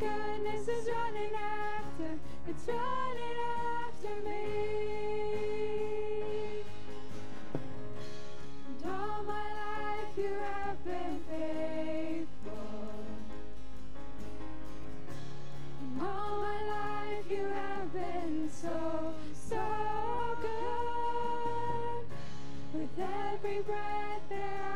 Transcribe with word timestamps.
goodness 0.00 0.66
is 0.66 0.88
running 0.88 1.34
after, 1.34 2.18
it's 2.48 2.66
running 2.66 3.38
after 3.84 4.14
me. 4.24 4.40
And 8.66 8.82
all 8.86 9.22
my 9.24 9.48
life 9.62 10.16
you 10.16 10.34
have 10.56 10.84
been 10.86 11.20
faithful. 11.28 12.94
And 15.82 16.00
all 16.00 16.40
my 16.40 16.60
life 16.76 17.30
you 17.30 17.44
have 17.44 17.92
been 17.92 18.48
so, 18.50 19.14
so 19.34 19.64
good. 20.40 22.06
With 22.72 22.98
every 22.98 23.60
breath 23.60 24.28
that 24.30 24.69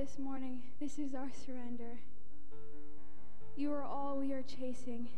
this 0.00 0.18
morning, 0.18 0.62
this 0.80 0.98
is 0.98 1.14
our 1.14 1.28
surrender. 1.44 1.98
You 3.54 3.70
are 3.74 3.82
all 3.82 4.16
we 4.16 4.32
are 4.32 4.40
chasing. 4.40 5.08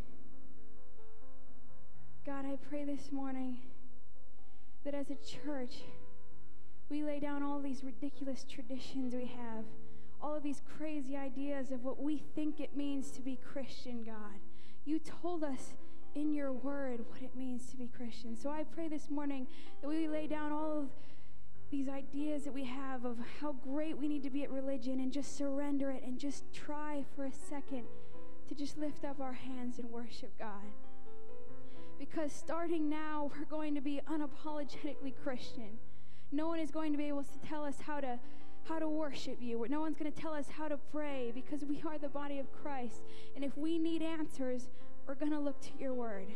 God, 2.26 2.44
I 2.44 2.58
pray 2.68 2.84
this 2.84 3.12
morning 3.12 3.58
that 4.84 4.92
as 4.92 5.06
a 5.08 5.14
church, 5.14 5.82
we 6.90 7.04
lay 7.04 7.20
down 7.20 7.44
all 7.44 7.60
these 7.60 7.84
ridiculous 7.84 8.44
traditions 8.50 9.14
we 9.14 9.26
have, 9.26 9.62
all 10.20 10.34
of 10.34 10.42
these 10.42 10.62
crazy 10.76 11.16
ideas 11.16 11.70
of 11.70 11.84
what 11.84 12.02
we 12.02 12.20
think 12.34 12.58
it 12.58 12.76
means 12.76 13.12
to 13.12 13.22
be 13.22 13.38
Christian, 13.52 14.02
God. 14.02 14.40
You 14.84 14.98
told 14.98 15.44
us 15.44 15.74
in 16.16 16.34
your 16.34 16.50
word 16.50 17.04
what 17.08 17.22
it 17.22 17.36
means 17.36 17.70
to 17.70 17.76
be 17.76 17.88
Christian. 17.96 18.36
So 18.36 18.50
I 18.50 18.64
pray 18.64 18.88
this 18.88 19.10
morning 19.10 19.46
that 19.80 19.86
we 19.86 20.08
lay 20.08 20.26
down 20.26 20.50
all 20.50 20.80
of 20.80 20.88
these 21.72 21.88
ideas 21.88 22.44
that 22.44 22.52
we 22.52 22.64
have 22.64 23.06
of 23.06 23.16
how 23.40 23.54
great 23.64 23.96
we 23.96 24.06
need 24.06 24.22
to 24.22 24.30
be 24.30 24.44
at 24.44 24.50
religion 24.50 25.00
and 25.00 25.10
just 25.10 25.36
surrender 25.36 25.90
it 25.90 26.02
and 26.04 26.18
just 26.18 26.44
try 26.52 27.02
for 27.16 27.24
a 27.24 27.32
second 27.32 27.84
to 28.46 28.54
just 28.54 28.76
lift 28.76 29.06
up 29.06 29.18
our 29.20 29.32
hands 29.32 29.78
and 29.78 29.90
worship 29.90 30.30
God. 30.38 30.70
Because 31.98 32.30
starting 32.30 32.90
now, 32.90 33.30
we're 33.38 33.46
going 33.46 33.74
to 33.74 33.80
be 33.80 34.02
unapologetically 34.06 35.14
Christian. 35.24 35.78
No 36.30 36.46
one 36.46 36.60
is 36.60 36.70
going 36.70 36.92
to 36.92 36.98
be 36.98 37.04
able 37.04 37.22
to 37.22 37.48
tell 37.48 37.64
us 37.64 37.76
how 37.80 38.00
to 38.00 38.18
how 38.68 38.78
to 38.78 38.88
worship 38.88 39.38
you. 39.40 39.66
No 39.68 39.80
one's 39.80 39.96
going 39.96 40.12
to 40.12 40.20
tell 40.20 40.34
us 40.34 40.46
how 40.48 40.68
to 40.68 40.76
pray 40.92 41.32
because 41.34 41.64
we 41.64 41.82
are 41.84 41.98
the 41.98 42.08
body 42.08 42.38
of 42.38 42.46
Christ. 42.62 43.02
And 43.34 43.44
if 43.44 43.56
we 43.58 43.76
need 43.76 44.02
answers, 44.02 44.68
we're 45.04 45.16
going 45.16 45.32
to 45.32 45.40
look 45.40 45.60
to 45.62 45.70
your 45.80 45.94
word. 45.94 46.28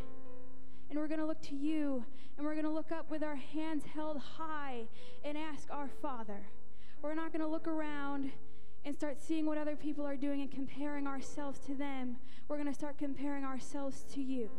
And 0.91 0.99
we're 0.99 1.09
going 1.09 1.21
to 1.21 1.27
look 1.27 1.43
to 1.43 1.55
you 1.55 2.05
and 2.37 2.47
we're 2.47 2.55
going 2.55 2.65
to 2.65 2.71
look 2.71 2.93
up 2.93 3.11
with 3.11 3.23
our 3.23 3.37
hands 3.37 3.85
held 3.85 4.19
high 4.19 4.85
and 5.25 5.37
ask 5.37 5.69
our 5.71 5.89
Father. 6.03 6.47
We're 7.03 7.15
not 7.15 7.33
going 7.33 7.43
to 7.43 7.49
look 7.49 7.67
around 7.67 8.31
and 8.85 8.95
start 8.95 9.21
seeing 9.21 9.47
what 9.47 9.59
other 9.59 9.75
people 9.75 10.07
are 10.07 10.17
doing 10.17 10.43
and 10.43 10.51
comparing 10.51 11.07
ourselves 11.07 11.59
to 11.61 11.75
them. 11.75 12.17
We're 12.49 12.57
going 12.57 12.69
to 12.69 12.75
start 12.75 12.99
comparing 12.99 13.45
ourselves 13.45 14.05
to 14.13 14.23
you. 14.23 14.51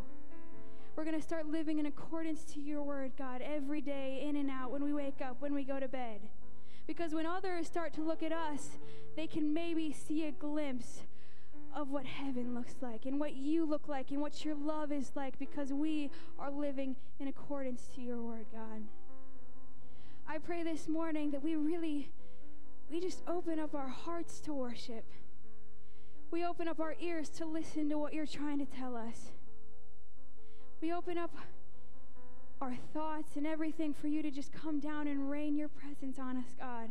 We're 0.95 1.05
going 1.05 1.15
to 1.15 1.21
start 1.21 1.45
living 1.45 1.77
in 1.77 1.85
accordance 1.85 2.43
to 2.45 2.59
your 2.59 2.83
word, 2.83 3.11
God, 3.17 3.41
every 3.41 3.81
day, 3.81 4.25
in 4.27 4.35
and 4.35 4.49
out, 4.49 4.71
when 4.71 4.83
we 4.83 4.93
wake 4.93 5.21
up, 5.21 5.37
when 5.39 5.53
we 5.53 5.63
go 5.63 5.79
to 5.79 5.87
bed. 5.87 6.21
Because 6.87 7.13
when 7.13 7.25
others 7.25 7.67
start 7.67 7.93
to 7.93 8.01
look 8.01 8.23
at 8.23 8.31
us, 8.31 8.79
they 9.15 9.27
can 9.27 9.53
maybe 9.53 9.93
see 9.93 10.25
a 10.25 10.31
glimpse 10.31 11.03
of 11.75 11.89
what 11.89 12.05
heaven 12.05 12.53
looks 12.55 12.75
like 12.81 13.05
and 13.05 13.19
what 13.19 13.35
you 13.35 13.65
look 13.65 13.87
like 13.87 14.11
and 14.11 14.21
what 14.21 14.43
your 14.43 14.55
love 14.55 14.91
is 14.91 15.11
like 15.15 15.37
because 15.39 15.71
we 15.71 16.09
are 16.39 16.51
living 16.51 16.95
in 17.19 17.27
accordance 17.27 17.87
to 17.95 18.01
your 18.01 18.21
word, 18.21 18.45
God. 18.51 18.83
I 20.27 20.37
pray 20.39 20.63
this 20.63 20.87
morning 20.87 21.31
that 21.31 21.43
we 21.43 21.55
really 21.55 22.11
we 22.89 23.01
just 23.01 23.21
open 23.27 23.59
up 23.59 23.75
our 23.75 23.89
hearts 23.89 24.39
to 24.41 24.53
worship. 24.53 25.05
We 26.31 26.45
open 26.45 26.67
up 26.67 26.79
our 26.79 26.95
ears 26.99 27.29
to 27.29 27.45
listen 27.45 27.89
to 27.89 27.97
what 27.97 28.13
you're 28.13 28.25
trying 28.25 28.59
to 28.59 28.65
tell 28.65 28.95
us. 28.95 29.31
We 30.81 30.93
open 30.93 31.17
up 31.17 31.35
our 32.61 32.75
thoughts 32.93 33.35
and 33.35 33.45
everything 33.45 33.93
for 33.93 34.07
you 34.07 34.21
to 34.21 34.31
just 34.31 34.51
come 34.51 34.79
down 34.79 35.07
and 35.07 35.29
rain 35.29 35.55
your 35.55 35.69
presence 35.69 36.17
on 36.17 36.37
us, 36.37 36.53
God. 36.59 36.89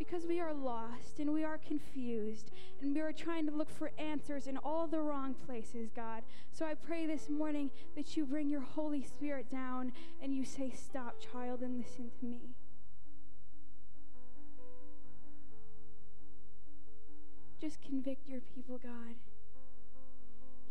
Because 0.00 0.24
we 0.26 0.40
are 0.40 0.54
lost 0.54 1.18
and 1.18 1.30
we 1.30 1.44
are 1.44 1.58
confused 1.58 2.50
and 2.80 2.94
we 2.94 3.02
are 3.02 3.12
trying 3.12 3.44
to 3.44 3.52
look 3.52 3.68
for 3.68 3.92
answers 3.98 4.46
in 4.46 4.56
all 4.56 4.86
the 4.86 4.98
wrong 4.98 5.34
places, 5.46 5.90
God. 5.94 6.22
So 6.52 6.64
I 6.64 6.72
pray 6.72 7.06
this 7.06 7.28
morning 7.28 7.70
that 7.96 8.16
you 8.16 8.24
bring 8.24 8.48
your 8.48 8.62
Holy 8.62 9.02
Spirit 9.02 9.50
down 9.50 9.92
and 10.22 10.34
you 10.34 10.46
say, 10.46 10.72
Stop, 10.74 11.16
child, 11.20 11.60
and 11.60 11.78
listen 11.78 12.10
to 12.18 12.24
me. 12.24 12.54
Just 17.60 17.82
convict 17.82 18.26
your 18.26 18.40
people, 18.40 18.80
God. 18.82 19.16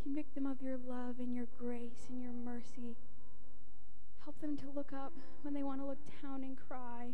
Convict 0.01 0.33
them 0.33 0.47
of 0.47 0.59
your 0.59 0.77
love 0.77 1.19
and 1.19 1.35
your 1.35 1.47
grace 1.59 2.07
and 2.09 2.19
your 2.19 2.33
mercy. 2.33 2.97
Help 4.23 4.41
them 4.41 4.57
to 4.57 4.65
look 4.75 4.91
up 4.91 5.13
when 5.43 5.53
they 5.53 5.61
want 5.61 5.81
to 5.81 5.85
look 5.85 5.99
down 6.23 6.43
and 6.43 6.57
cry. 6.57 7.13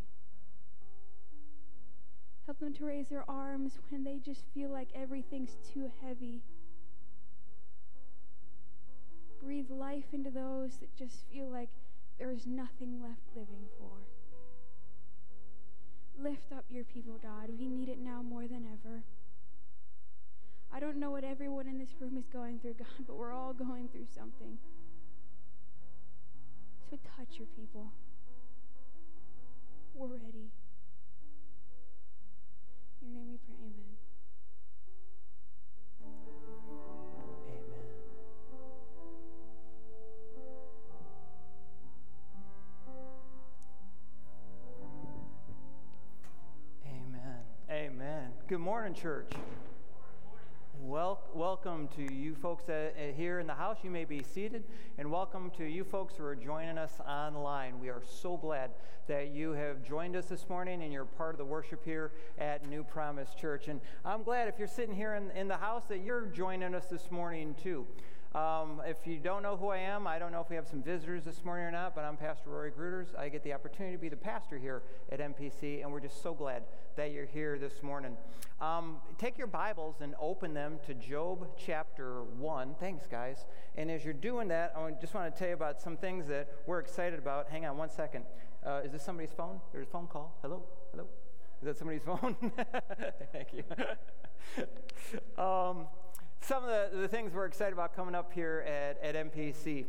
Help 2.45 2.59
them 2.59 2.73
to 2.75 2.85
raise 2.85 3.07
their 3.07 3.27
arms 3.29 3.79
when 3.89 4.03
they 4.03 4.19
just 4.23 4.43
feel 4.53 4.69
like 4.69 4.89
everything's 4.93 5.57
too 5.73 5.89
heavy. 6.03 6.41
Breathe 9.41 9.71
life 9.71 10.13
into 10.13 10.29
those 10.29 10.77
that 10.77 10.95
just 10.95 11.25
feel 11.31 11.49
like 11.49 11.69
there 12.19 12.31
is 12.31 12.45
nothing 12.45 13.01
left 13.01 13.35
living 13.35 13.65
for. 13.79 13.97
Lift 16.17 16.51
up 16.51 16.65
your 16.69 16.83
people, 16.83 17.19
God. 17.21 17.49
We 17.57 17.67
need 17.67 17.89
it 17.89 17.99
now 17.99 18.21
more 18.21 18.47
than 18.47 18.65
ever. 18.71 19.03
I 20.71 20.79
don't 20.79 20.97
know 20.97 21.11
what 21.11 21.23
everyone 21.23 21.67
in 21.67 21.79
this 21.79 21.95
room 21.99 22.17
is 22.17 22.27
going 22.31 22.59
through, 22.59 22.73
God, 22.79 23.05
but 23.07 23.17
we're 23.17 23.33
all 23.33 23.53
going 23.53 23.87
through 23.89 24.07
something. 24.13 24.57
So 26.89 26.97
touch 27.17 27.37
your 27.37 27.47
people. 27.57 27.91
We're 29.95 30.07
ready. 30.07 30.51
In 33.05 33.13
your 33.13 33.21
name 33.21 33.31
we 33.31 33.37
pray, 33.45 33.55
amen. 33.61 33.95
Amen. 46.85 47.03
Amen. 47.05 47.41
Amen. 47.69 48.31
Good 48.47 48.59
morning, 48.59 48.93
church. 48.95 49.29
Well, 50.87 51.23
welcome 51.33 51.89
to 51.95 52.13
you 52.13 52.35
folks 52.35 52.63
that, 52.65 52.93
uh, 52.95 53.11
here 53.17 53.39
in 53.39 53.47
the 53.47 53.55
house. 53.55 53.77
You 53.81 53.89
may 53.89 54.05
be 54.05 54.21
seated, 54.21 54.65
and 54.99 55.09
welcome 55.09 55.49
to 55.57 55.65
you 55.65 55.83
folks 55.83 56.13
who 56.15 56.23
are 56.23 56.35
joining 56.35 56.77
us 56.77 56.99
online. 57.09 57.79
We 57.79 57.89
are 57.89 58.03
so 58.07 58.37
glad 58.37 58.69
that 59.07 59.29
you 59.29 59.53
have 59.53 59.81
joined 59.81 60.15
us 60.15 60.27
this 60.27 60.47
morning 60.47 60.83
and 60.83 60.93
you're 60.93 61.05
part 61.05 61.33
of 61.33 61.39
the 61.39 61.45
worship 61.45 61.83
here 61.83 62.11
at 62.37 62.69
New 62.69 62.83
Promise 62.83 63.33
Church. 63.33 63.67
And 63.67 63.81
I'm 64.05 64.21
glad 64.21 64.47
if 64.47 64.59
you're 64.59 64.67
sitting 64.67 64.93
here 64.93 65.15
in, 65.15 65.31
in 65.31 65.47
the 65.47 65.57
house 65.57 65.85
that 65.85 66.03
you're 66.03 66.27
joining 66.27 66.75
us 66.75 66.85
this 66.85 67.09
morning 67.09 67.55
too. 67.63 67.87
Um, 68.35 68.81
if 68.85 68.97
you 69.07 69.17
don't 69.17 69.43
know 69.43 69.55
who 69.55 69.69
I 69.69 69.77
am, 69.77 70.07
I 70.07 70.19
don't 70.19 70.33
know 70.33 70.41
if 70.41 70.49
we 70.49 70.57
have 70.57 70.67
some 70.67 70.83
visitors 70.83 71.23
this 71.23 71.45
morning 71.45 71.67
or 71.67 71.71
not, 71.71 71.95
but 71.95 72.03
I'm 72.03 72.17
Pastor 72.17 72.49
Rory 72.49 72.69
Gruters. 72.69 73.17
I 73.17 73.29
get 73.29 73.45
the 73.45 73.53
opportunity 73.53 73.95
to 73.95 74.01
be 74.01 74.09
the 74.09 74.17
pastor 74.17 74.57
here 74.57 74.83
at 75.09 75.21
NPC, 75.21 75.81
and 75.81 75.89
we're 75.89 76.01
just 76.01 76.21
so 76.21 76.33
glad 76.33 76.63
that 76.97 77.13
you're 77.13 77.27
here 77.27 77.57
this 77.57 77.81
morning. 77.81 78.17
Um, 78.59 78.97
take 79.17 79.37
your 79.37 79.47
Bibles 79.47 80.01
and 80.01 80.15
open 80.19 80.53
them 80.53 80.79
to 80.85 80.93
Job 80.93 81.47
chapter 81.57 82.23
1. 82.23 82.75
Thanks, 82.77 83.07
guys. 83.07 83.45
And 83.77 83.89
as 83.89 84.03
you're 84.03 84.13
doing 84.13 84.49
that, 84.49 84.73
I 84.75 84.91
just 84.99 85.13
want 85.13 85.33
to 85.33 85.39
tell 85.39 85.47
you 85.47 85.53
about 85.53 85.81
some 85.81 85.95
things 85.95 86.27
that 86.27 86.49
we're 86.67 86.79
excited 86.79 87.17
about. 87.17 87.49
Hang 87.49 87.65
on 87.65 87.77
one 87.77 87.89
second. 87.89 88.25
Uh, 88.65 88.81
is 88.83 88.91
this 88.91 89.01
somebody's 89.01 89.31
phone? 89.31 89.61
There's 89.71 89.87
a 89.87 89.91
phone 89.91 90.07
call. 90.07 90.37
Hello? 90.41 90.61
Hello? 90.91 91.05
Is 91.61 91.67
that 91.67 91.77
somebody's 91.77 92.01
phone? 92.05 92.35
Thank 93.31 93.47
you. 93.53 93.63
um, 95.41 95.87
some 96.41 96.63
of 96.63 96.69
the, 96.69 96.97
the 96.97 97.07
things 97.07 97.33
we're 97.33 97.45
excited 97.45 97.73
about 97.73 97.95
coming 97.95 98.15
up 98.15 98.31
here 98.31 98.63
at, 98.67 99.01
at 99.03 99.31
NPC. 99.31 99.85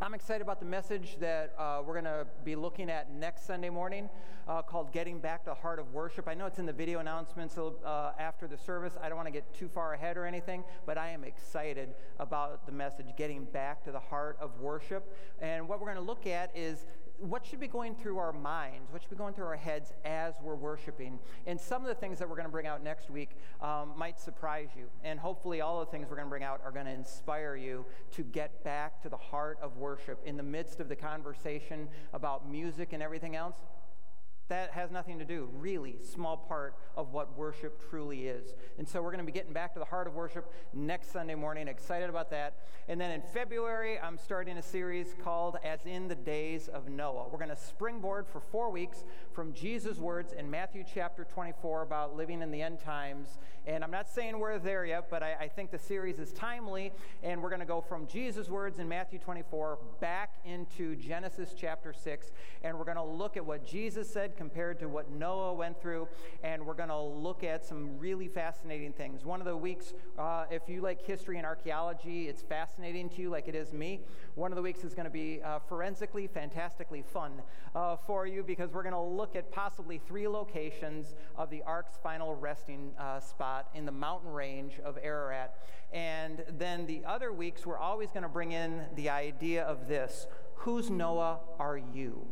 I'm 0.00 0.12
excited 0.12 0.42
about 0.42 0.58
the 0.58 0.66
message 0.66 1.16
that 1.20 1.54
uh, 1.56 1.80
we're 1.84 1.94
going 1.94 2.04
to 2.04 2.26
be 2.44 2.56
looking 2.56 2.90
at 2.90 3.12
next 3.12 3.46
Sunday 3.46 3.70
morning 3.70 4.10
uh, 4.48 4.60
called 4.60 4.92
Getting 4.92 5.20
Back 5.20 5.44
to 5.44 5.50
the 5.50 5.54
Heart 5.54 5.78
of 5.78 5.92
Worship. 5.92 6.28
I 6.28 6.34
know 6.34 6.46
it's 6.46 6.58
in 6.58 6.66
the 6.66 6.72
video 6.72 6.98
announcements 6.98 7.56
uh, 7.56 8.10
after 8.18 8.46
the 8.46 8.58
service. 8.58 8.94
I 9.00 9.08
don't 9.08 9.16
want 9.16 9.28
to 9.28 9.32
get 9.32 9.54
too 9.54 9.68
far 9.68 9.94
ahead 9.94 10.16
or 10.16 10.26
anything, 10.26 10.64
but 10.84 10.98
I 10.98 11.10
am 11.10 11.24
excited 11.24 11.94
about 12.18 12.66
the 12.66 12.72
message, 12.72 13.06
Getting 13.16 13.44
Back 13.44 13.84
to 13.84 13.92
the 13.92 14.00
Heart 14.00 14.38
of 14.40 14.60
Worship. 14.60 15.16
And 15.40 15.68
what 15.68 15.80
we're 15.80 15.86
going 15.86 15.96
to 15.96 16.02
look 16.02 16.26
at 16.26 16.50
is 16.56 16.86
what 17.18 17.46
should 17.46 17.60
be 17.60 17.68
going 17.68 17.94
through 17.94 18.18
our 18.18 18.32
minds, 18.32 18.92
what 18.92 19.02
should 19.02 19.10
be 19.10 19.16
going 19.16 19.34
through 19.34 19.46
our 19.46 19.56
heads 19.56 19.92
as 20.04 20.34
we're 20.42 20.54
worshiping. 20.54 21.18
And 21.46 21.60
some 21.60 21.82
of 21.82 21.88
the 21.88 21.94
things 21.94 22.18
that 22.18 22.28
we're 22.28 22.36
going 22.36 22.46
to 22.46 22.52
bring 22.52 22.66
out 22.66 22.82
next 22.82 23.10
week 23.10 23.30
um, 23.60 23.92
might 23.96 24.18
surprise 24.18 24.68
you. 24.76 24.86
And 25.04 25.18
hopefully, 25.18 25.60
all 25.60 25.80
the 25.80 25.86
things 25.86 26.08
we're 26.08 26.16
going 26.16 26.26
to 26.26 26.30
bring 26.30 26.42
out 26.42 26.60
are 26.64 26.72
going 26.72 26.86
to 26.86 26.92
inspire 26.92 27.56
you 27.56 27.84
to 28.12 28.22
get 28.22 28.64
back 28.64 29.00
to 29.02 29.08
the 29.08 29.16
heart 29.16 29.58
of 29.62 29.76
worship 29.76 30.20
in 30.24 30.36
the 30.36 30.42
midst 30.42 30.80
of 30.80 30.88
the 30.88 30.96
conversation 30.96 31.88
about 32.12 32.50
music 32.50 32.92
and 32.92 33.02
everything 33.02 33.36
else. 33.36 33.56
That 34.54 34.70
has 34.70 34.92
nothing 34.92 35.18
to 35.18 35.24
do, 35.24 35.48
really, 35.54 35.96
small 36.00 36.36
part 36.36 36.76
of 36.96 37.12
what 37.12 37.36
worship 37.36 37.90
truly 37.90 38.28
is. 38.28 38.54
And 38.78 38.88
so 38.88 39.02
we're 39.02 39.10
going 39.10 39.18
to 39.18 39.26
be 39.26 39.32
getting 39.32 39.52
back 39.52 39.72
to 39.72 39.80
the 39.80 39.84
heart 39.84 40.06
of 40.06 40.14
worship 40.14 40.48
next 40.72 41.10
Sunday 41.10 41.34
morning. 41.34 41.66
Excited 41.66 42.08
about 42.08 42.30
that. 42.30 42.54
And 42.86 43.00
then 43.00 43.10
in 43.10 43.20
February, 43.20 43.98
I'm 43.98 44.16
starting 44.16 44.56
a 44.56 44.62
series 44.62 45.16
called 45.24 45.56
As 45.64 45.80
in 45.86 46.06
the 46.06 46.14
Days 46.14 46.68
of 46.68 46.88
Noah. 46.88 47.26
We're 47.32 47.38
going 47.38 47.50
to 47.50 47.56
springboard 47.56 48.28
for 48.28 48.38
four 48.38 48.70
weeks 48.70 49.02
from 49.32 49.52
Jesus' 49.54 49.98
words 49.98 50.32
in 50.32 50.48
Matthew 50.48 50.84
chapter 50.94 51.24
24 51.24 51.82
about 51.82 52.14
living 52.14 52.40
in 52.40 52.52
the 52.52 52.62
end 52.62 52.78
times. 52.78 53.38
And 53.66 53.82
I'm 53.82 53.90
not 53.90 54.08
saying 54.08 54.38
we're 54.38 54.58
there 54.58 54.84
yet, 54.84 55.08
but 55.10 55.22
I, 55.22 55.34
I 55.40 55.48
think 55.48 55.72
the 55.72 55.78
series 55.78 56.20
is 56.20 56.32
timely. 56.32 56.92
And 57.24 57.42
we're 57.42 57.48
going 57.48 57.60
to 57.60 57.66
go 57.66 57.80
from 57.80 58.06
Jesus' 58.06 58.48
words 58.48 58.78
in 58.78 58.88
Matthew 58.88 59.18
24 59.18 59.78
back 60.00 60.34
into 60.44 60.94
Genesis 60.94 61.54
chapter 61.56 61.92
6. 61.92 62.30
And 62.62 62.78
we're 62.78 62.84
going 62.84 62.98
to 62.98 63.02
look 63.02 63.36
at 63.36 63.44
what 63.44 63.66
Jesus 63.66 64.08
said 64.08 64.36
compared 64.44 64.78
to 64.78 64.90
what 64.90 65.10
Noah 65.10 65.54
went 65.54 65.80
through, 65.80 66.06
and 66.42 66.66
we're 66.66 66.74
going 66.74 66.90
to 66.90 67.00
look 67.00 67.42
at 67.42 67.64
some 67.64 67.98
really 67.98 68.28
fascinating 68.28 68.92
things. 68.92 69.24
One 69.24 69.40
of 69.40 69.46
the 69.46 69.56
weeks, 69.56 69.94
uh, 70.18 70.44
if 70.50 70.68
you 70.68 70.82
like 70.82 71.00
history 71.00 71.38
and 71.38 71.46
archaeology, 71.46 72.28
it's 72.28 72.42
fascinating 72.42 73.08
to 73.08 73.22
you 73.22 73.30
like 73.30 73.48
it 73.48 73.54
is 73.54 73.72
me. 73.72 74.02
One 74.34 74.52
of 74.52 74.56
the 74.56 74.60
weeks 74.60 74.84
is 74.84 74.92
going 74.92 75.06
to 75.06 75.10
be 75.10 75.40
uh, 75.42 75.60
forensically, 75.60 76.26
fantastically 76.26 77.00
fun 77.00 77.40
uh, 77.74 77.96
for 78.06 78.26
you 78.26 78.42
because 78.42 78.70
we're 78.70 78.82
going 78.82 78.92
to 78.92 79.00
look 79.00 79.34
at 79.34 79.50
possibly 79.50 79.98
three 80.06 80.28
locations 80.28 81.14
of 81.36 81.48
the 81.48 81.62
ark's 81.62 81.96
final 82.02 82.34
resting 82.34 82.92
uh, 82.98 83.20
spot 83.20 83.70
in 83.74 83.86
the 83.86 83.92
mountain 83.92 84.30
range 84.30 84.74
of 84.84 84.98
Ararat. 85.02 85.56
And 85.90 86.44
then 86.58 86.84
the 86.84 87.00
other 87.06 87.32
weeks, 87.32 87.64
we're 87.64 87.78
always 87.78 88.10
going 88.10 88.24
to 88.24 88.28
bring 88.28 88.52
in 88.52 88.82
the 88.94 89.08
idea 89.08 89.64
of 89.64 89.88
this 89.88 90.26
Whose 90.56 90.90
Noah 90.90 91.40
are 91.58 91.78
you? 91.78 92.26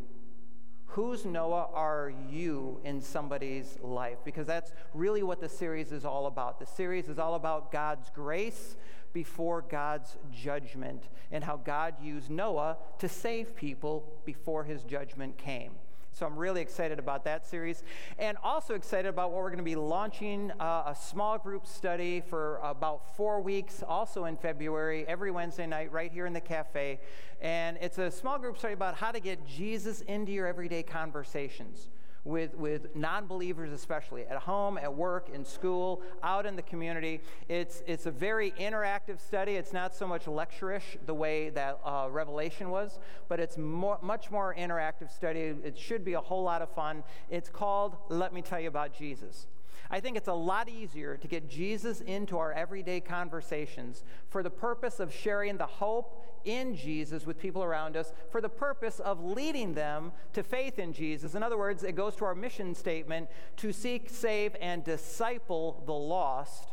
Whose 0.93 1.25
Noah 1.25 1.69
are 1.73 2.13
you 2.29 2.79
in 2.85 3.01
somebody's 3.01 3.79
life? 3.81 4.19
Because 4.27 4.47
that's 4.47 4.73
really 4.93 5.23
what 5.23 5.41
the 5.41 5.49
series 5.49 5.91
is 5.91 6.05
all 6.05 6.27
about. 6.27 6.59
The 6.61 6.67
series 6.67 7.09
is 7.09 7.19
all 7.19 7.35
about 7.35 7.73
God's 7.73 8.11
grace 8.11 8.77
before 9.15 9.63
God's 9.63 10.19
judgment 10.31 11.05
and 11.31 11.43
how 11.43 11.57
God 11.57 11.95
used 12.03 12.29
Noah 12.29 12.77
to 12.99 13.09
save 13.09 13.57
people 13.57 14.21
before 14.27 14.65
his 14.65 14.83
judgment 14.83 15.39
came. 15.39 15.73
So 16.15 16.27
I'm 16.27 16.37
really 16.37 16.61
excited 16.61 16.99
about 16.99 17.25
that 17.25 17.47
series. 17.47 17.83
And 18.19 18.37
also 18.43 18.75
excited 18.75 19.09
about 19.09 19.33
what 19.33 19.41
we're 19.41 19.49
going 19.49 19.59
to 19.59 19.65
be 19.65 19.77
launching 19.77 20.51
uh, 20.61 20.85
a 20.87 20.95
small 20.95 21.39
group 21.39 21.67
study 21.67 22.21
for 22.21 22.59
about 22.63 23.17
four 23.17 23.41
weeks, 23.41 23.83
also 23.87 24.27
in 24.27 24.37
February, 24.37 25.07
every 25.09 25.31
Wednesday 25.31 25.67
night, 25.67 25.91
right 25.91 26.13
here 26.13 26.27
in 26.27 26.35
the 26.35 26.41
cafe. 26.41 27.01
And 27.41 27.79
it's 27.81 27.97
a 27.97 28.11
small 28.11 28.39
group 28.39 28.59
study 28.59 28.75
about 28.75 28.95
how 28.95 29.11
to 29.11 29.21
get 29.21 29.47
Jesus 29.47 30.03
into 30.03 30.33
your 30.33 30.47
everyday 30.47 30.83
conversations 30.83 31.89
with, 32.25 32.55
with 32.55 32.95
non 32.95 33.27
believers, 33.27 33.73
especially 33.73 34.25
at 34.27 34.39
home, 34.39 34.79
at 34.79 34.93
work, 34.93 35.29
in 35.33 35.45
school, 35.45 36.03
out 36.23 36.47
in 36.47 36.57
the 36.57 36.63
community. 36.63 37.21
It's, 37.49 37.83
it's 37.87 38.07
a 38.07 38.11
very 38.11 38.53
interactive 38.53 39.21
study. 39.21 39.53
It's 39.53 39.73
not 39.73 39.95
so 39.95 40.07
much 40.07 40.27
lecturish 40.27 40.83
the 41.07 41.15
way 41.15 41.51
that 41.51 41.81
uh, 41.85 42.09
Revelation 42.11 42.71
was, 42.71 42.99
but 43.29 43.41
it's 43.41 43.59
more, 43.59 43.99
much 44.03 44.31
more 44.31 44.55
interactive 44.59 45.11
study. 45.11 45.55
It 45.65 45.77
should 45.77 46.05
be 46.05 46.15
a 46.15 46.21
whole 46.21 46.43
lot 46.43 46.63
of 46.63 46.71
fun. 46.71 47.03
It's 47.31 47.49
called 47.49 47.97
Let 48.09 48.33
Me 48.33 48.43
Tell 48.43 48.61
You 48.61 48.69
About 48.69 48.95
Jesus. 48.95 49.47
I 49.93 50.01
think 50.01 50.17
it's 50.17 50.29
a 50.29 50.33
lot 50.33 50.71
easier 50.71 51.19
to 51.19 51.29
get 51.29 51.51
Jesus 51.51 52.01
into 52.01 52.39
our 52.39 52.51
everyday 52.51 52.99
conversations 53.01 54.05
for 54.31 54.43
the 54.43 54.51
purpose 54.51 55.01
of 55.01 55.13
sharing 55.13 55.59
the 55.59 55.67
hope 55.67 56.25
in 56.47 56.75
Jesus 56.75 57.27
with 57.27 57.39
people 57.39 57.63
around 57.63 57.97
us, 57.97 58.11
for 58.31 58.41
the 58.41 58.49
purpose 58.49 59.01
of 59.01 59.23
leading 59.23 59.75
them 59.75 60.13
to 60.33 60.43
faith 60.43 60.79
in 60.79 60.95
Jesus. 60.95 61.35
In 61.35 61.43
other 61.43 61.59
words, 61.59 61.85
it 61.85 61.95
goes 61.95 62.17
to 62.17 62.25
our 62.25 62.35
mission 62.35 62.75
statement 62.75 63.29
to 63.59 63.71
seek, 63.71 64.09
save, 64.09 64.57
and 64.63 64.83
disciple 64.83 65.83
the 65.85 65.93
lost. 65.93 66.71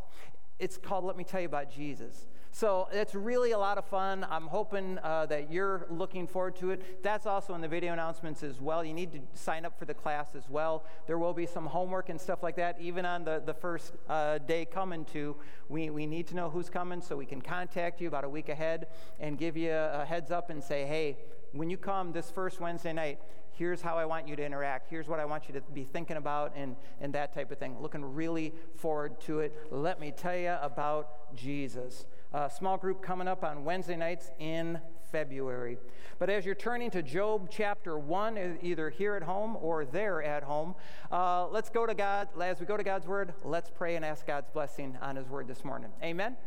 It's 0.57 0.77
called 0.77 1.03
Let 1.03 1.17
Me 1.17 1.25
Tell 1.25 1.41
You 1.41 1.47
About 1.47 1.69
Jesus. 1.69 2.25
So 2.59 2.89
it's 2.91 3.15
really 3.15 3.51
a 3.51 3.57
lot 3.57 3.77
of 3.77 3.85
fun. 3.85 4.27
I'm 4.29 4.47
hoping 4.47 4.99
uh, 5.01 5.27
that 5.27 5.49
you're 5.49 5.87
looking 5.89 6.27
forward 6.27 6.57
to 6.57 6.71
it. 6.71 7.01
That's 7.01 7.25
also 7.25 7.53
in 7.53 7.61
the 7.61 7.69
video 7.69 7.93
announcements 7.93 8.43
as 8.43 8.59
well. 8.59 8.83
You 8.83 8.93
need 8.93 9.13
to 9.13 9.19
sign 9.33 9.63
up 9.63 9.79
for 9.79 9.85
the 9.85 9.93
class 9.93 10.35
as 10.35 10.43
well. 10.49 10.83
There 11.07 11.17
will 11.17 11.33
be 11.33 11.45
some 11.45 11.67
homework 11.67 12.09
and 12.09 12.19
stuff 12.19 12.43
like 12.43 12.57
that, 12.57 12.75
even 12.81 13.05
on 13.05 13.23
the, 13.23 13.41
the 13.45 13.53
first 13.53 13.93
uh, 14.09 14.39
day 14.39 14.65
coming 14.65 15.05
to. 15.13 15.37
We, 15.69 15.89
we 15.89 16.05
need 16.05 16.27
to 16.27 16.35
know 16.35 16.49
who's 16.49 16.69
coming 16.69 16.99
so 16.99 17.15
we 17.15 17.25
can 17.25 17.41
contact 17.41 18.01
you 18.01 18.09
about 18.09 18.25
a 18.25 18.29
week 18.29 18.49
ahead 18.49 18.87
and 19.21 19.37
give 19.37 19.55
you 19.55 19.71
a, 19.71 20.01
a 20.01 20.05
heads 20.05 20.29
up 20.29 20.49
and 20.49 20.61
say, 20.61 20.85
hey, 20.85 21.17
when 21.53 21.69
you 21.69 21.77
come 21.77 22.11
this 22.11 22.29
first 22.29 22.59
Wednesday 22.59 22.91
night, 22.91 23.19
here's 23.53 23.81
how 23.81 23.97
I 23.97 24.03
want 24.03 24.27
you 24.27 24.35
to 24.35 24.45
interact. 24.45 24.89
Here's 24.89 25.07
what 25.07 25.21
I 25.21 25.25
want 25.25 25.47
you 25.47 25.53
to 25.53 25.61
be 25.61 25.85
thinking 25.85 26.17
about, 26.17 26.51
and, 26.57 26.75
and 26.99 27.13
that 27.13 27.33
type 27.33 27.51
of 27.51 27.57
thing. 27.57 27.77
Looking 27.79 28.03
really 28.03 28.53
forward 28.75 29.21
to 29.21 29.39
it. 29.39 29.55
Let 29.71 30.01
me 30.01 30.11
tell 30.11 30.35
you 30.35 30.57
about 30.61 31.35
Jesus. 31.37 32.05
A 32.31 32.47
small 32.47 32.77
group 32.77 33.01
coming 33.01 33.27
up 33.27 33.43
on 33.43 33.63
Wednesday 33.65 33.95
nights 33.95 34.29
in 34.37 34.79
February. 35.11 35.79
But 36.19 36.29
as 36.29 36.45
you're 36.45 36.53
turning 36.53 36.91
to 36.91 37.01
Job 37.01 37.49
chapter 37.49 37.97
1, 37.97 38.59
either 38.61 38.91
here 38.91 39.15
at 39.15 39.23
home 39.23 39.57
or 39.59 39.83
there 39.83 40.21
at 40.21 40.43
home, 40.43 40.75
uh, 41.11 41.47
let's 41.47 41.71
go 41.71 41.87
to 41.87 41.95
God. 41.95 42.27
As 42.39 42.59
we 42.59 42.67
go 42.67 42.77
to 42.77 42.83
God's 42.83 43.07
word, 43.07 43.33
let's 43.43 43.71
pray 43.71 43.95
and 43.95 44.05
ask 44.05 44.27
God's 44.27 44.49
blessing 44.51 44.95
on 45.01 45.15
his 45.15 45.27
word 45.27 45.47
this 45.47 45.65
morning. 45.65 45.89
Amen. 46.03 46.37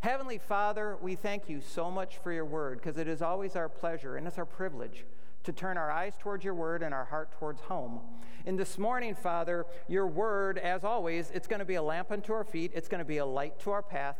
Heavenly 0.00 0.36
Father, 0.36 0.98
we 1.00 1.14
thank 1.14 1.48
you 1.48 1.62
so 1.62 1.90
much 1.90 2.18
for 2.18 2.32
your 2.32 2.44
word 2.44 2.78
because 2.78 2.98
it 2.98 3.08
is 3.08 3.22
always 3.22 3.56
our 3.56 3.70
pleasure 3.70 4.16
and 4.16 4.26
it's 4.26 4.36
our 4.36 4.44
privilege 4.44 5.06
to 5.44 5.52
turn 5.52 5.78
our 5.78 5.90
eyes 5.90 6.12
towards 6.18 6.44
your 6.44 6.54
word 6.54 6.82
and 6.82 6.92
our 6.92 7.06
heart 7.06 7.32
towards 7.38 7.62
home. 7.62 8.00
And 8.44 8.58
this 8.58 8.76
morning, 8.76 9.14
Father, 9.14 9.64
your 9.88 10.06
word, 10.06 10.58
as 10.58 10.84
always, 10.84 11.30
it's 11.32 11.46
going 11.46 11.60
to 11.60 11.64
be 11.64 11.76
a 11.76 11.82
lamp 11.82 12.10
unto 12.10 12.34
our 12.34 12.44
feet, 12.44 12.72
it's 12.74 12.88
going 12.88 12.98
to 12.98 13.06
be 13.06 13.18
a 13.18 13.24
light 13.24 13.58
to 13.60 13.70
our 13.70 13.82
path. 13.82 14.18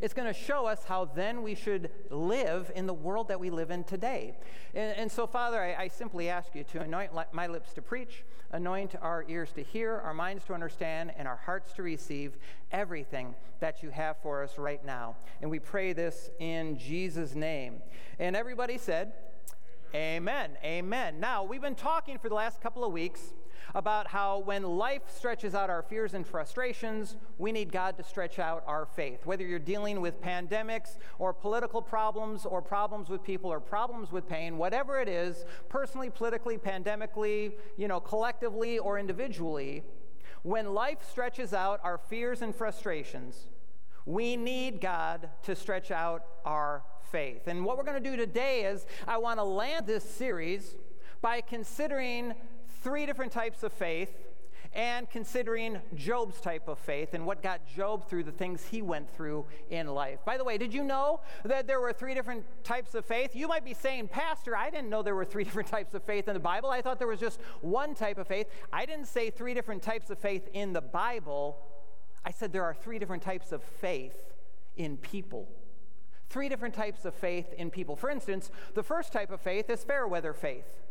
It's 0.00 0.14
going 0.14 0.32
to 0.32 0.38
show 0.38 0.66
us 0.66 0.84
how 0.84 1.06
then 1.06 1.42
we 1.42 1.54
should 1.54 1.90
live 2.10 2.70
in 2.74 2.86
the 2.86 2.94
world 2.94 3.28
that 3.28 3.40
we 3.40 3.50
live 3.50 3.70
in 3.70 3.84
today. 3.84 4.36
And, 4.74 4.96
and 4.96 5.12
so, 5.12 5.26
Father, 5.26 5.60
I, 5.60 5.84
I, 5.84 5.88
simply 5.88 6.28
ask 6.28 6.54
you 6.54 6.64
to 6.64 6.82
anoint 6.82 7.12
my 7.32 7.46
lips 7.46 7.72
to 7.74 7.82
preach, 7.82 8.24
anoint 8.52 8.94
our 9.00 9.24
ears 9.28 9.50
to 9.52 9.62
hear, 9.62 9.94
our 9.94 10.14
minds 10.14 10.44
to 10.44 10.54
understand, 10.54 11.12
and 11.16 11.26
our 11.26 11.36
hearts 11.36 11.72
to 11.74 11.82
receive 11.82 12.36
everything 12.70 13.34
that 13.60 13.82
you 13.82 13.90
have 13.90 14.16
for 14.22 14.42
us 14.42 14.58
right 14.58 14.84
now. 14.84 15.16
And 15.40 15.50
we 15.50 15.58
pray 15.58 15.92
this 15.92 16.30
in 16.38 16.78
Jesus' 16.78 17.34
name. 17.34 17.80
And 18.18 18.36
everybody 18.36 18.78
said, 18.78 19.12
Amen. 19.94 20.50
Amen. 20.64 21.20
Now, 21.20 21.44
we've 21.44 21.62
been 21.62 21.76
talking 21.76 22.18
for 22.18 22.28
the 22.28 22.34
last 22.34 22.60
couple 22.60 22.84
of 22.84 22.92
weeks 22.92 23.32
about 23.74 24.08
how 24.08 24.38
when 24.38 24.62
life 24.62 25.02
stretches 25.08 25.54
out 25.54 25.70
our 25.70 25.82
fears 25.82 26.14
and 26.14 26.26
frustrations, 26.26 27.16
we 27.38 27.52
need 27.52 27.72
God 27.72 27.96
to 27.98 28.02
stretch 28.02 28.38
out 28.38 28.64
our 28.66 28.86
faith. 28.86 29.24
Whether 29.24 29.46
you're 29.46 29.58
dealing 29.58 30.00
with 30.00 30.20
pandemics 30.20 30.98
or 31.18 31.32
political 31.32 31.80
problems 31.80 32.44
or 32.46 32.60
problems 32.60 33.08
with 33.08 33.22
people 33.22 33.52
or 33.52 33.60
problems 33.60 34.12
with 34.12 34.28
pain, 34.28 34.58
whatever 34.58 35.00
it 35.00 35.08
is, 35.08 35.44
personally, 35.68 36.10
politically, 36.10 36.58
pandemically, 36.58 37.54
you 37.76 37.88
know, 37.88 38.00
collectively 38.00 38.78
or 38.78 38.98
individually, 38.98 39.84
when 40.42 40.74
life 40.74 40.98
stretches 41.08 41.54
out 41.54 41.80
our 41.82 41.98
fears 41.98 42.42
and 42.42 42.54
frustrations, 42.54 43.46
We 44.06 44.36
need 44.36 44.80
God 44.80 45.30
to 45.44 45.56
stretch 45.56 45.90
out 45.90 46.24
our 46.44 46.82
faith. 47.10 47.46
And 47.46 47.64
what 47.64 47.78
we're 47.78 47.84
going 47.84 48.02
to 48.02 48.10
do 48.10 48.16
today 48.16 48.64
is 48.64 48.86
I 49.08 49.16
want 49.18 49.38
to 49.38 49.44
land 49.44 49.86
this 49.86 50.04
series 50.04 50.76
by 51.22 51.40
considering 51.40 52.34
three 52.84 53.06
different 53.06 53.32
types 53.32 53.62
of 53.62 53.72
faith 53.72 54.10
and 54.74 55.08
considering 55.08 55.80
Job's 55.94 56.40
type 56.40 56.68
of 56.68 56.78
faith 56.78 57.14
and 57.14 57.24
what 57.24 57.42
got 57.42 57.66
Job 57.66 58.08
through 58.08 58.24
the 58.24 58.32
things 58.32 58.66
he 58.66 58.82
went 58.82 59.08
through 59.14 59.46
in 59.70 59.86
life. 59.86 60.18
By 60.24 60.36
the 60.36 60.44
way, 60.44 60.58
did 60.58 60.74
you 60.74 60.84
know 60.84 61.20
that 61.44 61.66
there 61.66 61.80
were 61.80 61.92
three 61.92 62.12
different 62.12 62.44
types 62.64 62.94
of 62.94 63.04
faith? 63.04 63.34
You 63.34 63.48
might 63.48 63.64
be 63.64 63.72
saying, 63.72 64.08
Pastor, 64.08 64.56
I 64.56 64.70
didn't 64.70 64.90
know 64.90 65.02
there 65.02 65.14
were 65.14 65.24
three 65.24 65.44
different 65.48 65.68
types 65.68 65.94
of 65.94 66.02
faith 66.02 66.28
in 66.28 66.34
the 66.34 66.40
Bible. 66.40 66.70
I 66.70 66.82
thought 66.82 66.98
there 66.98 67.08
was 67.08 67.20
just 67.20 67.40
one 67.62 67.94
type 67.94 68.18
of 68.18 68.26
faith. 68.26 68.48
I 68.72 68.84
didn't 68.84 69.06
say 69.06 69.30
three 69.30 69.54
different 69.54 69.82
types 69.82 70.10
of 70.10 70.18
faith 70.18 70.48
in 70.52 70.72
the 70.72 70.82
Bible. 70.82 71.56
I 72.24 72.32
said 72.32 72.52
there 72.52 72.64
are 72.64 72.74
three 72.74 72.98
different 72.98 73.22
types 73.22 73.52
of 73.52 73.62
faith 73.62 74.16
in 74.76 74.96
people. 74.96 75.48
Three 76.28 76.48
different 76.48 76.74
types 76.74 77.04
of 77.04 77.14
faith 77.14 77.52
in 77.56 77.70
people. 77.70 77.94
For 77.96 78.10
instance, 78.10 78.50
the 78.74 78.82
first 78.82 79.12
type 79.12 79.30
of 79.30 79.40
faith 79.40 79.70
is 79.70 79.84
fair 79.84 80.08
weather 80.08 80.32
faith. 80.32 80.83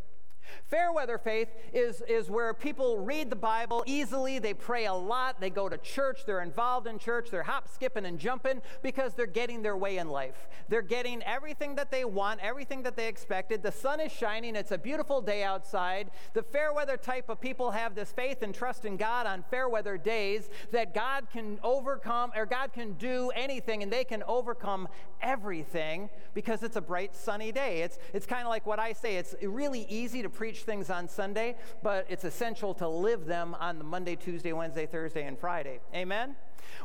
Fair 0.69 0.91
weather 0.91 1.17
faith 1.17 1.49
is, 1.73 2.01
is 2.07 2.29
where 2.29 2.53
people 2.53 2.99
read 2.99 3.29
the 3.29 3.35
Bible 3.35 3.83
easily, 3.85 4.39
they 4.39 4.53
pray 4.53 4.85
a 4.85 4.93
lot, 4.93 5.39
they 5.39 5.49
go 5.49 5.69
to 5.69 5.77
church, 5.77 6.25
they're 6.25 6.41
involved 6.41 6.87
in 6.87 6.97
church, 6.99 7.29
they're 7.29 7.43
hop, 7.43 7.67
skipping, 7.67 8.05
and 8.05 8.19
jumping 8.19 8.61
because 8.81 9.13
they're 9.13 9.25
getting 9.25 9.61
their 9.61 9.77
way 9.77 9.97
in 9.97 10.09
life. 10.09 10.47
They're 10.69 10.81
getting 10.81 11.21
everything 11.23 11.75
that 11.75 11.91
they 11.91 12.05
want, 12.05 12.39
everything 12.41 12.83
that 12.83 12.95
they 12.95 13.07
expected. 13.07 13.63
The 13.63 13.71
sun 13.71 13.99
is 13.99 14.11
shining, 14.11 14.55
it's 14.55 14.71
a 14.71 14.77
beautiful 14.77 15.21
day 15.21 15.43
outside. 15.43 16.11
The 16.33 16.43
fair 16.43 16.73
weather 16.73 16.97
type 16.97 17.29
of 17.29 17.39
people 17.39 17.71
have 17.71 17.95
this 17.95 18.11
faith 18.11 18.41
and 18.41 18.53
trust 18.53 18.85
in 18.85 18.97
God 18.97 19.25
on 19.27 19.43
fair 19.49 19.69
weather 19.69 19.97
days 19.97 20.49
that 20.71 20.93
God 20.93 21.27
can 21.31 21.59
overcome 21.63 22.31
or 22.35 22.45
God 22.45 22.73
can 22.73 22.93
do 22.93 23.31
anything 23.35 23.83
and 23.83 23.91
they 23.91 24.03
can 24.03 24.23
overcome 24.23 24.87
everything 25.21 26.09
because 26.33 26.63
it's 26.63 26.75
a 26.75 26.81
bright 26.81 27.15
sunny 27.15 27.51
day. 27.51 27.81
It's, 27.81 27.97
it's 28.13 28.25
kind 28.25 28.43
of 28.43 28.49
like 28.49 28.65
what 28.65 28.79
I 28.79 28.93
say, 28.93 29.17
it's 29.17 29.35
really 29.41 29.85
easy 29.89 30.21
to 30.21 30.29
preach 30.33 30.63
things 30.63 30.89
on 30.89 31.07
Sunday, 31.07 31.55
but 31.81 32.05
it's 32.09 32.23
essential 32.23 32.73
to 32.75 32.87
live 32.87 33.25
them 33.25 33.55
on 33.59 33.77
the 33.77 33.83
Monday, 33.83 34.15
Tuesday, 34.15 34.53
Wednesday, 34.53 34.85
Thursday, 34.85 35.25
and 35.25 35.37
Friday. 35.37 35.79
Amen? 35.93 36.35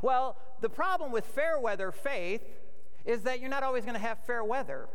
Well, 0.03 0.37
the 0.61 0.69
problem 0.69 1.13
with 1.13 1.27
fair 1.27 1.59
weather 1.59 1.91
faith 1.93 2.43
is 3.05 3.23
that 3.23 3.41
you're 3.41 3.51
not 3.51 3.63
always 3.63 3.85
going 3.85 3.95
to 3.95 4.01
have 4.01 4.19
fair 4.27 4.45
weather. 4.45 4.89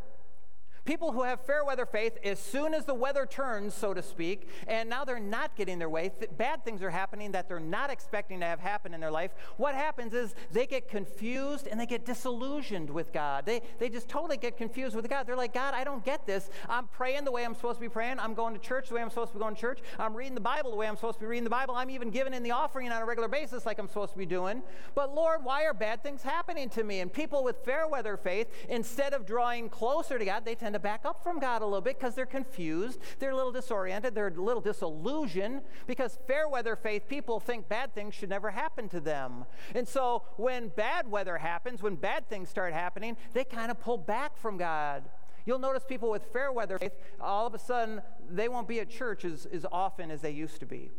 People 0.86 1.14
who 1.14 1.24
have 1.24 1.40
fair 1.46 1.64
weather 1.64 1.86
faith, 1.86 2.18
as 2.26 2.40
soon 2.40 2.74
as 2.74 2.84
the 2.84 2.94
weather 2.94 3.26
turns, 3.26 3.74
so 3.74 3.94
to 3.94 4.04
speak, 4.04 4.50
and 4.68 4.90
now 4.90 5.06
they're 5.06 5.18
not 5.18 5.56
getting 5.56 5.80
their 5.80 5.90
way, 5.90 6.12
th- 6.20 6.32
bad 6.38 6.66
things 6.66 6.84
are 6.84 6.90
happening 6.90 7.32
that 7.32 7.48
they're 7.48 7.60
not 7.62 7.90
expecting 7.90 8.42
to 8.42 8.46
have 8.46 8.60
happen 8.60 8.94
in 8.94 9.00
their 9.00 9.12
life. 9.12 9.32
What 9.56 9.76
happens 9.76 10.14
is 10.14 10.36
they 10.52 10.68
get 10.68 10.90
confused 10.90 11.68
and 11.68 11.80
they 11.80 11.86
get 11.86 12.06
disillusioned 12.06 12.90
with 12.90 13.14
God. 13.14 13.46
They, 13.46 13.62
they 13.80 13.88
just 13.88 14.10
totally 14.10 14.36
get 14.36 14.58
confused 14.58 14.94
with 14.94 15.10
God. 15.10 15.26
They're 15.26 15.38
like, 15.38 15.54
God, 15.54 15.74
I 15.74 15.86
don't 15.86 16.04
get 16.04 16.28
this. 16.28 16.50
I'm 16.68 16.88
praying 16.88 17.24
the 17.24 17.32
way 17.32 17.46
I'm 17.46 17.56
supposed 17.56 17.78
to 17.78 17.82
be 17.82 17.88
praying. 17.88 18.20
I'm 18.20 18.34
going 18.34 18.54
to 18.54 18.60
church 18.60 18.90
the 18.90 18.96
way 18.96 19.02
I'm 19.02 19.10
supposed 19.10 19.32
to 19.32 19.38
be 19.38 19.42
going 19.42 19.56
to 19.56 19.62
church. 19.62 19.80
I'm 19.98 20.14
reading 20.14 20.36
the 20.36 20.42
Bible 20.42 20.70
the 20.72 20.76
way 20.76 20.88
I'm 20.90 20.98
supposed 20.98 21.16
to 21.16 21.22
be 21.22 21.28
reading 21.28 21.46
the 21.46 21.50
Bible. 21.50 21.76
I'm 21.76 21.92
even 21.92 22.10
giving 22.10 22.34
in 22.34 22.44
the 22.44 22.52
offering 22.52 22.92
on 22.92 23.02
a 23.02 23.06
regular 23.06 23.30
basis 23.30 23.66
like 23.66 23.80
I'm 23.80 23.88
supposed 23.88 24.12
to 24.12 24.18
be 24.18 24.26
doing. 24.26 24.62
But 24.96 25.16
Lord, 25.16 25.46
why 25.46 25.64
are 25.64 25.74
bad 25.74 26.04
things 26.04 26.24
happening 26.24 26.68
to 26.72 26.84
me? 26.84 27.00
And 27.00 27.12
people 27.12 27.42
with 27.42 27.64
fair 27.64 27.88
weather 27.88 28.18
faith, 28.18 28.50
instead 28.68 29.14
of 29.14 29.26
drawing 29.26 29.70
closer 29.70 30.20
to 30.20 30.26
God, 30.26 30.44
they 30.44 30.56
tend 30.56 30.73
to 30.74 30.80
back 30.80 31.02
up 31.06 31.24
from 31.24 31.40
God 31.40 31.62
a 31.62 31.66
little 31.66 31.82
bit 31.82 32.00
because 32.00 32.16
they're 32.16 32.26
confused, 32.26 33.00
they're 33.20 33.32
a 33.32 33.36
little 33.36 33.52
disoriented, 33.52 34.16
they're 34.16 34.28
a 34.28 34.42
little 34.42 34.62
disillusioned 34.62 35.62
because 35.88 36.18
fair 36.28 36.48
weather 36.48 36.76
faith 36.76 37.08
people 37.08 37.40
think 37.40 37.68
bad 37.70 37.94
things 37.94 38.14
should 38.14 38.30
never 38.30 38.52
happen 38.52 38.90
to 38.90 39.00
them. 39.00 39.46
And 39.76 39.88
so 39.88 40.24
when 40.38 40.70
bad 40.70 41.10
weather 41.10 41.38
happens, 41.38 41.82
when 41.82 41.96
bad 41.96 42.30
things 42.30 42.50
start 42.50 42.74
happening, 42.74 43.18
they 43.34 43.44
kind 43.44 43.72
of 43.72 43.80
pull 43.80 43.98
back 43.98 44.38
from 44.38 44.58
God. 44.58 45.04
You'll 45.46 45.60
notice 45.60 45.84
people 45.88 46.10
with 46.10 46.26
fair 46.32 46.52
weather 46.52 46.80
faith, 46.80 46.94
all 47.20 47.48
of 47.48 47.54
a 47.54 47.60
sudden, 47.60 48.02
they 48.30 48.48
won't 48.48 48.68
be 48.68 48.80
at 48.80 48.90
church 48.90 49.26
as, 49.26 49.46
as 49.46 49.66
often 49.72 50.10
as 50.10 50.22
they 50.22 50.32
used 50.32 50.60
to 50.62 50.66
be. 50.66 50.92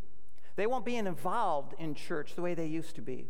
They 0.56 0.66
won't 0.66 0.84
be 0.84 0.96
involved 0.96 1.74
in 1.78 1.94
church 1.94 2.34
the 2.34 2.42
way 2.42 2.54
they 2.54 2.66
used 2.66 2.94
to 2.96 3.02
be. 3.02 3.26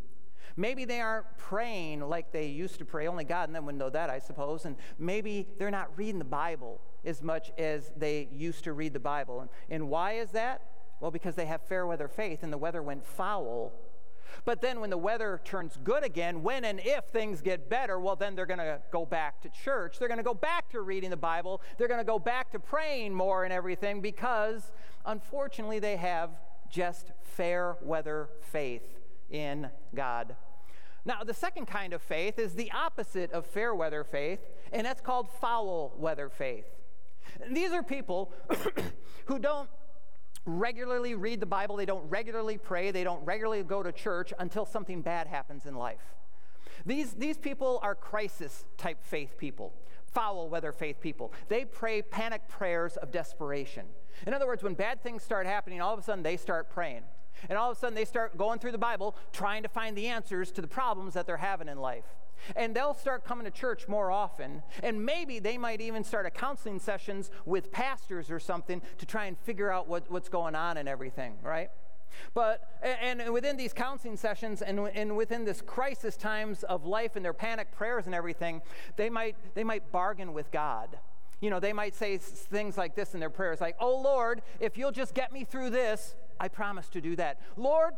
Maybe 0.56 0.84
they 0.84 1.00
aren't 1.00 1.26
praying 1.36 2.00
like 2.00 2.30
they 2.30 2.46
used 2.46 2.78
to 2.78 2.84
pray. 2.84 3.08
Only 3.08 3.24
God 3.24 3.48
and 3.48 3.56
them 3.56 3.66
would 3.66 3.74
know 3.74 3.90
that, 3.90 4.08
I 4.08 4.20
suppose. 4.20 4.64
And 4.66 4.76
maybe 4.98 5.48
they're 5.58 5.70
not 5.70 5.96
reading 5.96 6.18
the 6.18 6.24
Bible 6.24 6.80
as 7.04 7.22
much 7.22 7.50
as 7.58 7.90
they 7.96 8.28
used 8.32 8.64
to 8.64 8.72
read 8.72 8.92
the 8.92 9.00
Bible. 9.00 9.40
And, 9.40 9.50
and 9.68 9.88
why 9.88 10.12
is 10.12 10.30
that? 10.30 10.62
Well, 11.00 11.10
because 11.10 11.34
they 11.34 11.46
have 11.46 11.62
fair 11.62 11.86
weather 11.86 12.08
faith 12.08 12.42
and 12.42 12.52
the 12.52 12.58
weather 12.58 12.82
went 12.82 13.04
foul. 13.04 13.72
But 14.44 14.60
then 14.60 14.80
when 14.80 14.90
the 14.90 14.98
weather 14.98 15.40
turns 15.44 15.76
good 15.82 16.04
again, 16.04 16.42
when 16.42 16.64
and 16.64 16.80
if 16.82 17.04
things 17.06 17.40
get 17.40 17.68
better, 17.68 17.98
well, 17.98 18.16
then 18.16 18.34
they're 18.34 18.46
going 18.46 18.58
to 18.58 18.80
go 18.90 19.04
back 19.04 19.40
to 19.42 19.48
church. 19.48 19.98
They're 19.98 20.08
going 20.08 20.18
to 20.18 20.24
go 20.24 20.34
back 20.34 20.70
to 20.70 20.80
reading 20.80 21.10
the 21.10 21.16
Bible. 21.16 21.62
They're 21.78 21.88
going 21.88 22.00
to 22.00 22.04
go 22.04 22.18
back 22.18 22.50
to 22.52 22.58
praying 22.58 23.14
more 23.14 23.44
and 23.44 23.52
everything 23.52 24.00
because, 24.00 24.72
unfortunately, 25.04 25.78
they 25.78 25.96
have 25.96 26.30
just 26.70 27.12
fair 27.22 27.76
weather 27.82 28.28
faith 28.40 29.03
in 29.30 29.68
God. 29.94 30.36
Now, 31.04 31.22
the 31.22 31.34
second 31.34 31.66
kind 31.66 31.92
of 31.92 32.00
faith 32.00 32.38
is 32.38 32.54
the 32.54 32.70
opposite 32.72 33.30
of 33.32 33.46
fair 33.46 33.74
weather 33.74 34.04
faith, 34.04 34.40
and 34.72 34.86
that's 34.86 35.02
called 35.02 35.28
foul 35.40 35.92
weather 35.98 36.30
faith. 36.30 36.64
And 37.42 37.56
these 37.56 37.72
are 37.72 37.82
people 37.82 38.32
who 39.26 39.38
don't 39.38 39.68
regularly 40.46 41.14
read 41.14 41.40
the 41.40 41.46
Bible, 41.46 41.76
they 41.76 41.86
don't 41.86 42.08
regularly 42.08 42.58
pray, 42.58 42.90
they 42.90 43.04
don't 43.04 43.24
regularly 43.24 43.62
go 43.62 43.82
to 43.82 43.92
church 43.92 44.32
until 44.38 44.66
something 44.66 45.02
bad 45.02 45.26
happens 45.26 45.66
in 45.66 45.74
life. 45.74 46.14
These, 46.86 47.14
these 47.14 47.38
people 47.38 47.80
are 47.82 47.94
crisis 47.94 48.64
type 48.76 48.98
faith 49.02 49.36
people, 49.38 49.72
foul 50.06 50.48
weather 50.48 50.72
faith 50.72 51.00
people. 51.00 51.32
They 51.48 51.64
pray 51.64 52.02
panic 52.02 52.48
prayers 52.48 52.96
of 52.96 53.10
desperation. 53.10 53.86
In 54.26 54.34
other 54.34 54.46
words, 54.46 54.62
when 54.62 54.74
bad 54.74 55.02
things 55.02 55.22
start 55.22 55.46
happening, 55.46 55.80
all 55.80 55.94
of 55.94 55.98
a 55.98 56.02
sudden 56.02 56.22
they 56.22 56.36
start 56.36 56.70
praying. 56.70 57.02
And 57.48 57.58
all 57.58 57.70
of 57.70 57.76
a 57.76 57.80
sudden, 57.80 57.94
they 57.94 58.04
start 58.04 58.36
going 58.36 58.58
through 58.58 58.72
the 58.72 58.78
Bible 58.78 59.16
trying 59.32 59.62
to 59.62 59.68
find 59.68 59.96
the 59.96 60.06
answers 60.06 60.50
to 60.52 60.60
the 60.60 60.68
problems 60.68 61.14
that 61.14 61.26
they're 61.26 61.36
having 61.36 61.68
in 61.68 61.78
life. 61.78 62.04
And 62.56 62.74
they'll 62.74 62.94
start 62.94 63.24
coming 63.24 63.44
to 63.44 63.50
church 63.50 63.88
more 63.88 64.10
often. 64.10 64.62
And 64.82 65.04
maybe 65.04 65.38
they 65.38 65.56
might 65.56 65.80
even 65.80 66.04
start 66.04 66.26
a 66.26 66.30
counseling 66.30 66.78
sessions 66.78 67.30
with 67.44 67.72
pastors 67.72 68.30
or 68.30 68.38
something 68.38 68.82
to 68.98 69.06
try 69.06 69.26
and 69.26 69.38
figure 69.38 69.70
out 69.70 69.88
what, 69.88 70.10
what's 70.10 70.28
going 70.28 70.54
on 70.54 70.76
and 70.76 70.88
everything, 70.88 71.36
right? 71.42 71.70
But, 72.32 72.80
and 72.82 73.32
within 73.32 73.56
these 73.56 73.72
counseling 73.72 74.16
sessions 74.16 74.62
and, 74.62 74.78
and 74.78 75.16
within 75.16 75.44
this 75.44 75.60
crisis 75.60 76.16
times 76.16 76.62
of 76.64 76.84
life 76.84 77.16
and 77.16 77.24
their 77.24 77.32
panic 77.32 77.72
prayers 77.72 78.06
and 78.06 78.14
everything, 78.14 78.62
they 78.96 79.10
might, 79.10 79.36
they 79.54 79.64
might 79.64 79.90
bargain 79.90 80.32
with 80.32 80.50
God. 80.50 80.98
You 81.40 81.50
know, 81.50 81.60
they 81.60 81.72
might 81.72 81.94
say 81.94 82.16
things 82.18 82.78
like 82.78 82.94
this 82.94 83.14
in 83.14 83.20
their 83.20 83.30
prayers, 83.30 83.60
like, 83.60 83.76
Oh 83.80 84.00
Lord, 84.00 84.42
if 84.60 84.78
you'll 84.78 84.92
just 84.92 85.14
get 85.14 85.32
me 85.32 85.44
through 85.44 85.70
this, 85.70 86.14
I 86.38 86.48
promise 86.48 86.88
to 86.90 87.00
do 87.00 87.16
that. 87.16 87.40
Lord, 87.56 87.94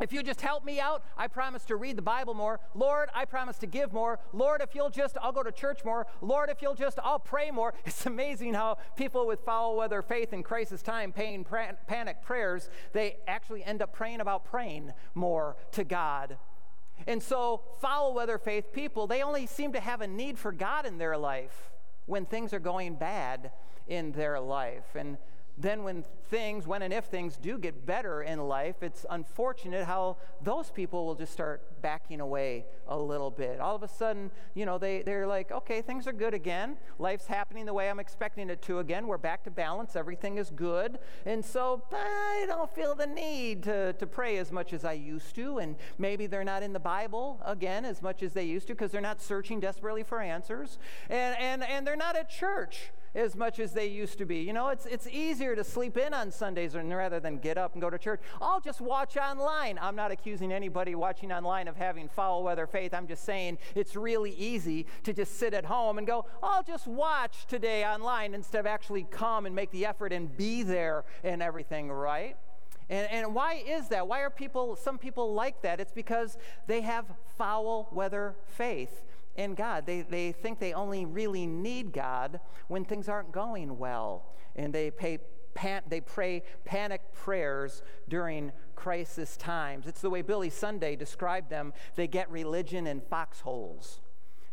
if 0.00 0.12
you 0.12 0.22
just 0.22 0.40
help 0.40 0.64
me 0.64 0.80
out, 0.80 1.04
I 1.18 1.28
promise 1.28 1.64
to 1.66 1.76
read 1.76 1.96
the 1.96 2.02
Bible 2.02 2.32
more. 2.32 2.60
Lord, 2.74 3.10
I 3.14 3.26
promise 3.26 3.58
to 3.58 3.66
give 3.66 3.92
more. 3.92 4.18
Lord, 4.32 4.62
if 4.62 4.74
you'll 4.74 4.90
just, 4.90 5.18
I'll 5.20 5.32
go 5.32 5.42
to 5.42 5.52
church 5.52 5.84
more. 5.84 6.06
Lord, 6.22 6.48
if 6.48 6.62
you'll 6.62 6.74
just, 6.74 6.98
I'll 7.02 7.18
pray 7.18 7.50
more. 7.50 7.74
It's 7.84 8.06
amazing 8.06 8.54
how 8.54 8.78
people 8.96 9.26
with 9.26 9.40
foul 9.40 9.76
weather 9.76 10.00
faith 10.00 10.32
in 10.32 10.42
crisis 10.42 10.80
time, 10.82 11.12
pain, 11.12 11.44
panic 11.86 12.22
prayers, 12.22 12.70
they 12.92 13.16
actually 13.28 13.62
end 13.64 13.82
up 13.82 13.92
praying 13.92 14.20
about 14.20 14.44
praying 14.44 14.92
more 15.14 15.56
to 15.72 15.84
God. 15.84 16.38
And 17.06 17.22
so, 17.22 17.62
foul 17.80 18.14
weather 18.14 18.38
faith 18.38 18.72
people, 18.72 19.06
they 19.06 19.22
only 19.22 19.46
seem 19.46 19.72
to 19.72 19.80
have 19.80 20.00
a 20.00 20.06
need 20.06 20.38
for 20.38 20.52
God 20.52 20.86
in 20.86 20.98
their 20.98 21.18
life 21.18 21.70
when 22.06 22.24
things 22.24 22.52
are 22.52 22.60
going 22.60 22.94
bad 22.94 23.52
in 23.86 24.12
their 24.12 24.40
life. 24.40 24.94
And 24.94 25.18
then 25.58 25.84
when 25.84 26.04
things, 26.30 26.66
when 26.66 26.80
and 26.80 26.94
if 26.94 27.04
things 27.04 27.36
do 27.36 27.58
get 27.58 27.84
better 27.84 28.22
in 28.22 28.40
life, 28.48 28.76
it's 28.82 29.04
unfortunate 29.10 29.84
how 29.84 30.16
those 30.40 30.70
people 30.70 31.04
will 31.04 31.14
just 31.14 31.32
start 31.32 31.82
backing 31.82 32.20
away 32.20 32.64
a 32.88 32.98
little 32.98 33.30
bit. 33.30 33.60
All 33.60 33.76
of 33.76 33.82
a 33.82 33.88
sudden, 33.88 34.30
you 34.54 34.64
know, 34.64 34.78
they, 34.78 35.02
they're 35.02 35.26
like, 35.26 35.52
okay, 35.52 35.82
things 35.82 36.06
are 36.06 36.12
good 36.12 36.32
again. 36.32 36.78
Life's 36.98 37.26
happening 37.26 37.66
the 37.66 37.74
way 37.74 37.90
I'm 37.90 38.00
expecting 38.00 38.48
it 38.48 38.62
to 38.62 38.78
again. 38.78 39.06
We're 39.06 39.18
back 39.18 39.44
to 39.44 39.50
balance. 39.50 39.94
Everything 39.94 40.38
is 40.38 40.50
good. 40.50 40.98
And 41.26 41.44
so 41.44 41.82
I 41.92 42.44
don't 42.48 42.74
feel 42.74 42.94
the 42.94 43.06
need 43.06 43.62
to, 43.64 43.92
to 43.92 44.06
pray 44.06 44.38
as 44.38 44.50
much 44.50 44.72
as 44.72 44.86
I 44.86 44.94
used 44.94 45.34
to. 45.34 45.58
And 45.58 45.76
maybe 45.98 46.26
they're 46.26 46.44
not 46.44 46.62
in 46.62 46.72
the 46.72 46.80
Bible 46.80 47.42
again 47.44 47.84
as 47.84 48.00
much 48.00 48.22
as 48.22 48.32
they 48.32 48.44
used 48.44 48.68
to 48.68 48.72
because 48.72 48.90
they're 48.90 49.02
not 49.02 49.20
searching 49.20 49.60
desperately 49.60 50.02
for 50.02 50.20
answers. 50.20 50.78
And, 51.10 51.36
and, 51.38 51.62
and 51.62 51.86
they're 51.86 51.94
not 51.94 52.16
at 52.16 52.30
church 52.30 52.90
as 53.14 53.36
much 53.36 53.58
as 53.58 53.72
they 53.72 53.86
used 53.86 54.18
to 54.18 54.26
be. 54.26 54.38
You 54.38 54.52
know, 54.52 54.68
it's, 54.68 54.86
it's 54.86 55.06
easier 55.06 55.54
to 55.54 55.64
sleep 55.64 55.96
in 55.96 56.14
on 56.14 56.30
Sundays 56.30 56.74
rather 56.74 57.20
than 57.20 57.38
get 57.38 57.58
up 57.58 57.72
and 57.72 57.82
go 57.82 57.90
to 57.90 57.98
church. 57.98 58.20
I'll 58.40 58.60
just 58.60 58.80
watch 58.80 59.16
online. 59.16 59.78
I'm 59.80 59.96
not 59.96 60.10
accusing 60.10 60.52
anybody 60.52 60.94
watching 60.94 61.32
online 61.32 61.68
of 61.68 61.76
having 61.76 62.08
foul 62.08 62.42
weather 62.42 62.66
faith. 62.66 62.94
I'm 62.94 63.06
just 63.06 63.24
saying 63.24 63.58
it's 63.74 63.96
really 63.96 64.32
easy 64.32 64.86
to 65.04 65.12
just 65.12 65.38
sit 65.38 65.54
at 65.54 65.64
home 65.64 65.98
and 65.98 66.06
go, 66.06 66.26
I'll 66.42 66.62
just 66.62 66.86
watch 66.86 67.46
today 67.46 67.84
online 67.84 68.34
instead 68.34 68.60
of 68.60 68.66
actually 68.66 69.04
come 69.10 69.46
and 69.46 69.54
make 69.54 69.70
the 69.70 69.86
effort 69.86 70.12
and 70.12 70.34
be 70.36 70.62
there 70.62 71.04
and 71.22 71.42
everything, 71.42 71.90
right? 71.90 72.36
And, 72.88 73.10
and 73.10 73.34
why 73.34 73.62
is 73.66 73.88
that? 73.88 74.06
Why 74.06 74.20
are 74.20 74.30
people, 74.30 74.76
some 74.76 74.98
people 74.98 75.32
like 75.32 75.62
that? 75.62 75.80
It's 75.80 75.92
because 75.92 76.36
they 76.66 76.80
have 76.82 77.06
foul 77.36 77.88
weather 77.92 78.36
faith 78.46 79.02
in 79.36 79.54
God. 79.54 79.86
They, 79.86 80.02
they 80.02 80.32
think 80.32 80.58
they 80.58 80.72
only 80.72 81.04
really 81.04 81.46
need 81.46 81.92
God 81.92 82.40
when 82.68 82.84
things 82.84 83.08
aren't 83.08 83.32
going 83.32 83.78
well. 83.78 84.34
And 84.56 84.72
they, 84.72 84.90
pay, 84.90 85.18
pan, 85.54 85.82
they 85.88 86.00
pray 86.00 86.42
panic 86.64 87.00
prayers 87.14 87.82
during 88.08 88.52
crisis 88.74 89.36
times. 89.36 89.86
It's 89.86 90.00
the 90.00 90.10
way 90.10 90.22
Billy 90.22 90.50
Sunday 90.50 90.96
described 90.96 91.50
them. 91.50 91.72
They 91.96 92.06
get 92.06 92.30
religion 92.30 92.86
in 92.86 93.00
foxholes. 93.00 94.00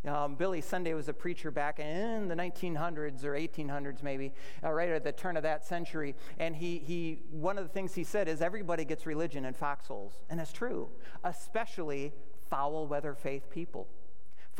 Um, 0.07 0.35
Billy 0.35 0.61
Sunday 0.61 0.93
was 0.93 1.09
a 1.09 1.13
preacher 1.13 1.51
back 1.51 1.79
in 1.79 2.29
the 2.29 2.35
1900s 2.35 3.25
or 3.25 3.33
1800s, 3.33 4.01
maybe, 4.01 4.31
uh, 4.63 4.71
right 4.71 4.87
at 4.87 5.03
the 5.03 5.11
turn 5.11 5.35
of 5.35 5.43
that 5.43 5.65
century. 5.65 6.15
And 6.37 6.55
he, 6.55 6.77
he, 6.77 7.23
one 7.31 7.57
of 7.57 7.65
the 7.65 7.69
things 7.69 7.93
he 7.93 8.05
said 8.05 8.29
is 8.29 8.41
everybody 8.41 8.85
gets 8.85 9.05
religion 9.05 9.43
in 9.43 9.53
foxholes. 9.53 10.13
And 10.29 10.39
that's 10.39 10.53
true, 10.53 10.87
especially 11.25 12.13
foul 12.49 12.87
weather 12.87 13.13
faith 13.13 13.49
people. 13.49 13.89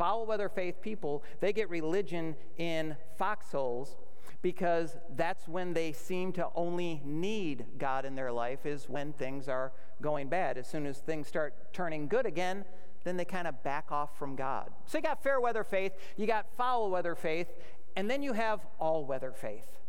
Foul 0.00 0.24
weather 0.24 0.48
faith 0.48 0.80
people, 0.80 1.22
they 1.40 1.52
get 1.52 1.68
religion 1.68 2.34
in 2.56 2.96
foxholes 3.18 3.98
because 4.40 4.96
that's 5.14 5.46
when 5.46 5.74
they 5.74 5.92
seem 5.92 6.32
to 6.32 6.48
only 6.54 7.02
need 7.04 7.66
God 7.76 8.06
in 8.06 8.14
their 8.14 8.32
life, 8.32 8.64
is 8.64 8.88
when 8.88 9.12
things 9.12 9.46
are 9.46 9.72
going 10.00 10.30
bad. 10.30 10.56
As 10.56 10.66
soon 10.66 10.86
as 10.86 11.00
things 11.00 11.28
start 11.28 11.74
turning 11.74 12.08
good 12.08 12.24
again, 12.24 12.64
then 13.04 13.18
they 13.18 13.26
kind 13.26 13.46
of 13.46 13.62
back 13.62 13.92
off 13.92 14.18
from 14.18 14.36
God. 14.36 14.70
So 14.86 14.96
you 14.96 15.02
got 15.02 15.22
fair 15.22 15.38
weather 15.38 15.64
faith, 15.64 15.92
you 16.16 16.26
got 16.26 16.46
foul 16.56 16.90
weather 16.90 17.14
faith, 17.14 17.48
and 17.94 18.08
then 18.10 18.22
you 18.22 18.32
have 18.32 18.60
all 18.78 19.04
weather 19.04 19.32
faith. 19.32 19.79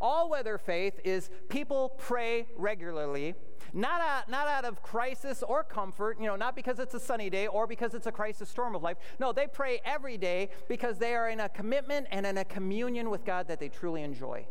All 0.00 0.28
weather 0.28 0.58
faith 0.58 1.00
is 1.04 1.30
people 1.48 1.90
pray 1.98 2.48
regularly, 2.56 3.34
not 3.72 4.00
out, 4.00 4.28
not 4.28 4.46
out 4.46 4.64
of 4.64 4.82
crisis 4.82 5.42
or 5.42 5.64
comfort, 5.64 6.18
you 6.20 6.26
know, 6.26 6.36
not 6.36 6.54
because 6.54 6.78
it's 6.78 6.94
a 6.94 7.00
sunny 7.00 7.30
day 7.30 7.46
or 7.46 7.66
because 7.66 7.94
it's 7.94 8.06
a 8.06 8.12
crisis 8.12 8.48
storm 8.48 8.74
of 8.74 8.82
life. 8.82 8.96
No, 9.18 9.32
they 9.32 9.46
pray 9.46 9.80
every 9.84 10.16
day 10.16 10.50
because 10.68 10.98
they 10.98 11.14
are 11.14 11.28
in 11.28 11.40
a 11.40 11.48
commitment 11.48 12.06
and 12.10 12.26
in 12.26 12.38
a 12.38 12.44
communion 12.44 13.10
with 13.10 13.24
God 13.24 13.48
that 13.48 13.60
they 13.60 13.68
truly 13.68 14.02
enjoy. 14.02 14.46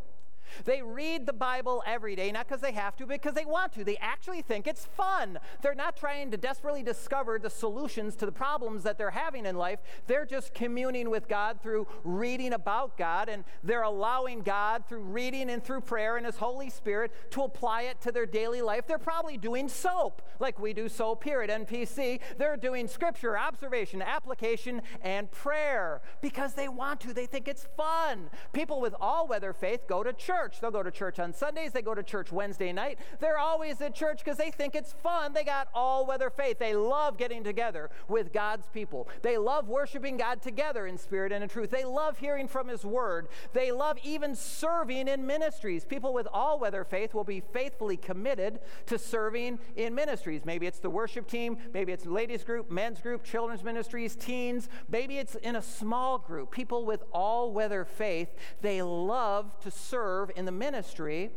They 0.65 0.81
read 0.81 1.25
the 1.25 1.33
Bible 1.33 1.83
every 1.85 2.15
day, 2.15 2.31
not 2.31 2.47
because 2.47 2.61
they 2.61 2.71
have 2.71 2.95
to, 2.97 3.05
but 3.05 3.21
because 3.21 3.33
they 3.33 3.45
want 3.45 3.73
to. 3.73 3.83
They 3.83 3.97
actually 3.97 4.41
think 4.41 4.67
it's 4.67 4.85
fun. 4.85 5.39
They're 5.61 5.75
not 5.75 5.97
trying 5.97 6.31
to 6.31 6.37
desperately 6.37 6.83
discover 6.83 7.39
the 7.39 7.49
solutions 7.49 8.15
to 8.17 8.25
the 8.25 8.31
problems 8.31 8.83
that 8.83 8.97
they're 8.97 9.11
having 9.11 9.45
in 9.45 9.57
life. 9.57 9.79
They're 10.07 10.25
just 10.25 10.53
communing 10.53 11.09
with 11.09 11.27
God 11.27 11.61
through 11.61 11.87
reading 12.03 12.53
about 12.53 12.97
God, 12.97 13.29
and 13.29 13.43
they're 13.63 13.83
allowing 13.83 14.41
God 14.41 14.85
through 14.87 15.01
reading 15.01 15.49
and 15.49 15.63
through 15.63 15.81
prayer 15.81 16.17
and 16.17 16.25
His 16.25 16.37
Holy 16.37 16.69
Spirit 16.69 17.11
to 17.31 17.43
apply 17.43 17.83
it 17.83 18.01
to 18.01 18.11
their 18.11 18.25
daily 18.25 18.61
life. 18.61 18.87
They're 18.87 18.97
probably 18.97 19.37
doing 19.37 19.69
soap, 19.69 20.21
like 20.39 20.59
we 20.59 20.73
do 20.73 20.89
soap 20.89 21.23
here 21.23 21.41
at 21.41 21.49
NPC. 21.49 22.19
They're 22.37 22.57
doing 22.57 22.87
scripture, 22.87 23.37
observation, 23.37 24.01
application, 24.01 24.81
and 25.01 25.29
prayer 25.31 26.01
because 26.21 26.53
they 26.53 26.67
want 26.67 26.99
to. 27.01 27.13
They 27.13 27.25
think 27.25 27.47
it's 27.47 27.67
fun. 27.77 28.29
People 28.51 28.81
with 28.81 28.95
all 28.99 29.27
weather 29.27 29.53
faith 29.53 29.87
go 29.87 30.03
to 30.03 30.13
church 30.13 30.42
church. 30.43 30.59
They'll 30.59 30.71
go 30.71 30.83
to 30.83 30.91
church 30.91 31.19
on 31.19 31.33
Sundays, 31.33 31.71
they 31.71 31.81
go 31.81 31.95
to 31.95 32.03
church 32.03 32.31
Wednesday 32.31 32.73
night. 32.73 32.99
They're 33.19 33.37
always 33.37 33.79
at 33.81 33.95
church 33.95 34.19
because 34.23 34.37
they 34.37 34.51
think 34.51 34.75
it's 34.75 34.91
fun. 34.91 35.33
They 35.33 35.43
got 35.43 35.69
all 35.73 36.05
weather 36.05 36.29
faith. 36.29 36.59
They 36.59 36.75
love 36.75 37.17
getting 37.17 37.43
together 37.43 37.89
with 38.09 38.33
God's 38.33 38.67
people. 38.67 39.07
They 39.21 39.37
love 39.37 39.69
worshiping 39.69 40.17
God 40.17 40.41
together 40.41 40.85
in 40.85 40.97
spirit 40.97 41.31
and 41.31 41.43
in 41.43 41.49
truth. 41.49 41.71
They 41.71 41.85
love 41.85 42.17
hearing 42.17 42.47
from 42.47 42.67
His 42.67 42.83
word. 42.83 43.29
They 43.53 43.71
love 43.71 43.97
even 44.03 44.35
serving 44.35 45.07
in 45.07 45.25
ministries. 45.25 45.85
People 45.85 46.13
with 46.13 46.27
all 46.33 46.59
weather 46.59 46.83
faith 46.83 47.13
will 47.13 47.23
be 47.23 47.41
faithfully 47.53 47.95
committed 47.95 48.59
to 48.87 48.99
serving 48.99 49.59
in 49.77 49.95
ministries. 49.95 50.45
Maybe 50.45 50.67
it's 50.67 50.79
the 50.79 50.89
worship 50.89 51.27
team, 51.27 51.57
maybe 51.73 51.93
it's 51.93 52.05
ladies 52.05 52.43
group, 52.43 52.69
men's 52.69 52.99
group, 52.99 53.23
children's 53.23 53.63
ministries, 53.63 54.15
teens, 54.15 54.67
maybe 54.89 55.19
it's 55.19 55.35
in 55.35 55.55
a 55.55 55.61
small 55.61 56.17
group. 56.17 56.51
People 56.51 56.85
with 56.85 57.03
all 57.13 57.51
weather 57.53 57.85
faith, 57.85 58.29
they 58.61 58.81
love 58.81 59.57
to 59.61 59.71
serve 59.71 60.31
in 60.35 60.45
the 60.45 60.51
ministry 60.51 61.31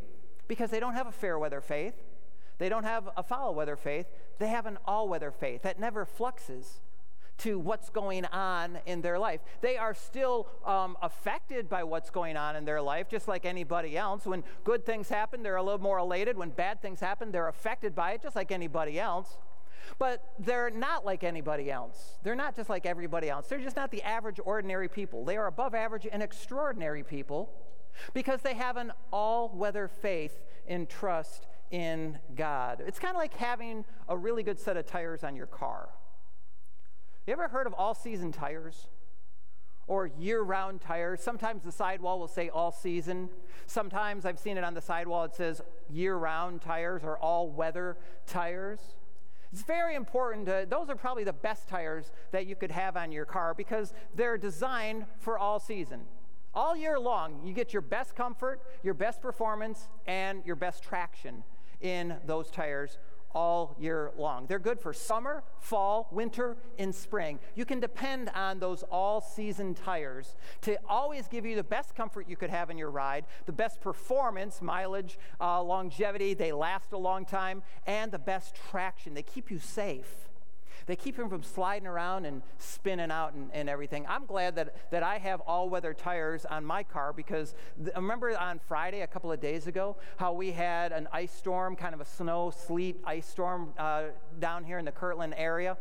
because 0.47 0.69
they 0.69 0.79
don't 0.79 0.93
have 0.93 1.07
a 1.07 1.11
fair 1.11 1.37
weather 1.37 1.61
faith. 1.61 1.95
They 2.57 2.69
don't 2.69 2.83
have 2.83 3.09
a 3.15 3.23
foul 3.23 3.53
weather 3.53 3.75
faith. 3.75 4.07
They 4.39 4.47
have 4.47 4.65
an 4.65 4.77
all 4.85 5.07
weather 5.07 5.31
faith 5.31 5.61
that 5.63 5.79
never 5.79 6.05
fluxes 6.05 6.81
to 7.39 7.59
what's 7.59 7.89
going 7.89 8.25
on 8.25 8.79
in 8.85 9.01
their 9.01 9.19
life. 9.19 9.41
They 9.61 9.77
are 9.77 9.93
still 9.93 10.47
um, 10.65 10.97
affected 11.01 11.69
by 11.69 11.83
what's 11.83 12.09
going 12.09 12.35
on 12.35 12.55
in 12.55 12.65
their 12.65 12.81
life, 12.81 13.09
just 13.09 13.27
like 13.27 13.45
anybody 13.45 13.95
else. 13.95 14.25
When 14.25 14.43
good 14.63 14.85
things 14.85 15.09
happen, 15.09 15.43
they're 15.43 15.57
a 15.57 15.63
little 15.63 15.81
more 15.81 15.99
elated. 15.99 16.35
When 16.37 16.49
bad 16.49 16.81
things 16.81 16.99
happen, 16.99 17.31
they're 17.31 17.47
affected 17.47 17.93
by 17.93 18.13
it, 18.13 18.23
just 18.23 18.35
like 18.35 18.51
anybody 18.51 18.99
else. 18.99 19.37
But 19.99 20.23
they're 20.39 20.71
not 20.71 21.05
like 21.05 21.23
anybody 21.23 21.71
else. 21.71 22.17
They're 22.23 22.35
not 22.35 22.55
just 22.55 22.69
like 22.69 22.85
everybody 22.85 23.29
else. 23.29 23.47
They're 23.47 23.59
just 23.59 23.75
not 23.75 23.91
the 23.91 24.01
average, 24.01 24.39
ordinary 24.43 24.89
people. 24.89 25.23
They 25.23 25.37
are 25.37 25.47
above 25.47 25.75
average 25.75 26.07
and 26.11 26.23
extraordinary 26.23 27.03
people 27.03 27.51
because 28.13 28.41
they 28.41 28.53
have 28.53 28.77
an 28.77 28.91
all 29.11 29.51
weather 29.53 29.87
faith 29.87 30.43
and 30.67 30.89
trust 30.89 31.47
in 31.71 32.17
God. 32.35 32.81
It's 32.85 32.99
kind 32.99 33.15
of 33.15 33.19
like 33.19 33.35
having 33.35 33.85
a 34.07 34.17
really 34.17 34.43
good 34.43 34.59
set 34.59 34.77
of 34.77 34.85
tires 34.85 35.23
on 35.23 35.35
your 35.35 35.47
car. 35.47 35.89
You 37.25 37.33
ever 37.33 37.47
heard 37.49 37.67
of 37.67 37.73
all 37.73 37.93
season 37.93 38.31
tires? 38.31 38.87
Or 39.85 40.07
year 40.17 40.41
round 40.41 40.81
tires. 40.81 41.21
Sometimes 41.21 41.63
the 41.63 41.71
sidewall 41.71 42.19
will 42.19 42.27
say 42.27 42.49
all 42.49 42.71
season. 42.71 43.29
Sometimes 43.67 44.25
I've 44.25 44.39
seen 44.39 44.57
it 44.57 44.63
on 44.63 44.73
the 44.73 44.81
sidewall, 44.81 45.23
it 45.25 45.35
says 45.35 45.61
year 45.89 46.15
round 46.15 46.61
tires 46.61 47.03
or 47.03 47.17
all 47.17 47.49
weather 47.49 47.97
tires. 48.25 48.79
It's 49.53 49.63
very 49.63 49.95
important. 49.95 50.45
To, 50.47 50.65
those 50.69 50.89
are 50.89 50.95
probably 50.95 51.23
the 51.23 51.33
best 51.33 51.67
tires 51.69 52.11
that 52.31 52.45
you 52.47 52.55
could 52.55 52.71
have 52.71 52.97
on 52.97 53.11
your 53.11 53.25
car 53.25 53.53
because 53.53 53.93
they're 54.13 54.37
designed 54.37 55.05
for 55.19 55.39
all 55.39 55.59
season. 55.59 56.01
All 56.53 56.75
year 56.75 56.99
long, 56.99 57.41
you 57.45 57.53
get 57.53 57.73
your 57.73 57.81
best 57.81 58.15
comfort, 58.15 58.61
your 58.83 58.93
best 58.93 59.21
performance, 59.21 59.87
and 60.07 60.45
your 60.45 60.55
best 60.55 60.83
traction 60.83 61.43
in 61.81 62.15
those 62.25 62.49
tires 62.49 62.97
all 63.37 63.75
year 63.79 64.11
long. 64.17 64.47
They're 64.47 64.57
good 64.57 64.79
for 64.79 64.93
summer, 64.93 65.43
fall, 65.59 66.07
winter, 66.11 66.57
and 66.79 66.93
spring. 66.93 67.39
You 67.55 67.65
can 67.65 67.79
depend 67.79 68.29
on 68.29 68.59
those 68.59 68.83
all 68.83 69.21
season 69.21 69.75
tires 69.75 70.35
to 70.61 70.79
always 70.89 71.27
give 71.27 71.45
you 71.45 71.55
the 71.55 71.63
best 71.63 71.93
comfort 71.93 72.27
you 72.27 72.35
could 72.35 72.49
have 72.49 72.69
in 72.69 72.77
your 72.77 72.89
ride, 72.89 73.25
the 73.45 73.51
best 73.51 73.79
performance, 73.79 74.61
mileage, 74.61 75.19
uh, 75.39 75.61
longevity, 75.61 76.33
they 76.33 76.51
last 76.51 76.93
a 76.93 76.97
long 76.97 77.25
time, 77.25 77.61
and 77.85 78.11
the 78.11 78.19
best 78.19 78.55
traction. 78.71 79.13
They 79.13 79.23
keep 79.23 79.51
you 79.51 79.59
safe. 79.59 80.29
They 80.87 80.95
keep 80.95 81.19
him 81.19 81.29
from 81.29 81.43
sliding 81.43 81.85
around 81.85 82.25
and 82.25 82.41
spinning 82.57 83.11
out 83.11 83.33
and, 83.33 83.51
and 83.53 83.69
everything. 83.69 84.05
I'm 84.07 84.25
glad 84.25 84.55
that, 84.55 84.91
that 84.91 85.03
I 85.03 85.17
have 85.17 85.41
all 85.41 85.69
weather 85.69 85.93
tires 85.93 86.45
on 86.45 86.65
my 86.65 86.81
car 86.81 87.13
because 87.13 87.53
th- 87.83 87.95
remember 87.95 88.37
on 88.37 88.59
Friday, 88.67 89.01
a 89.01 89.07
couple 89.07 89.31
of 89.31 89.41
days 89.41 89.67
ago, 89.67 89.97
how 90.15 90.31
we 90.31 90.51
had 90.51 90.93
an 90.93 91.09
ice 91.11 91.33
storm, 91.33 91.75
kind 91.75 91.93
of 91.93 91.99
a 91.99 92.05
snow, 92.05 92.51
sleet 92.51 93.01
ice 93.03 93.27
storm 93.27 93.73
uh, 93.77 94.03
down 94.39 94.63
here 94.63 94.79
in 94.79 94.85
the 94.85 94.91
Kirtland 94.91 95.35
area? 95.37 95.77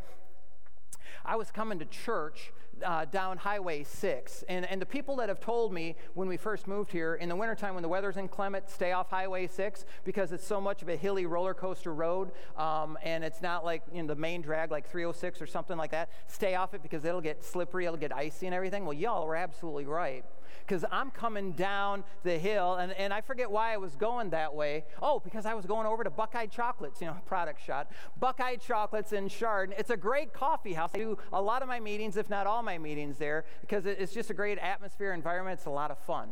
I 1.24 1.36
was 1.36 1.50
coming 1.50 1.78
to 1.78 1.84
church 1.84 2.52
uh, 2.84 3.04
down 3.06 3.38
Highway 3.38 3.84
6. 3.84 4.44
And, 4.48 4.66
and 4.66 4.80
the 4.80 4.86
people 4.86 5.16
that 5.16 5.28
have 5.28 5.40
told 5.40 5.72
me 5.72 5.96
when 6.14 6.28
we 6.28 6.36
first 6.36 6.66
moved 6.66 6.92
here, 6.92 7.14
in 7.14 7.28
the 7.28 7.36
wintertime 7.36 7.74
when 7.74 7.82
the 7.82 7.88
weather's 7.88 8.16
inclement, 8.16 8.70
stay 8.70 8.92
off 8.92 9.10
Highway 9.10 9.46
6 9.46 9.84
because 10.04 10.32
it's 10.32 10.46
so 10.46 10.60
much 10.60 10.82
of 10.82 10.88
a 10.88 10.96
hilly 10.96 11.26
roller 11.26 11.54
coaster 11.54 11.94
road 11.94 12.32
um, 12.56 12.98
and 13.02 13.24
it's 13.24 13.42
not 13.42 13.64
like 13.64 13.82
know, 14.02 14.08
the 14.08 14.20
main 14.20 14.42
drag 14.42 14.70
like 14.70 14.88
306 14.88 15.40
or 15.40 15.46
something 15.46 15.76
like 15.76 15.90
that. 15.90 16.10
Stay 16.26 16.54
off 16.54 16.74
it 16.74 16.82
because 16.82 17.04
it'll 17.04 17.20
get 17.20 17.44
slippery, 17.44 17.86
it'll 17.86 17.96
get 17.96 18.14
icy 18.14 18.46
and 18.46 18.54
everything. 18.54 18.84
Well, 18.84 18.94
y'all 18.94 19.26
were 19.26 19.36
absolutely 19.36 19.86
right 19.86 20.24
because 20.66 20.84
I'm 20.90 21.10
coming 21.10 21.52
down 21.52 22.04
the 22.22 22.38
hill, 22.38 22.74
and, 22.74 22.92
and 22.92 23.12
I 23.12 23.20
forget 23.20 23.50
why 23.50 23.72
I 23.72 23.76
was 23.76 23.96
going 23.96 24.30
that 24.30 24.54
way. 24.54 24.84
Oh, 25.02 25.20
because 25.20 25.46
I 25.46 25.54
was 25.54 25.66
going 25.66 25.86
over 25.86 26.04
to 26.04 26.10
Buckeye 26.10 26.46
Chocolates, 26.46 27.00
you 27.00 27.06
know, 27.06 27.16
product 27.26 27.64
shot. 27.64 27.90
Buckeye 28.18 28.56
Chocolates 28.56 29.12
in 29.12 29.28
Chardon. 29.28 29.74
It's 29.78 29.90
a 29.90 29.96
great 29.96 30.32
coffee 30.32 30.72
house. 30.72 30.90
I 30.94 30.98
do 30.98 31.18
a 31.32 31.40
lot 31.40 31.62
of 31.62 31.68
my 31.68 31.80
meetings, 31.80 32.16
if 32.16 32.28
not 32.30 32.46
all 32.46 32.62
my 32.62 32.78
meetings 32.78 33.18
there, 33.18 33.44
because 33.60 33.86
it's 33.86 34.12
just 34.12 34.30
a 34.30 34.34
great 34.34 34.58
atmosphere, 34.58 35.12
environment. 35.12 35.58
It's 35.58 35.66
a 35.66 35.70
lot 35.70 35.90
of 35.90 35.98
fun. 35.98 36.30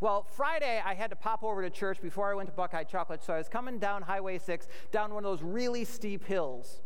Well, 0.00 0.26
Friday, 0.36 0.80
I 0.84 0.94
had 0.94 1.10
to 1.10 1.16
pop 1.16 1.42
over 1.42 1.62
to 1.62 1.70
church 1.70 2.00
before 2.00 2.30
I 2.30 2.34
went 2.34 2.48
to 2.48 2.54
Buckeye 2.54 2.84
Chocolate, 2.84 3.22
so 3.22 3.34
I 3.34 3.38
was 3.38 3.48
coming 3.48 3.78
down 3.78 4.02
Highway 4.02 4.38
6, 4.38 4.68
down 4.90 5.12
one 5.12 5.24
of 5.24 5.30
those 5.30 5.42
really 5.42 5.84
steep 5.84 6.24
hills. 6.24 6.80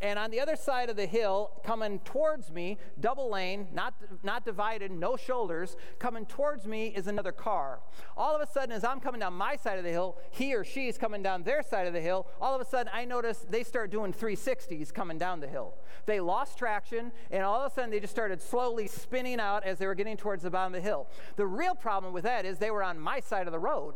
And 0.00 0.18
on 0.18 0.30
the 0.30 0.40
other 0.40 0.56
side 0.56 0.90
of 0.90 0.96
the 0.96 1.06
hill, 1.06 1.50
coming 1.64 1.98
towards 2.00 2.50
me, 2.50 2.78
double 3.00 3.30
lane, 3.30 3.68
not, 3.72 3.94
not 4.22 4.44
divided, 4.44 4.90
no 4.92 5.16
shoulders, 5.16 5.76
coming 5.98 6.24
towards 6.26 6.66
me 6.66 6.88
is 6.88 7.06
another 7.06 7.32
car. 7.32 7.80
All 8.16 8.34
of 8.34 8.40
a 8.40 8.50
sudden, 8.50 8.72
as 8.72 8.84
I'm 8.84 9.00
coming 9.00 9.20
down 9.20 9.34
my 9.34 9.56
side 9.56 9.78
of 9.78 9.84
the 9.84 9.90
hill, 9.90 10.18
he 10.30 10.54
or 10.54 10.64
she 10.64 10.88
is 10.88 10.96
coming 10.98 11.22
down 11.22 11.42
their 11.42 11.62
side 11.62 11.86
of 11.86 11.92
the 11.92 12.00
hill. 12.00 12.26
All 12.40 12.54
of 12.54 12.60
a 12.60 12.64
sudden, 12.64 12.90
I 12.94 13.04
notice 13.04 13.44
they 13.48 13.64
start 13.64 13.90
doing 13.90 14.12
360s 14.12 14.92
coming 14.92 15.18
down 15.18 15.40
the 15.40 15.48
hill. 15.48 15.74
They 16.06 16.20
lost 16.20 16.58
traction, 16.58 17.10
and 17.30 17.42
all 17.42 17.60
of 17.60 17.72
a 17.72 17.74
sudden, 17.74 17.90
they 17.90 18.00
just 18.00 18.12
started 18.12 18.40
slowly 18.40 18.86
spinning 18.86 19.40
out 19.40 19.64
as 19.64 19.78
they 19.78 19.86
were 19.86 19.94
getting 19.94 20.16
towards 20.16 20.44
the 20.44 20.50
bottom 20.50 20.74
of 20.74 20.82
the 20.82 20.88
hill. 20.88 21.08
The 21.36 21.46
real 21.46 21.74
problem 21.74 22.12
with 22.12 22.24
that 22.24 22.44
is 22.44 22.58
they 22.58 22.70
were 22.70 22.82
on 22.84 23.00
my 23.00 23.20
side 23.20 23.46
of 23.46 23.52
the 23.52 23.58
road. 23.58 23.94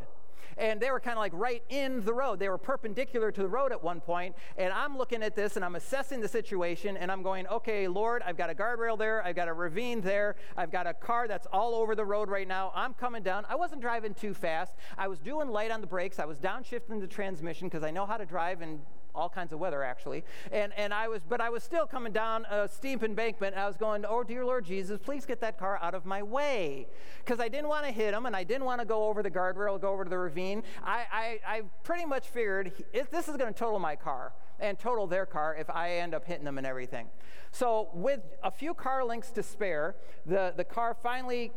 And 0.56 0.80
they 0.80 0.90
were 0.90 1.00
kind 1.00 1.16
of 1.16 1.20
like 1.20 1.32
right 1.34 1.62
in 1.68 2.04
the 2.04 2.14
road. 2.14 2.38
They 2.38 2.48
were 2.48 2.58
perpendicular 2.58 3.30
to 3.32 3.42
the 3.42 3.48
road 3.48 3.72
at 3.72 3.82
one 3.82 4.00
point, 4.00 4.34
and 4.56 4.72
I'm 4.72 4.96
looking 4.96 5.22
at 5.22 5.34
this 5.34 5.56
and 5.56 5.64
I'm 5.64 5.76
assessing 5.76 6.20
the 6.20 6.28
situation, 6.28 6.96
and 6.96 7.10
I'm 7.10 7.22
going, 7.22 7.46
okay, 7.48 7.88
Lord, 7.88 8.22
I've 8.24 8.36
got 8.36 8.50
a 8.50 8.54
guardrail 8.54 8.98
there, 8.98 9.24
I've 9.24 9.36
got 9.36 9.48
a 9.48 9.52
ravine 9.52 10.00
there, 10.00 10.36
I've 10.56 10.70
got 10.70 10.86
a 10.86 10.94
car 10.94 11.28
that's 11.28 11.46
all 11.52 11.74
over 11.74 11.94
the 11.94 12.04
road 12.04 12.28
right 12.28 12.48
now. 12.48 12.72
I'm 12.74 12.94
coming 12.94 13.22
down. 13.22 13.44
I 13.48 13.56
wasn't 13.56 13.80
driving 13.80 14.14
too 14.14 14.34
fast. 14.34 14.74
I 14.96 15.08
was 15.08 15.18
doing 15.18 15.48
light 15.48 15.70
on 15.70 15.80
the 15.80 15.86
brakes. 15.86 16.18
I 16.18 16.24
was 16.24 16.38
downshifting 16.38 17.00
the 17.00 17.06
transmission 17.06 17.68
because 17.68 17.82
I 17.82 17.90
know 17.90 18.06
how 18.06 18.16
to 18.16 18.26
drive 18.26 18.60
and 18.62 18.80
all 19.14 19.28
kinds 19.28 19.52
of 19.52 19.58
weather 19.58 19.82
actually. 19.82 20.24
And 20.50 20.72
and 20.76 20.92
i 20.92 21.08
was 21.08 21.22
but 21.28 21.40
i 21.40 21.50
was 21.50 21.62
still 21.62 21.86
coming 21.86 22.12
down 22.12 22.46
a 22.50 22.68
steep 22.68 23.02
embankment. 23.02 23.56
I 23.56 23.66
was 23.66 23.76
going 23.76 24.04
oh 24.08 24.22
dear 24.22 24.44
lord 24.44 24.64
jesus 24.64 24.98
please 25.02 25.26
get 25.26 25.40
that 25.40 25.58
car 25.58 25.78
out 25.82 25.94
of 25.94 26.04
my 26.04 26.22
way. 26.22 26.86
Because 27.24 27.40
i 27.40 27.48
didn't 27.48 27.68
want 27.68 27.84
to 27.86 27.92
hit 27.92 28.14
him 28.14 28.26
and 28.26 28.34
i 28.34 28.44
didn't 28.44 28.64
want 28.64 28.80
to 28.80 28.86
go 28.86 29.04
over 29.04 29.22
the 29.22 29.30
guardrail 29.30 29.80
go 29.80 29.92
over 29.92 30.04
to 30.04 30.10
the 30.10 30.18
ravine. 30.18 30.62
I 30.84 31.04
i, 31.12 31.40
I 31.46 31.62
pretty 31.82 32.04
much 32.04 32.28
figured 32.28 32.72
this 32.92 33.28
is 33.28 33.36
going 33.36 33.52
to 33.52 33.58
total 33.58 33.78
my 33.78 33.96
car 33.96 34.32
and 34.60 34.78
total 34.78 35.06
their 35.06 35.26
car 35.26 35.56
if 35.58 35.68
i 35.70 35.92
end 35.96 36.14
up 36.14 36.26
hitting 36.26 36.44
them 36.44 36.58
and 36.58 36.66
everything. 36.66 37.08
So 37.50 37.90
with 37.92 38.20
a 38.42 38.50
few 38.50 38.74
car 38.74 39.04
lengths 39.04 39.30
to 39.32 39.42
spare 39.42 39.96
the 40.26 40.54
the 40.56 40.64
car 40.64 40.96
finally 41.02 41.52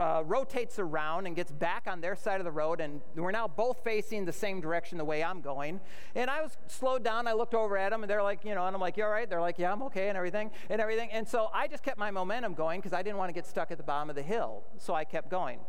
uh, 0.00 0.22
rotates 0.24 0.78
around 0.78 1.26
and 1.26 1.36
gets 1.36 1.52
back 1.52 1.86
on 1.86 2.00
their 2.00 2.16
side 2.16 2.40
of 2.40 2.44
the 2.44 2.50
road, 2.50 2.80
and 2.80 3.02
we're 3.14 3.30
now 3.30 3.46
both 3.46 3.84
facing 3.84 4.24
the 4.24 4.32
same 4.32 4.60
direction 4.60 4.96
the 4.96 5.04
way 5.04 5.22
I'm 5.22 5.42
going. 5.42 5.78
And 6.14 6.30
I 6.30 6.40
was 6.40 6.56
slowed 6.66 7.04
down. 7.04 7.28
I 7.28 7.34
looked 7.34 7.54
over 7.54 7.76
at 7.76 7.90
them, 7.90 8.02
and 8.02 8.10
they're 8.10 8.22
like, 8.22 8.44
you 8.44 8.54
know, 8.54 8.66
and 8.66 8.74
I'm 8.74 8.80
like, 8.80 8.96
you 8.96 9.04
all 9.04 9.10
right? 9.10 9.28
They're 9.28 9.40
like, 9.40 9.58
yeah, 9.58 9.70
I'm 9.70 9.82
okay, 9.84 10.08
and 10.08 10.16
everything, 10.16 10.50
and 10.70 10.80
everything. 10.80 11.10
And 11.12 11.28
so 11.28 11.50
I 11.52 11.68
just 11.68 11.82
kept 11.82 11.98
my 11.98 12.10
momentum 12.10 12.54
going 12.54 12.80
because 12.80 12.94
I 12.94 13.02
didn't 13.02 13.18
want 13.18 13.28
to 13.28 13.34
get 13.34 13.46
stuck 13.46 13.70
at 13.70 13.76
the 13.76 13.84
bottom 13.84 14.08
of 14.08 14.16
the 14.16 14.22
hill. 14.22 14.62
So 14.78 14.94
I 14.94 15.04
kept 15.04 15.30
going. 15.30 15.60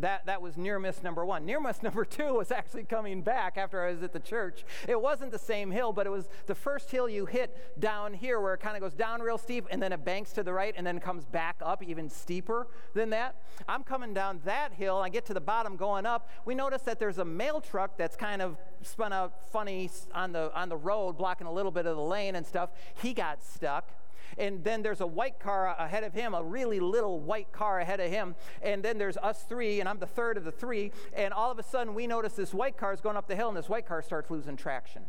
That, 0.00 0.26
that 0.26 0.40
was 0.40 0.56
near 0.56 0.78
miss 0.78 1.02
number 1.02 1.24
one. 1.24 1.44
Near 1.44 1.60
miss 1.60 1.82
number 1.82 2.04
two 2.04 2.34
was 2.34 2.50
actually 2.50 2.84
coming 2.84 3.22
back 3.22 3.56
after 3.56 3.82
I 3.82 3.92
was 3.92 4.02
at 4.02 4.12
the 4.12 4.20
church. 4.20 4.64
It 4.86 5.00
wasn't 5.00 5.32
the 5.32 5.38
same 5.38 5.70
hill, 5.70 5.92
but 5.92 6.06
it 6.06 6.10
was 6.10 6.28
the 6.46 6.54
first 6.54 6.90
hill 6.90 7.08
you 7.08 7.26
hit 7.26 7.80
down 7.80 8.14
here 8.14 8.40
where 8.40 8.54
it 8.54 8.60
kind 8.60 8.76
of 8.76 8.82
goes 8.82 8.94
down 8.94 9.20
real 9.20 9.38
steep 9.38 9.66
and 9.70 9.82
then 9.82 9.92
it 9.92 10.04
banks 10.04 10.32
to 10.32 10.42
the 10.42 10.52
right 10.52 10.74
and 10.76 10.86
then 10.86 11.00
comes 11.00 11.24
back 11.24 11.56
up 11.62 11.82
even 11.82 12.08
steeper 12.08 12.68
than 12.94 13.10
that. 13.10 13.36
I'm 13.68 13.82
coming 13.82 14.14
down 14.14 14.40
that 14.44 14.72
hill. 14.72 14.98
I 14.98 15.08
get 15.08 15.26
to 15.26 15.34
the 15.34 15.40
bottom 15.40 15.76
going 15.76 16.06
up. 16.06 16.28
We 16.44 16.54
notice 16.54 16.82
that 16.82 16.98
there's 16.98 17.18
a 17.18 17.24
mail 17.24 17.60
truck 17.60 17.96
that's 17.96 18.16
kind 18.16 18.40
of 18.40 18.56
spun 18.82 19.12
out 19.12 19.50
funny 19.50 19.90
on 20.14 20.32
the, 20.32 20.54
on 20.54 20.68
the 20.68 20.76
road, 20.76 21.18
blocking 21.18 21.46
a 21.46 21.52
little 21.52 21.72
bit 21.72 21.86
of 21.86 21.96
the 21.96 22.02
lane 22.02 22.36
and 22.36 22.46
stuff. 22.46 22.70
He 23.02 23.14
got 23.14 23.42
stuck 23.42 23.90
and 24.38 24.62
then 24.64 24.82
there's 24.82 25.00
a 25.00 25.06
white 25.06 25.38
car 25.40 25.74
ahead 25.78 26.04
of 26.04 26.14
him, 26.14 26.34
a 26.34 26.42
really 26.42 26.80
little 26.80 27.20
white 27.20 27.52
car 27.52 27.80
ahead 27.80 28.00
of 28.00 28.10
him, 28.10 28.34
and 28.62 28.82
then 28.82 28.98
there's 28.98 29.16
us 29.18 29.44
three, 29.48 29.80
and 29.80 29.88
I'm 29.88 29.98
the 29.98 30.06
third 30.06 30.36
of 30.36 30.44
the 30.44 30.52
three, 30.52 30.92
and 31.12 31.34
all 31.34 31.50
of 31.50 31.58
a 31.58 31.62
sudden 31.62 31.94
we 31.94 32.06
notice 32.06 32.34
this 32.34 32.54
white 32.54 32.76
car 32.76 32.92
is 32.92 33.00
going 33.00 33.16
up 33.16 33.28
the 33.28 33.36
hill, 33.36 33.48
and 33.48 33.56
this 33.56 33.68
white 33.68 33.86
car 33.86 34.02
starts 34.02 34.30
losing 34.30 34.56
traction. 34.56 35.02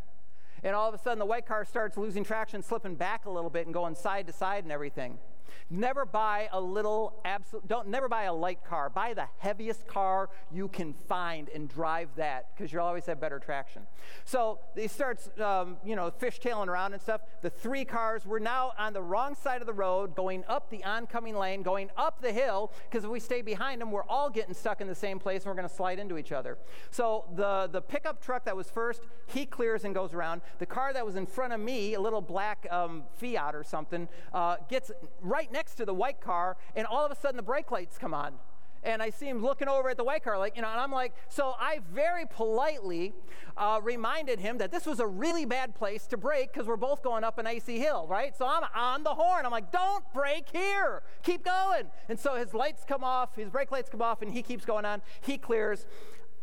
And 0.63 0.75
all 0.75 0.89
of 0.89 0.93
a 0.93 0.97
sudden 0.97 1.19
the 1.19 1.25
white 1.25 1.45
car 1.45 1.63
starts 1.63 1.95
losing 1.95 2.23
traction, 2.23 2.61
slipping 2.61 2.95
back 2.95 3.25
a 3.25 3.29
little 3.29 3.49
bit, 3.49 3.65
and 3.65 3.73
going 3.73 3.95
side 3.95 4.27
to 4.27 4.33
side 4.33 4.63
and 4.63 4.71
everything. 4.71 5.17
Never 5.69 6.05
buy 6.05 6.49
a 6.51 6.59
little 6.59 7.19
absolute, 7.25 7.67
don't 7.67 7.87
never 7.87 8.07
buy 8.07 8.23
a 8.23 8.33
light 8.33 8.63
car. 8.63 8.89
Buy 8.89 9.13
the 9.13 9.25
heaviest 9.37 9.87
car 9.87 10.29
you 10.51 10.67
can 10.67 10.93
find 10.93 11.49
and 11.49 11.69
drive 11.69 12.09
that 12.15 12.55
because 12.55 12.71
you'll 12.73 12.83
always 12.83 13.05
have 13.05 13.19
better 13.19 13.39
traction. 13.39 13.83
So 14.25 14.59
he 14.75 14.87
starts, 14.87 15.29
um, 15.39 15.77
you 15.83 15.95
know, 15.95 16.11
fishtailing 16.11 16.67
around 16.67 16.93
and 16.93 17.01
stuff. 17.01 17.21
The 17.41 17.49
three 17.49 17.85
cars 17.85 18.25
were 18.25 18.39
now 18.39 18.73
on 18.77 18.93
the 18.93 19.01
wrong 19.01 19.35
side 19.35 19.61
of 19.61 19.67
the 19.67 19.73
road, 19.73 20.15
going 20.15 20.43
up 20.47 20.69
the 20.69 20.83
oncoming 20.83 21.35
lane, 21.35 21.61
going 21.61 21.89
up 21.97 22.21
the 22.21 22.31
hill 22.31 22.71
because 22.89 23.03
if 23.03 23.09
we 23.09 23.19
stay 23.19 23.41
behind 23.41 23.81
them, 23.81 23.91
we're 23.91 24.03
all 24.03 24.29
getting 24.29 24.53
stuck 24.53 24.81
in 24.81 24.87
the 24.87 24.95
same 24.95 25.19
place 25.19 25.43
and 25.43 25.51
we're 25.51 25.55
going 25.55 25.69
to 25.69 25.73
slide 25.73 25.99
into 25.99 26.17
each 26.17 26.31
other. 26.31 26.57
So 26.91 27.25
the, 27.35 27.69
the 27.71 27.81
pickup 27.81 28.23
truck 28.23 28.45
that 28.45 28.55
was 28.55 28.69
first, 28.69 29.03
he 29.27 29.45
clears 29.45 29.83
and 29.83 29.93
goes 29.93 30.13
around. 30.13 30.41
The 30.59 30.65
car 30.65 30.93
that 30.93 31.05
was 31.05 31.15
in 31.15 31.25
front 31.25 31.53
of 31.53 31.59
me, 31.59 31.93
a 31.93 32.01
little 32.01 32.21
black 32.21 32.67
um, 32.71 33.03
Fiat 33.15 33.55
or 33.55 33.63
something, 33.63 34.07
uh, 34.33 34.57
gets 34.69 34.91
right 35.21 35.38
right 35.39 35.51
next 35.53 35.75
to 35.75 35.85
the 35.85 35.93
white 35.93 36.19
car, 36.19 36.57
and 36.75 36.85
all 36.85 37.05
of 37.05 37.11
a 37.11 37.15
sudden 37.15 37.37
the 37.37 37.43
brake 37.43 37.71
lights 37.71 37.97
come 37.97 38.13
on. 38.13 38.33
And 38.83 39.01
I 39.01 39.09
see 39.09 39.27
him 39.27 39.41
looking 39.41 39.69
over 39.69 39.89
at 39.89 39.95
the 39.95 40.03
white 40.03 40.23
car, 40.23 40.37
like, 40.37 40.55
you 40.57 40.61
know, 40.61 40.69
and 40.69 40.79
I'm 40.79 40.91
like, 40.91 41.13
so 41.29 41.53
I 41.59 41.79
very 41.93 42.25
politely 42.25 43.13
uh, 43.57 43.79
reminded 43.81 44.39
him 44.39 44.57
that 44.57 44.71
this 44.71 44.85
was 44.85 44.99
a 44.99 45.07
really 45.07 45.45
bad 45.45 45.75
place 45.75 46.07
to 46.07 46.17
brake 46.17 46.51
because 46.51 46.67
we're 46.67 46.77
both 46.77 47.01
going 47.03 47.23
up 47.23 47.37
an 47.39 47.47
icy 47.47 47.77
hill, 47.79 48.05
right? 48.09 48.37
So 48.37 48.45
I'm 48.45 48.63
on 48.73 49.03
the 49.03 49.13
horn. 49.13 49.45
I'm 49.45 49.51
like, 49.51 49.71
don't 49.71 50.03
brake 50.13 50.47
here. 50.51 51.03
Keep 51.23 51.43
going. 51.45 51.85
And 52.09 52.19
so 52.19 52.35
his 52.35 52.53
lights 52.53 52.83
come 52.85 53.03
off, 53.03 53.35
his 53.35 53.49
brake 53.49 53.71
lights 53.71 53.89
come 53.89 54.01
off, 54.01 54.21
and 54.21 54.31
he 54.31 54.41
keeps 54.41 54.65
going 54.65 54.85
on. 54.85 55.01
He 55.21 55.37
clears. 55.37 55.85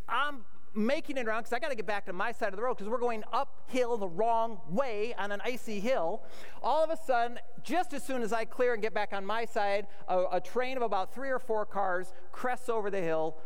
I'm 0.09 0.45
making 0.77 1.17
it 1.17 1.27
around 1.27 1.41
because 1.41 1.53
I 1.53 1.59
got 1.59 1.71
to 1.71 1.75
get 1.75 1.87
back 1.87 2.07
to 2.07 2.13
my 2.13 2.33
side 2.33 2.51
of 2.51 2.57
the 2.57 2.63
road 2.63 2.75
because 2.75 2.89
we're 2.89 2.99
going 2.99 3.25
uphill 3.33 3.97
the 3.97 4.09
wrong 4.09 4.61
way 4.69 5.15
on 5.19 5.33
an 5.33 5.41
icy 5.45 5.81
hill. 5.81 6.23
All 6.63 6.85
of 6.85 6.91
a 6.91 6.97
sudden, 6.97 7.39
just 7.63 7.93
as 7.95 8.05
soon 8.05 8.23
as 8.23 8.33
I 8.33 8.45
clear 8.45 8.75
and 8.75 8.83
get 8.83 8.95
back 8.95 9.13
on 9.13 9.25
my 9.25 9.45
side, 9.47 9.87
a, 10.09 10.25
a 10.33 10.41
train 10.41 10.77
of 10.77 10.83
about 10.83 11.15
three 11.15 11.31
or 11.31 11.39
four 11.39 11.65
cars 11.65 12.13
crests 12.33 12.69
over 12.69 12.91
the 12.91 13.01
hill. 13.01 13.37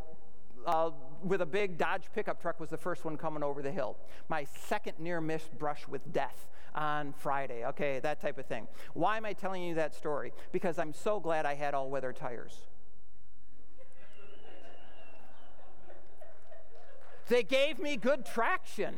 Uh, 0.66 0.91
with 1.24 1.41
a 1.41 1.47
big 1.47 1.78
Dodge 1.78 2.05
pickup 2.14 2.41
truck 2.41 2.61
was 2.61 2.68
the 2.68 2.76
first 2.76 3.05
one 3.05 3.16
coming 3.16 3.43
over 3.43 3.62
the 3.62 3.70
hill. 3.70 3.97
My 4.28 4.45
second 4.68 4.99
near 4.99 5.20
miss 5.20 5.43
brush 5.59 5.89
with 5.89 6.12
death 6.12 6.49
on 6.74 7.12
Friday. 7.14 7.64
Okay, 7.66 7.99
that 8.01 8.20
type 8.20 8.39
of 8.39 8.47
thing. 8.47 8.68
Why 8.93 9.16
am 9.16 9.24
I 9.24 9.33
telling 9.33 9.62
you 9.62 9.74
that 9.76 9.95
story? 9.95 10.33
Because 10.53 10.78
I'm 10.78 10.93
so 10.93 11.18
glad 11.18 11.47
I 11.47 11.55
had 11.55 11.72
all 11.72 11.89
weather 11.89 12.12
tires. 12.12 12.66
They 17.31 17.45
gave 17.45 17.78
me 17.78 17.97
good 17.97 18.26
traction. 18.26 18.97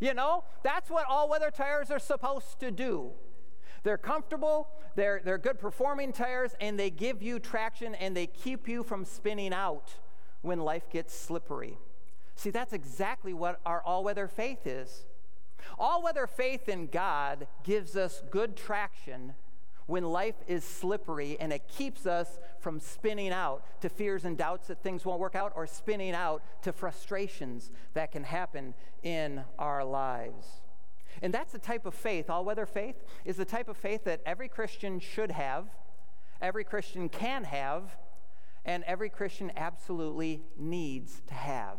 You 0.00 0.12
know, 0.12 0.44
that's 0.62 0.90
what 0.90 1.06
all 1.08 1.30
weather 1.30 1.50
tires 1.50 1.90
are 1.90 1.98
supposed 1.98 2.60
to 2.60 2.70
do. 2.70 3.12
They're 3.84 3.96
comfortable, 3.96 4.68
they're, 4.96 5.22
they're 5.24 5.38
good 5.38 5.58
performing 5.58 6.12
tires, 6.12 6.54
and 6.60 6.78
they 6.78 6.90
give 6.90 7.22
you 7.22 7.38
traction 7.38 7.94
and 7.94 8.14
they 8.14 8.26
keep 8.26 8.68
you 8.68 8.82
from 8.82 9.06
spinning 9.06 9.54
out 9.54 9.94
when 10.42 10.60
life 10.60 10.90
gets 10.90 11.18
slippery. 11.18 11.78
See, 12.36 12.50
that's 12.50 12.74
exactly 12.74 13.32
what 13.32 13.60
our 13.64 13.82
all 13.82 14.04
weather 14.04 14.28
faith 14.28 14.66
is. 14.66 15.06
All 15.78 16.02
weather 16.02 16.26
faith 16.26 16.68
in 16.68 16.88
God 16.88 17.46
gives 17.64 17.96
us 17.96 18.22
good 18.30 18.56
traction 18.56 19.34
when 19.88 20.04
life 20.04 20.36
is 20.46 20.64
slippery 20.64 21.38
and 21.40 21.50
it 21.50 21.66
keeps 21.66 22.06
us 22.06 22.38
from 22.60 22.78
spinning 22.78 23.32
out 23.32 23.64
to 23.80 23.88
fears 23.88 24.26
and 24.26 24.36
doubts 24.36 24.68
that 24.68 24.82
things 24.82 25.04
won't 25.04 25.18
work 25.18 25.34
out 25.34 25.50
or 25.56 25.66
spinning 25.66 26.14
out 26.14 26.42
to 26.62 26.72
frustrations 26.74 27.72
that 27.94 28.12
can 28.12 28.22
happen 28.22 28.74
in 29.02 29.42
our 29.58 29.82
lives. 29.82 30.46
And 31.22 31.32
that's 31.32 31.52
the 31.52 31.58
type 31.58 31.86
of 31.86 31.94
faith, 31.94 32.28
all 32.28 32.44
weather 32.44 32.66
faith, 32.66 32.96
is 33.24 33.38
the 33.38 33.46
type 33.46 33.66
of 33.66 33.78
faith 33.78 34.04
that 34.04 34.20
every 34.26 34.46
Christian 34.46 35.00
should 35.00 35.30
have, 35.30 35.64
every 36.42 36.64
Christian 36.64 37.08
can 37.08 37.44
have, 37.44 37.96
and 38.66 38.84
every 38.84 39.08
Christian 39.08 39.50
absolutely 39.56 40.42
needs 40.58 41.22
to 41.28 41.34
have. 41.34 41.78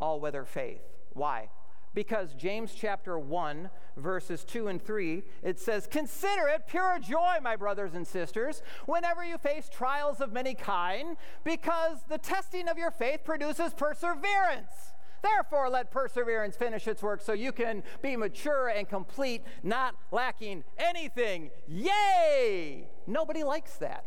All 0.00 0.20
weather 0.20 0.44
faith. 0.44 0.82
Why? 1.12 1.48
Because 1.94 2.34
James 2.34 2.72
chapter 2.74 3.18
1, 3.18 3.70
verses 3.96 4.44
2 4.44 4.68
and 4.68 4.82
3, 4.82 5.22
it 5.42 5.58
says, 5.58 5.86
Consider 5.86 6.48
it 6.48 6.66
pure 6.68 6.98
joy, 6.98 7.36
my 7.42 7.56
brothers 7.56 7.94
and 7.94 8.06
sisters, 8.06 8.62
whenever 8.86 9.24
you 9.24 9.38
face 9.38 9.68
trials 9.68 10.20
of 10.20 10.32
many 10.32 10.54
kind, 10.54 11.16
because 11.44 11.98
the 12.08 12.18
testing 12.18 12.68
of 12.68 12.78
your 12.78 12.90
faith 12.90 13.24
produces 13.24 13.74
perseverance. 13.74 14.94
Therefore, 15.22 15.68
let 15.68 15.90
perseverance 15.90 16.56
finish 16.56 16.86
its 16.86 17.02
work 17.02 17.20
so 17.20 17.32
you 17.32 17.52
can 17.52 17.82
be 18.00 18.16
mature 18.16 18.68
and 18.68 18.88
complete, 18.88 19.42
not 19.62 19.94
lacking 20.12 20.64
anything. 20.78 21.50
Yay! 21.68 22.88
Nobody 23.06 23.44
likes 23.44 23.76
that. 23.78 24.06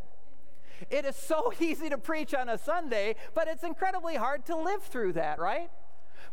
It 0.89 1.05
is 1.05 1.15
so 1.15 1.53
easy 1.59 1.89
to 1.89 1.97
preach 1.97 2.33
on 2.33 2.49
a 2.49 2.57
Sunday, 2.57 3.15
but 3.35 3.47
it's 3.47 3.63
incredibly 3.63 4.15
hard 4.15 4.45
to 4.47 4.55
live 4.55 4.83
through 4.83 5.13
that, 5.13 5.39
right? 5.39 5.69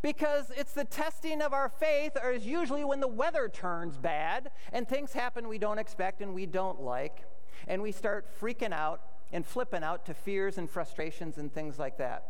Because 0.02 0.50
it's 0.56 0.72
the 0.72 0.84
testing 0.84 1.42
of 1.42 1.52
our 1.52 1.68
faith, 1.68 2.16
or 2.22 2.30
is 2.30 2.46
usually 2.46 2.84
when 2.84 3.00
the 3.00 3.08
weather 3.08 3.48
turns 3.48 3.96
bad 3.96 4.50
and 4.72 4.88
things 4.88 5.12
happen 5.12 5.48
we 5.48 5.58
don't 5.58 5.78
expect 5.78 6.22
and 6.22 6.34
we 6.34 6.46
don't 6.46 6.80
like, 6.80 7.24
and 7.68 7.82
we 7.82 7.92
start 7.92 8.26
freaking 8.40 8.72
out 8.72 9.02
and 9.32 9.46
flipping 9.46 9.82
out 9.82 10.06
to 10.06 10.14
fears 10.14 10.58
and 10.58 10.68
frustrations 10.68 11.38
and 11.38 11.52
things 11.52 11.78
like 11.78 11.98
that. 11.98 12.24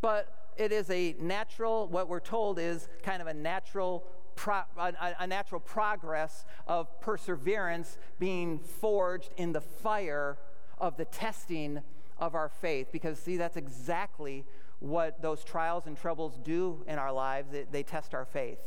But 0.00 0.52
it 0.56 0.72
is 0.72 0.90
a 0.90 1.14
natural, 1.20 1.86
what 1.88 2.08
we're 2.08 2.20
told 2.20 2.58
is 2.58 2.88
kind 3.02 3.22
of 3.22 3.28
a 3.28 3.34
natural 3.34 4.04
Pro, 4.34 4.60
a, 4.76 4.92
a, 5.18 5.26
natural 5.26 5.60
progress 5.60 6.44
of 6.68 7.00
perseverance 7.00 7.98
being 8.20 8.60
forged 8.60 9.30
in 9.36 9.50
the 9.50 9.60
fire 9.60 10.38
of 10.78 10.96
the 10.96 11.06
testing 11.06 11.82
of 12.18 12.36
our 12.36 12.48
faith. 12.48 12.92
Because, 12.92 13.18
see, 13.18 13.36
that's 13.36 13.56
exactly 13.56 14.44
what 14.80 15.20
those 15.22 15.44
trials 15.44 15.86
and 15.86 15.96
troubles 15.96 16.38
do 16.42 16.84
in 16.86 16.98
our 16.98 17.12
lives. 17.12 17.50
They, 17.50 17.66
they 17.70 17.82
test 17.82 18.14
our 18.14 18.24
faith. 18.24 18.58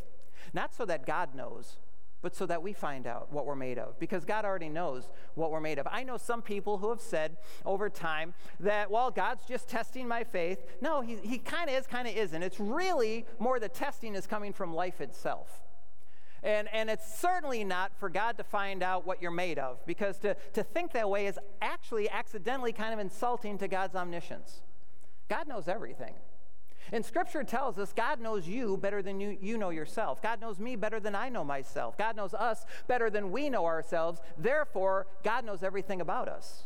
Not 0.53 0.73
so 0.73 0.85
that 0.85 1.05
God 1.05 1.35
knows, 1.35 1.77
but 2.21 2.35
so 2.35 2.45
that 2.45 2.61
we 2.61 2.73
find 2.73 3.07
out 3.07 3.31
what 3.31 3.45
we're 3.45 3.55
made 3.55 3.79
of 3.79 3.99
because 3.99 4.25
God 4.25 4.45
already 4.45 4.69
knows 4.69 5.09
what 5.35 5.51
we're 5.51 5.61
made 5.61 5.79
of. 5.79 5.87
I 5.89 6.03
know 6.03 6.17
some 6.17 6.41
people 6.41 6.77
who 6.77 6.89
have 6.89 7.01
said 7.01 7.37
over 7.65 7.89
time 7.89 8.33
that, 8.59 8.91
well, 8.91 9.11
God's 9.11 9.45
just 9.45 9.67
testing 9.67 10.07
my 10.07 10.23
faith. 10.23 10.59
No, 10.81 11.01
he, 11.01 11.17
he 11.23 11.37
kind 11.37 11.69
of 11.69 11.75
is, 11.75 11.87
kind 11.87 12.07
of 12.07 12.15
isn't. 12.15 12.43
It's 12.43 12.59
really 12.59 13.25
more 13.39 13.59
the 13.59 13.69
testing 13.69 14.15
is 14.15 14.27
coming 14.27 14.53
from 14.53 14.73
life 14.73 15.01
itself. 15.01 15.61
And, 16.43 16.67
and 16.73 16.89
it's 16.89 17.19
certainly 17.19 17.63
not 17.63 17.91
for 17.99 18.09
God 18.09 18.37
to 18.37 18.43
find 18.43 18.81
out 18.81 19.05
what 19.05 19.21
you're 19.21 19.29
made 19.29 19.59
of, 19.59 19.85
because 19.85 20.17
to, 20.19 20.35
to 20.53 20.63
think 20.63 20.91
that 20.93 21.07
way 21.07 21.27
is 21.27 21.37
actually 21.61 22.09
accidentally 22.09 22.73
kind 22.73 22.93
of 22.93 22.99
insulting 22.99 23.59
to 23.59 23.67
God's 23.67 23.95
omniscience. 23.95 24.61
God 25.31 25.47
knows 25.47 25.69
everything. 25.69 26.13
And 26.91 27.05
Scripture 27.05 27.45
tells 27.45 27.77
us 27.77 27.93
God 27.93 28.19
knows 28.19 28.49
you 28.49 28.75
better 28.75 29.01
than 29.01 29.21
you, 29.21 29.37
you 29.39 29.57
know 29.57 29.69
yourself. 29.69 30.21
God 30.21 30.41
knows 30.41 30.59
me 30.59 30.75
better 30.75 30.99
than 30.99 31.15
I 31.15 31.29
know 31.29 31.45
myself. 31.45 31.97
God 31.97 32.17
knows 32.17 32.33
us 32.33 32.65
better 32.85 33.09
than 33.09 33.31
we 33.31 33.49
know 33.49 33.65
ourselves. 33.65 34.19
Therefore, 34.37 35.07
God 35.23 35.45
knows 35.45 35.63
everything 35.63 36.01
about 36.01 36.27
us. 36.27 36.63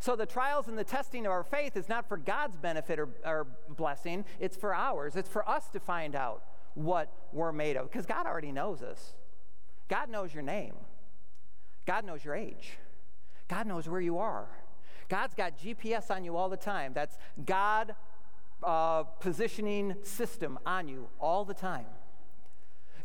So 0.00 0.16
the 0.16 0.24
trials 0.24 0.66
and 0.66 0.78
the 0.78 0.84
testing 0.84 1.26
of 1.26 1.32
our 1.32 1.44
faith 1.44 1.76
is 1.76 1.90
not 1.90 2.08
for 2.08 2.16
God's 2.16 2.56
benefit 2.56 2.98
or, 2.98 3.10
or 3.22 3.46
blessing, 3.68 4.24
it's 4.40 4.56
for 4.56 4.74
ours. 4.74 5.14
It's 5.14 5.28
for 5.28 5.46
us 5.46 5.68
to 5.74 5.80
find 5.80 6.14
out 6.14 6.44
what 6.72 7.12
we're 7.34 7.52
made 7.52 7.76
of 7.76 7.90
because 7.90 8.06
God 8.06 8.24
already 8.24 8.52
knows 8.52 8.80
us. 8.80 9.12
God 9.88 10.08
knows 10.08 10.32
your 10.32 10.42
name, 10.42 10.74
God 11.84 12.06
knows 12.06 12.24
your 12.24 12.34
age, 12.34 12.78
God 13.46 13.66
knows 13.66 13.86
where 13.90 14.00
you 14.00 14.16
are. 14.16 14.48
God's 15.08 15.34
got 15.34 15.58
GPS 15.58 16.10
on 16.10 16.24
you 16.24 16.36
all 16.36 16.48
the 16.48 16.56
time. 16.56 16.92
That's 16.94 17.16
God 17.44 17.94
uh, 18.62 19.04
positioning 19.04 19.96
system 20.02 20.58
on 20.66 20.88
you 20.88 21.08
all 21.20 21.44
the 21.44 21.54
time. 21.54 21.86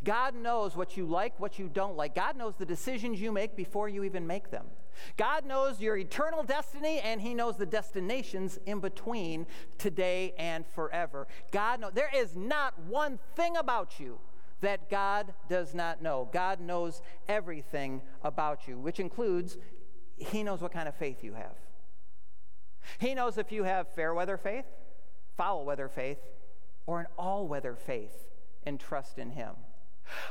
God 0.03 0.35
knows 0.35 0.75
what 0.75 0.97
you 0.97 1.05
like, 1.05 1.39
what 1.39 1.57
you 1.57 1.69
don't 1.69 1.95
like. 1.95 2.13
God 2.13 2.35
knows 2.35 2.55
the 2.57 2.65
decisions 2.65 3.21
you 3.21 3.31
make 3.31 3.55
before 3.55 3.87
you 3.87 4.03
even 4.03 4.27
make 4.27 4.51
them. 4.51 4.65
God 5.17 5.45
knows 5.45 5.79
your 5.79 5.97
eternal 5.97 6.43
destiny 6.43 6.99
and 6.99 7.21
He 7.21 7.33
knows 7.33 7.57
the 7.57 7.65
destinations 7.65 8.59
in 8.65 8.79
between 8.79 9.47
today 9.77 10.33
and 10.37 10.65
forever. 10.67 11.27
God 11.51 11.79
knows 11.79 11.93
there 11.93 12.11
is 12.13 12.35
not 12.35 12.77
one 12.79 13.17
thing 13.35 13.55
about 13.57 13.99
you 13.99 14.19
that 14.61 14.89
God 14.89 15.33
does 15.49 15.73
not 15.73 16.01
know. 16.01 16.29
God 16.31 16.59
knows 16.59 17.01
everything 17.27 18.01
about 18.23 18.67
you, 18.67 18.77
which 18.77 18.99
includes 18.99 19.57
He 20.17 20.43
knows 20.43 20.61
what 20.61 20.71
kind 20.71 20.87
of 20.87 20.95
faith 20.95 21.23
you 21.23 21.33
have. 21.33 21.55
He 22.99 23.13
knows 23.13 23.37
if 23.37 23.51
you 23.51 23.63
have 23.63 23.87
fair 23.89 24.13
weather 24.13 24.37
faith, 24.37 24.65
foul 25.35 25.65
weather 25.65 25.89
faith, 25.89 26.19
or 26.85 26.99
an 26.99 27.07
all 27.17 27.47
weather 27.47 27.75
faith 27.75 28.27
and 28.65 28.79
trust 28.79 29.17
in 29.17 29.31
Him. 29.31 29.55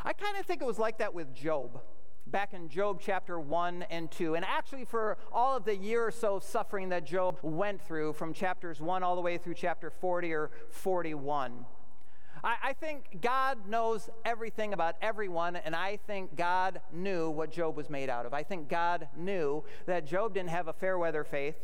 I 0.04 0.12
kind 0.12 0.36
of 0.36 0.46
think 0.46 0.60
it 0.60 0.66
was 0.66 0.78
like 0.78 0.98
that 0.98 1.14
with 1.14 1.34
Job 1.34 1.80
back 2.26 2.54
in 2.54 2.68
Job 2.68 3.00
chapter 3.00 3.38
1 3.38 3.84
and 3.90 4.10
2. 4.10 4.34
And 4.34 4.44
actually, 4.44 4.84
for 4.84 5.18
all 5.32 5.56
of 5.56 5.64
the 5.64 5.76
year 5.76 6.06
or 6.06 6.10
so 6.10 6.36
of 6.36 6.44
suffering 6.44 6.88
that 6.90 7.04
Job 7.04 7.38
went 7.42 7.82
through 7.82 8.12
from 8.14 8.32
chapters 8.32 8.80
1 8.80 9.02
all 9.02 9.16
the 9.16 9.20
way 9.20 9.38
through 9.38 9.54
chapter 9.54 9.90
40 9.90 10.32
or 10.32 10.50
41. 10.70 11.64
I, 12.44 12.56
I 12.62 12.72
think 12.72 13.18
God 13.20 13.68
knows 13.68 14.10
everything 14.24 14.72
about 14.72 14.96
everyone, 15.00 15.56
and 15.56 15.76
I 15.76 15.98
think 16.06 16.36
God 16.36 16.80
knew 16.92 17.30
what 17.30 17.52
Job 17.52 17.76
was 17.76 17.88
made 17.88 18.08
out 18.08 18.26
of. 18.26 18.34
I 18.34 18.42
think 18.42 18.68
God 18.68 19.08
knew 19.16 19.64
that 19.86 20.06
Job 20.06 20.34
didn't 20.34 20.50
have 20.50 20.68
a 20.68 20.72
fair 20.72 20.98
weather 20.98 21.24
faith. 21.24 21.56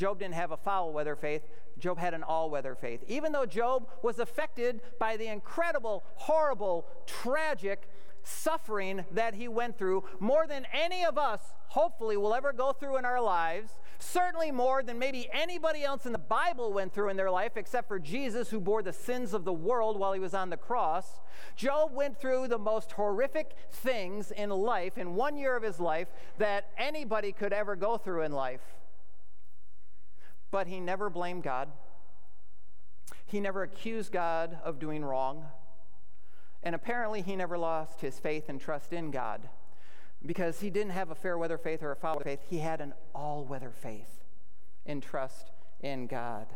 Job 0.00 0.18
didn't 0.18 0.32
have 0.32 0.50
a 0.50 0.56
foul 0.56 0.94
weather 0.94 1.14
faith. 1.14 1.42
Job 1.78 1.98
had 1.98 2.14
an 2.14 2.22
all 2.22 2.48
weather 2.48 2.74
faith. 2.74 3.04
Even 3.06 3.32
though 3.32 3.44
Job 3.44 3.86
was 4.02 4.18
affected 4.18 4.80
by 4.98 5.18
the 5.18 5.26
incredible, 5.26 6.04
horrible, 6.14 6.86
tragic 7.04 7.86
suffering 8.22 9.04
that 9.10 9.34
he 9.34 9.46
went 9.46 9.76
through, 9.76 10.04
more 10.18 10.46
than 10.46 10.66
any 10.72 11.04
of 11.04 11.18
us, 11.18 11.40
hopefully, 11.68 12.16
will 12.16 12.32
ever 12.32 12.50
go 12.50 12.72
through 12.72 12.96
in 12.96 13.04
our 13.04 13.20
lives, 13.20 13.72
certainly 13.98 14.50
more 14.50 14.82
than 14.82 14.98
maybe 14.98 15.28
anybody 15.34 15.84
else 15.84 16.06
in 16.06 16.12
the 16.12 16.18
Bible 16.18 16.72
went 16.72 16.94
through 16.94 17.10
in 17.10 17.18
their 17.18 17.30
life, 17.30 17.58
except 17.58 17.86
for 17.86 17.98
Jesus, 17.98 18.48
who 18.48 18.58
bore 18.58 18.82
the 18.82 18.94
sins 18.94 19.34
of 19.34 19.44
the 19.44 19.52
world 19.52 19.98
while 19.98 20.14
he 20.14 20.20
was 20.20 20.32
on 20.32 20.48
the 20.48 20.56
cross. 20.56 21.20
Job 21.56 21.92
went 21.92 22.18
through 22.18 22.48
the 22.48 22.58
most 22.58 22.92
horrific 22.92 23.54
things 23.70 24.30
in 24.30 24.48
life, 24.48 24.96
in 24.96 25.14
one 25.14 25.36
year 25.36 25.56
of 25.56 25.62
his 25.62 25.78
life, 25.78 26.08
that 26.38 26.70
anybody 26.78 27.32
could 27.32 27.52
ever 27.52 27.76
go 27.76 27.98
through 27.98 28.22
in 28.22 28.32
life. 28.32 28.62
But 30.50 30.66
he 30.66 30.80
never 30.80 31.10
blamed 31.10 31.42
God. 31.42 31.68
He 33.26 33.40
never 33.40 33.62
accused 33.62 34.12
God 34.12 34.58
of 34.64 34.78
doing 34.78 35.04
wrong. 35.04 35.44
And 36.62 36.74
apparently, 36.74 37.22
he 37.22 37.36
never 37.36 37.56
lost 37.56 38.00
his 38.00 38.18
faith 38.18 38.48
and 38.48 38.60
trust 38.60 38.92
in 38.92 39.10
God 39.10 39.48
because 40.24 40.60
he 40.60 40.70
didn't 40.70 40.92
have 40.92 41.10
a 41.10 41.14
fair 41.14 41.38
weather 41.38 41.58
faith 41.58 41.82
or 41.82 41.92
a 41.92 41.96
foul 41.96 42.16
weather 42.16 42.24
faith. 42.24 42.40
He 42.48 42.58
had 42.58 42.80
an 42.80 42.92
all 43.14 43.44
weather 43.44 43.70
faith 43.70 44.24
and 44.84 45.02
trust 45.02 45.50
in 45.80 46.06
God. 46.06 46.46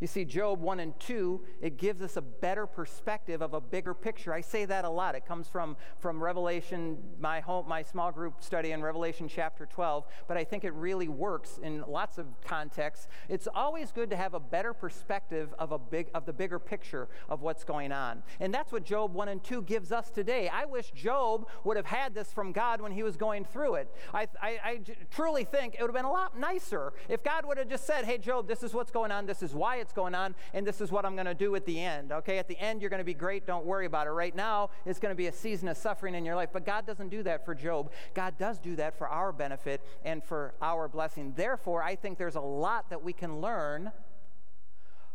You 0.00 0.06
see, 0.06 0.24
Job 0.24 0.62
1 0.62 0.80
and 0.80 0.98
2, 0.98 1.42
it 1.60 1.76
gives 1.76 2.00
us 2.00 2.16
a 2.16 2.22
better 2.22 2.66
perspective 2.66 3.42
of 3.42 3.52
a 3.52 3.60
bigger 3.60 3.92
picture. 3.92 4.32
I 4.32 4.40
say 4.40 4.64
that 4.64 4.86
a 4.86 4.88
lot. 4.88 5.14
It 5.14 5.26
comes 5.26 5.46
from, 5.46 5.76
from 5.98 6.22
Revelation, 6.22 6.96
my, 7.18 7.40
home, 7.40 7.68
my 7.68 7.82
small 7.82 8.10
group 8.10 8.42
study 8.42 8.72
in 8.72 8.82
Revelation 8.82 9.28
chapter 9.28 9.66
12, 9.66 10.06
but 10.26 10.38
I 10.38 10.44
think 10.44 10.64
it 10.64 10.72
really 10.72 11.08
works 11.08 11.60
in 11.62 11.84
lots 11.86 12.16
of 12.16 12.26
contexts. 12.46 13.08
It's 13.28 13.46
always 13.54 13.92
good 13.92 14.08
to 14.08 14.16
have 14.16 14.32
a 14.32 14.40
better 14.40 14.72
perspective 14.72 15.54
of, 15.58 15.70
a 15.72 15.78
big, 15.78 16.08
of 16.14 16.24
the 16.24 16.32
bigger 16.32 16.58
picture 16.58 17.08
of 17.28 17.42
what's 17.42 17.62
going 17.62 17.92
on. 17.92 18.22
And 18.40 18.54
that's 18.54 18.72
what 18.72 18.84
Job 18.84 19.12
1 19.12 19.28
and 19.28 19.44
2 19.44 19.62
gives 19.62 19.92
us 19.92 20.08
today. 20.08 20.48
I 20.48 20.64
wish 20.64 20.92
Job 20.92 21.46
would 21.64 21.76
have 21.76 21.86
had 21.86 22.14
this 22.14 22.32
from 22.32 22.52
God 22.52 22.80
when 22.80 22.92
he 22.92 23.02
was 23.02 23.18
going 23.18 23.44
through 23.44 23.74
it. 23.74 23.94
I, 24.14 24.28
I, 24.40 24.58
I 24.64 24.80
truly 25.10 25.44
think 25.44 25.74
it 25.74 25.82
would 25.82 25.88
have 25.88 25.94
been 25.94 26.06
a 26.06 26.10
lot 26.10 26.38
nicer 26.38 26.94
if 27.10 27.22
God 27.22 27.44
would 27.44 27.58
have 27.58 27.68
just 27.68 27.86
said, 27.86 28.06
hey, 28.06 28.16
Job, 28.16 28.48
this 28.48 28.62
is 28.62 28.72
what's 28.72 28.90
going 28.90 29.12
on, 29.12 29.26
this 29.26 29.42
is 29.42 29.54
why 29.54 29.76
it's 29.76 29.89
it's 29.90 29.96
going 29.96 30.14
on, 30.14 30.36
and 30.54 30.64
this 30.64 30.80
is 30.80 30.92
what 30.92 31.04
I'm 31.04 31.16
going 31.16 31.26
to 31.26 31.34
do 31.34 31.56
at 31.56 31.66
the 31.66 31.80
end. 31.80 32.12
Okay, 32.12 32.38
at 32.38 32.46
the 32.46 32.56
end, 32.58 32.80
you're 32.80 32.90
going 32.90 32.98
to 32.98 33.04
be 33.04 33.12
great. 33.12 33.44
Don't 33.44 33.66
worry 33.66 33.86
about 33.86 34.06
it. 34.06 34.10
Right 34.10 34.36
now, 34.36 34.70
it's 34.86 35.00
going 35.00 35.10
to 35.10 35.16
be 35.16 35.26
a 35.26 35.32
season 35.32 35.66
of 35.66 35.76
suffering 35.76 36.14
in 36.14 36.24
your 36.24 36.36
life. 36.36 36.50
But 36.52 36.64
God 36.64 36.86
doesn't 36.86 37.08
do 37.08 37.24
that 37.24 37.44
for 37.44 37.56
Job. 37.56 37.90
God 38.14 38.38
does 38.38 38.60
do 38.60 38.76
that 38.76 38.96
for 38.96 39.08
our 39.08 39.32
benefit 39.32 39.84
and 40.04 40.22
for 40.22 40.54
our 40.62 40.86
blessing. 40.86 41.32
Therefore, 41.36 41.82
I 41.82 41.96
think 41.96 42.18
there's 42.18 42.36
a 42.36 42.40
lot 42.40 42.88
that 42.90 43.02
we 43.02 43.12
can 43.12 43.40
learn 43.40 43.90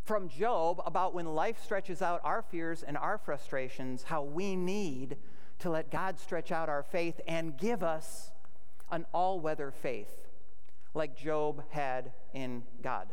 from 0.03 0.27
Job 0.27 0.81
about 0.85 1.13
when 1.13 1.25
life 1.25 1.63
stretches 1.63 2.01
out 2.01 2.19
our 2.25 2.41
fears 2.41 2.83
and 2.83 2.97
our 2.97 3.17
frustrations, 3.17 4.03
how 4.03 4.23
we 4.23 4.57
need 4.57 5.15
to 5.59 5.69
let 5.69 5.89
God 5.89 6.19
stretch 6.19 6.51
out 6.51 6.67
our 6.67 6.83
faith 6.83 7.21
and 7.29 7.57
give 7.57 7.81
us 7.81 8.31
an 8.91 9.05
all 9.13 9.39
weather 9.39 9.71
faith 9.71 10.27
like 10.93 11.15
Job 11.15 11.63
had 11.69 12.11
in 12.33 12.63
God. 12.83 13.07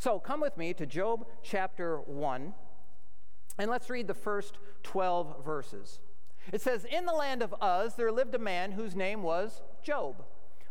So 0.00 0.20
come 0.20 0.40
with 0.40 0.56
me 0.56 0.72
to 0.74 0.86
Job 0.86 1.26
chapter 1.42 1.98
1, 1.98 2.54
and 3.58 3.68
let's 3.68 3.90
read 3.90 4.06
the 4.06 4.14
first 4.14 4.58
12 4.84 5.44
verses. 5.44 5.98
It 6.52 6.60
says, 6.60 6.84
In 6.84 7.04
the 7.04 7.12
land 7.12 7.42
of 7.42 7.52
Uz, 7.60 7.96
there 7.96 8.12
lived 8.12 8.36
a 8.36 8.38
man 8.38 8.70
whose 8.70 8.94
name 8.94 9.24
was 9.24 9.60
Job, 9.82 10.24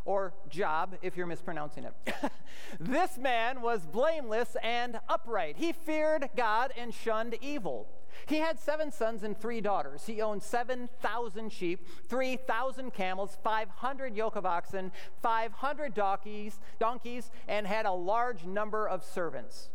or 0.06 0.32
Job, 0.48 0.96
if 1.02 1.14
you're 1.14 1.26
mispronouncing 1.26 1.84
it. 1.84 2.14
this 2.80 3.18
man 3.18 3.60
was 3.60 3.84
blameless 3.84 4.56
and 4.62 4.98
upright. 5.10 5.58
He 5.58 5.72
feared 5.72 6.30
God 6.34 6.72
and 6.74 6.94
shunned 6.94 7.36
evil. 7.42 7.86
He 8.26 8.36
had 8.36 8.58
seven 8.58 8.92
sons 8.92 9.22
and 9.22 9.38
three 9.38 9.60
daughters. 9.60 10.06
He 10.06 10.20
owned 10.20 10.42
7,000 10.42 11.52
sheep, 11.52 11.86
3,000 12.08 12.92
camels, 12.92 13.36
500 13.42 14.16
yoke 14.16 14.36
of 14.36 14.46
oxen, 14.46 14.92
500 15.22 15.94
donkeys, 15.94 16.58
donkeys, 16.78 17.30
and 17.46 17.66
had 17.66 17.86
a 17.86 17.92
large 17.92 18.44
number 18.44 18.86
of 18.88 19.04
servants. 19.04 19.70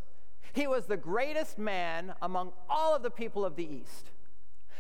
He 0.54 0.68
was 0.68 0.86
the 0.86 0.98
greatest 0.98 1.58
man 1.58 2.14
among 2.22 2.54
all 2.70 2.96
of 2.96 3.02
the 3.02 3.10
people 3.10 3.44
of 3.44 3.56
the 3.56 3.66
East. 3.66 4.12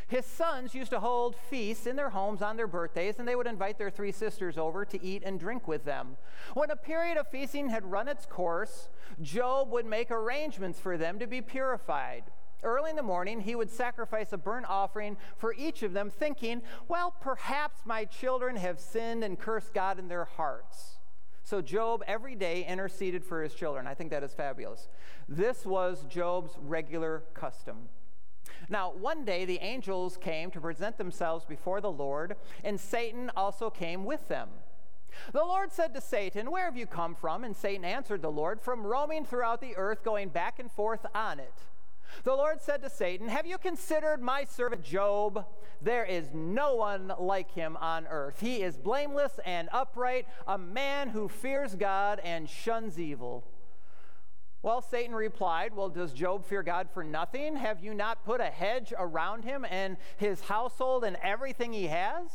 His 0.07 0.25
sons 0.25 0.75
used 0.75 0.91
to 0.91 0.99
hold 0.99 1.35
feasts 1.35 1.87
in 1.87 1.95
their 1.95 2.11
homes 2.11 2.43
on 2.43 2.57
their 2.57 2.67
birthdays, 2.67 3.17
and 3.17 3.27
they 3.27 3.35
would 3.35 3.47
invite 3.47 3.79
their 3.79 3.89
three 3.89 4.11
sisters 4.11 4.57
over 4.57 4.85
to 4.85 5.03
eat 5.03 5.23
and 5.25 5.39
drink 5.39 5.67
with 5.67 5.85
them. 5.85 6.17
When 6.53 6.69
a 6.69 6.75
period 6.75 7.17
of 7.17 7.29
feasting 7.29 7.69
had 7.69 7.89
run 7.91 8.07
its 8.07 8.27
course, 8.27 8.89
Job 9.21 9.71
would 9.71 9.87
make 9.87 10.11
arrangements 10.11 10.79
for 10.79 10.97
them 10.97 11.17
to 11.17 11.25
be 11.25 11.41
purified. 11.41 12.25
Early 12.64 12.89
in 12.89 12.95
the 12.95 13.03
morning, 13.03 13.41
he 13.41 13.55
would 13.55 13.70
sacrifice 13.70 14.34
a 14.34 14.38
burnt 14.38 14.66
offering 14.68 15.18
for 15.38 15.53
each 15.53 15.84
of 15.84 15.93
them, 15.93 16.09
thinking, 16.09 16.61
well, 16.88 17.14
perhaps 17.20 17.82
my 17.86 18.05
children 18.05 18.55
have 18.55 18.80
sinned 18.80 19.24
and 19.24 19.39
cursed 19.39 19.74
God 19.74 19.99
in 19.99 20.07
their 20.07 20.26
hearts. 20.26 20.99
So 21.43 21.61
Job 21.61 22.03
every 22.07 22.36
day 22.36 22.66
interceded 22.66 23.26
for 23.26 23.43
his 23.43 23.53
children. 23.53 23.86
I 23.86 23.93
think 23.93 24.11
that 24.11 24.24
is 24.24 24.34
fabulous. 24.34 24.88
This 25.28 25.66
was 25.66 26.05
Job's 26.09 26.57
regular 26.61 27.24
custom. 27.34 27.89
Now, 28.70 28.93
one 28.93 29.26
day 29.26 29.45
the 29.45 29.59
angels 29.59 30.18
came 30.18 30.51
to 30.51 30.61
present 30.61 30.97
themselves 30.97 31.45
before 31.45 31.82
the 31.82 31.91
Lord, 31.91 32.36
and 32.64 32.80
Satan 32.80 33.30
also 33.36 33.70
came 33.70 34.05
with 34.05 34.28
them. 34.30 34.49
The 35.32 35.43
Lord 35.43 35.72
said 35.72 35.93
to 35.93 36.01
Satan, 36.01 36.49
Where 36.49 36.66
have 36.66 36.78
you 36.78 36.88
come 36.88 37.16
from? 37.16 37.43
And 37.43 37.55
Satan 37.55 37.86
answered 37.86 38.22
the 38.22 38.32
Lord, 38.32 38.61
From 38.61 38.86
roaming 38.86 39.26
throughout 39.26 39.61
the 39.61 39.76
earth, 39.76 40.03
going 40.03 40.30
back 40.30 40.59
and 40.59 40.72
forth 40.72 41.05
on 41.14 41.39
it. 41.39 41.53
The 42.24 42.34
Lord 42.34 42.61
said 42.61 42.82
to 42.84 42.89
Satan, 42.89 43.28
Have 43.28 43.45
you 43.45 43.57
considered 43.57 44.22
my 44.22 44.43
servant 44.43 44.84
Job? 44.84 45.45
There 45.82 46.05
is 46.05 46.34
no 46.34 46.76
one 46.76 47.11
like 47.20 47.51
him 47.51 47.76
on 47.78 48.07
earth. 48.07 48.39
He 48.39 48.64
is 48.64 48.78
blameless 48.78 49.39
and 49.45 49.68
upright, 49.72 50.28
a 50.47 50.57
man 50.57 51.09
who 51.09 51.28
fears 51.28 51.76
God 51.76 52.22
and 52.24 52.49
shuns 52.49 52.99
evil. 52.99 53.43
Well, 54.61 54.82
Satan 54.82 55.14
replied, 55.14 55.76
Well, 55.76 55.89
does 55.89 56.14
Job 56.14 56.45
fear 56.45 56.64
God 56.64 56.88
for 56.93 57.03
nothing? 57.03 57.57
Have 57.57 57.84
you 57.84 57.93
not 57.93 58.24
put 58.24 58.39
a 58.39 58.45
hedge 58.45 58.93
around 58.97 59.43
him 59.43 59.66
and 59.70 59.97
his 60.16 60.39
household 60.39 61.03
and 61.03 61.18
everything 61.22 61.74
he 61.74 61.88
has? 61.88 62.30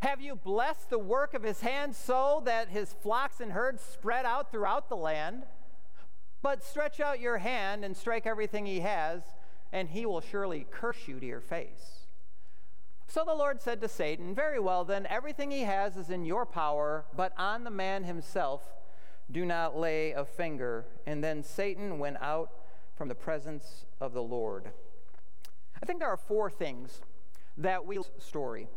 Have 0.00 0.20
you 0.20 0.36
blessed 0.36 0.90
the 0.90 0.98
work 0.98 1.34
of 1.34 1.42
his 1.42 1.62
hands 1.62 1.96
so 1.96 2.42
that 2.44 2.68
his 2.68 2.92
flocks 2.92 3.40
and 3.40 3.50
herds 3.50 3.82
spread 3.82 4.24
out 4.24 4.52
throughout 4.52 4.88
the 4.88 4.96
land? 4.96 5.42
But 6.46 6.62
stretch 6.62 7.00
out 7.00 7.18
your 7.18 7.38
hand 7.38 7.84
and 7.84 7.96
strike 7.96 8.24
everything 8.24 8.66
he 8.66 8.78
has, 8.78 9.22
and 9.72 9.88
he 9.88 10.06
will 10.06 10.20
surely 10.20 10.64
curse 10.70 11.08
you 11.08 11.18
to 11.18 11.26
your 11.26 11.40
face. 11.40 12.06
So 13.08 13.24
the 13.26 13.34
Lord 13.34 13.60
said 13.60 13.80
to 13.80 13.88
Satan, 13.88 14.32
Very 14.32 14.60
well, 14.60 14.84
then, 14.84 15.08
everything 15.10 15.50
he 15.50 15.62
has 15.62 15.96
is 15.96 16.08
in 16.08 16.24
your 16.24 16.46
power, 16.46 17.04
but 17.16 17.32
on 17.36 17.64
the 17.64 17.70
man 17.72 18.04
himself 18.04 18.62
do 19.28 19.44
not 19.44 19.76
lay 19.76 20.12
a 20.12 20.24
finger. 20.24 20.84
And 21.04 21.24
then 21.24 21.42
Satan 21.42 21.98
went 21.98 22.18
out 22.20 22.50
from 22.94 23.08
the 23.08 23.16
presence 23.16 23.84
of 24.00 24.12
the 24.12 24.22
Lord. 24.22 24.70
I 25.82 25.84
think 25.84 25.98
there 25.98 26.10
are 26.10 26.16
four 26.16 26.48
things 26.48 27.00
that 27.56 27.84
we 27.84 27.98
story. 28.18 28.68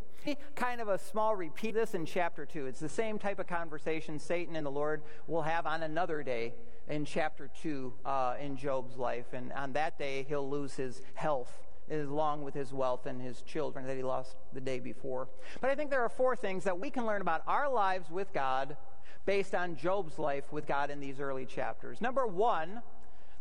Kind 0.55 0.82
of 0.82 0.88
a 0.88 0.97
small 0.97 1.36
repeat 1.36 1.74
this 1.74 1.93
in 1.93 2.05
chapter 2.05 2.45
2. 2.45 2.65
It's 2.67 2.80
the 2.80 2.89
same 2.89 3.20
type 3.20 3.39
of 3.39 3.47
conversation 3.47 4.20
Satan 4.20 4.55
and 4.55 4.65
the 4.65 4.72
Lord 4.72 5.01
will 5.28 5.43
have 5.43 5.65
on 5.65 5.84
another 5.84 6.24
day 6.24 6.53
in 6.88 7.05
chapter 7.05 7.49
2 7.61 7.93
uh, 8.05 8.36
in 8.39 8.57
Job's 8.57 8.97
life. 8.97 9.34
And 9.34 9.51
on 9.53 9.74
that 9.74 9.97
day, 9.97 10.26
he'll 10.28 10.49
lose 10.49 10.74
his 10.74 11.01
health 11.13 11.51
along 11.91 12.43
with 12.43 12.53
his 12.53 12.72
wealth 12.72 13.05
and 13.05 13.22
his 13.22 13.41
children 13.41 13.86
that 13.88 13.97
he 13.97 14.03
lost 14.03 14.36
the 14.53 14.61
day 14.61 14.80
before. 14.80 15.28
But 15.59 15.70
I 15.70 15.76
think 15.76 15.89
there 15.89 16.03
are 16.03 16.09
four 16.09 16.36
things 16.36 16.63
that 16.65 16.80
we 16.80 16.89
can 16.89 17.05
learn 17.05 17.22
about 17.22 17.41
our 17.47 17.72
lives 17.72 18.09
with 18.11 18.32
God 18.34 18.78
based 19.26 19.55
on 19.55 19.76
Job's 19.76 20.20
life 20.20 20.51
with 20.51 20.67
God 20.67 20.91
in 20.91 20.99
these 20.99 21.20
early 21.20 21.45
chapters. 21.45 22.01
Number 22.01 22.28
one, 22.28 22.82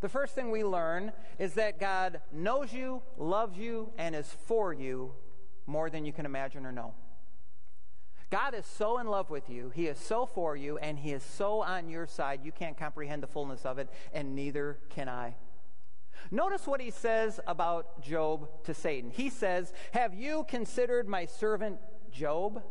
the 0.01 0.09
first 0.09 0.33
thing 0.33 0.49
we 0.49 0.63
learn 0.63 1.11
is 1.37 1.53
that 1.53 1.79
God 1.79 2.21
knows 2.31 2.73
you, 2.73 3.01
loves 3.17 3.57
you, 3.57 3.91
and 3.97 4.15
is 4.15 4.35
for 4.47 4.73
you 4.73 5.13
more 5.69 5.89
than 5.89 6.05
you 6.05 6.11
can 6.11 6.25
imagine 6.25 6.65
or 6.65 6.71
know. 6.71 6.93
God 8.29 8.53
is 8.53 8.65
so 8.65 8.99
in 8.99 9.07
love 9.07 9.29
with 9.29 9.49
you, 9.49 9.71
He 9.73 9.87
is 9.87 9.97
so 9.97 10.25
for 10.25 10.55
you, 10.55 10.77
and 10.77 10.99
He 10.99 11.13
is 11.13 11.23
so 11.23 11.61
on 11.61 11.89
your 11.89 12.05
side, 12.05 12.41
you 12.43 12.51
can't 12.51 12.77
comprehend 12.77 13.23
the 13.23 13.27
fullness 13.27 13.65
of 13.65 13.79
it, 13.79 13.89
and 14.13 14.35
neither 14.35 14.79
can 14.89 15.09
I. 15.09 15.35
Notice 16.31 16.67
what 16.67 16.81
he 16.81 16.91
says 16.91 17.39
about 17.47 18.01
Job 18.01 18.49
to 18.65 18.73
Satan. 18.73 19.09
He 19.09 19.29
says, 19.29 19.73
Have 19.93 20.13
you 20.13 20.45
considered 20.47 21.07
my 21.07 21.25
servant 21.25 21.79
Job? 22.11 22.61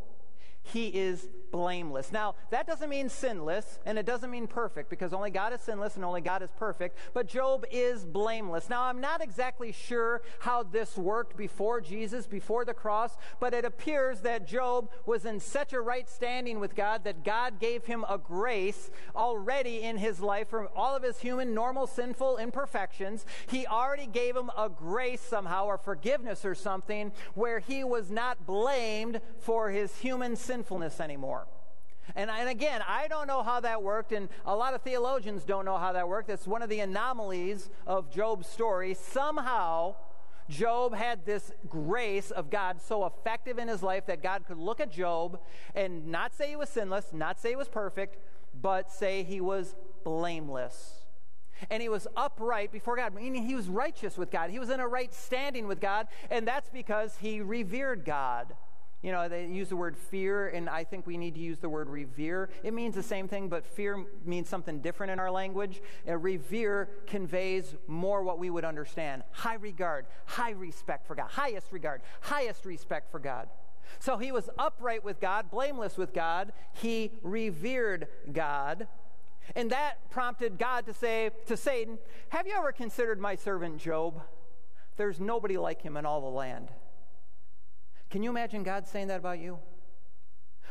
He 0.69 0.89
is 0.89 1.29
blameless. 1.51 2.13
Now, 2.13 2.35
that 2.51 2.67
doesn't 2.67 2.91
mean 2.91 3.09
sinless, 3.09 3.79
and 3.87 3.99
it 3.99 4.05
doesn't 4.05 4.31
mean 4.31 4.47
perfect, 4.47 4.91
because 4.91 5.15
only 5.15 5.31
God 5.31 5.55
is 5.55 5.63
sinless 5.63 5.97
and 5.97 6.05
only 6.05 6.21
God 6.21 6.43
is 6.43 6.51
perfect, 6.59 6.99
but 7.15 7.27
Job 7.27 7.65
is 7.71 8.05
blameless. 8.05 8.69
Now, 8.69 8.83
I'm 8.83 9.01
not 9.01 9.23
exactly 9.23 9.73
sure 9.73 10.21
how 10.41 10.63
this 10.63 10.97
worked 10.97 11.39
before 11.39 11.81
Jesus, 11.81 12.27
before 12.27 12.67
the 12.67 12.75
cross, 12.75 13.17
but 13.41 13.55
it 13.55 13.65
appears 13.65 14.21
that 14.21 14.47
Job 14.47 14.91
was 15.07 15.25
in 15.25 15.41
such 15.41 15.73
a 15.73 15.81
right 15.81 16.09
standing 16.09 16.61
with 16.61 16.75
God 16.75 17.05
that 17.05 17.25
God 17.25 17.59
gave 17.59 17.87
him 17.87 18.05
a 18.09 18.19
grace 18.19 18.91
already 19.17 19.81
in 19.83 19.97
his 19.97 20.21
life 20.21 20.49
for 20.51 20.69
all 20.77 20.95
of 20.95 21.03
his 21.03 21.19
human, 21.21 21.55
normal, 21.55 21.87
sinful 21.87 22.37
imperfections. 22.37 23.25
He 23.47 23.67
already 23.67 24.07
gave 24.07 24.37
him 24.37 24.51
a 24.57 24.69
grace 24.69 25.23
somehow, 25.23 25.65
or 25.65 25.79
forgiveness 25.79 26.45
or 26.45 26.55
something, 26.55 27.13
where 27.35 27.59
he 27.59 27.85
was 27.85 28.11
not 28.11 28.47
blamed 28.47 29.23
for 29.39 29.71
his 29.71 29.97
human 29.99 30.37
sin 30.37 30.58
sinfulness 30.59 31.01
anymore. 31.01 31.47
And, 32.17 32.31
and 32.31 32.49
again, 32.49 32.83
I 32.89 33.07
don't 33.07 33.27
know 33.27 33.43
how 33.43 33.61
that 33.61 33.83
worked, 33.83 34.13
and 34.13 34.29
a 34.45 34.57
lot 34.57 34.75
of 34.75 34.83
theologians 34.83 35.45
don't 35.45 35.65
know 35.65 35.77
how 35.77 35.93
that 35.93 36.09
worked. 36.09 36.29
That's 36.29 36.47
one 36.47 36.63
of 36.63 36.69
the 36.69 36.81
anomalies 36.81 37.71
of 37.87 38.11
Job's 38.11 38.49
story. 38.49 38.95
Somehow, 38.95 39.95
Job 40.49 40.95
had 40.95 41.27
this 41.27 41.53
grace 41.69 42.31
of 42.31 42.51
God 42.51 42.81
so 42.81 43.05
effective 43.07 43.59
in 43.59 43.69
his 43.69 43.83
life 43.83 44.07
that 44.07 44.23
God 44.23 44.47
could 44.49 44.57
look 44.57 44.81
at 44.81 44.91
Job 44.91 45.39
and 45.75 46.09
not 46.09 46.35
say 46.35 46.49
he 46.49 46.57
was 46.57 46.71
sinless, 46.71 47.13
not 47.13 47.39
say 47.39 47.51
he 47.51 47.57
was 47.57 47.69
perfect, 47.69 48.17
but 48.61 48.91
say 48.91 49.23
he 49.23 49.41
was 49.41 49.77
blameless. 50.03 51.05
And 51.71 51.83
he 51.83 51.89
was 51.89 52.09
upright 52.17 52.73
before 52.73 52.97
God, 52.97 53.15
meaning 53.15 53.45
he 53.45 53.55
was 53.55 53.69
righteous 53.69 54.17
with 54.17 54.31
God. 54.31 54.51
He 54.51 54.59
was 54.59 54.71
in 54.71 54.81
a 54.81 54.89
right 54.89 55.13
standing 55.13 55.69
with 55.69 55.81
God, 55.81 56.09
and 56.31 56.49
that's 56.49 56.71
because 56.71 57.19
he 57.21 57.43
revered 57.43 58.05
God. 58.05 58.55
You 59.03 59.13
know, 59.13 59.29
they 59.29 59.47
use 59.47 59.69
the 59.69 59.77
word 59.77 59.97
fear, 59.97 60.49
and 60.49 60.69
I 60.69 60.83
think 60.83 61.07
we 61.07 61.17
need 61.17 61.35
to 61.35 61.41
use 61.41 61.59
the 61.59 61.69
word 61.69 61.89
revere. 61.89 62.51
It 62.65 62.75
means 62.75 62.97
the 62.97 63.03
same 63.03 63.29
thing, 63.29 63.49
but 63.49 63.65
fear 63.65 64.05
means 64.25 64.49
something 64.49 64.81
different 64.81 65.13
in 65.13 65.21
our 65.21 65.31
language. 65.31 65.81
Uh, 66.07 66.17
revere 66.17 66.89
conveys 67.07 67.77
more 67.87 68.25
what 68.25 68.41
we 68.41 68.51
would 68.51 68.65
understand 68.65 69.23
high 69.31 69.55
regard, 69.55 70.07
high 70.27 70.51
respect 70.51 71.07
for 71.07 71.15
God, 71.15 71.31
highest 71.31 71.71
regard, 71.71 72.03
highest 72.23 72.65
respect 72.65 73.13
for 73.13 73.21
God. 73.21 73.49
So 74.01 74.19
he 74.19 74.33
was 74.33 74.51
upright 74.59 75.05
with 75.05 75.21
God, 75.21 75.49
blameless 75.51 75.97
with 75.97 76.13
God. 76.13 76.53
He 76.73 77.13
revered 77.23 78.09
God. 78.33 78.89
And 79.55 79.71
that 79.71 80.11
prompted 80.11 80.59
God 80.59 80.87
to 80.87 80.93
say 80.93 81.31
to 81.47 81.57
Satan, 81.57 81.99
Have 82.31 82.47
you 82.47 82.55
ever 82.55 82.73
considered 82.73 83.21
my 83.21 83.37
servant 83.37 83.79
Job? 83.79 84.23
There's 84.97 85.21
nobody 85.21 85.57
like 85.57 85.83
him 85.83 85.97
in 85.97 86.05
all 86.05 86.21
the 86.21 86.27
land. 86.27 86.71
Can 88.11 88.23
you 88.23 88.31
imagine 88.31 88.63
God 88.63 88.87
saying 88.87 89.09
that 89.09 89.19
about 89.19 89.39
you? 89.39 89.59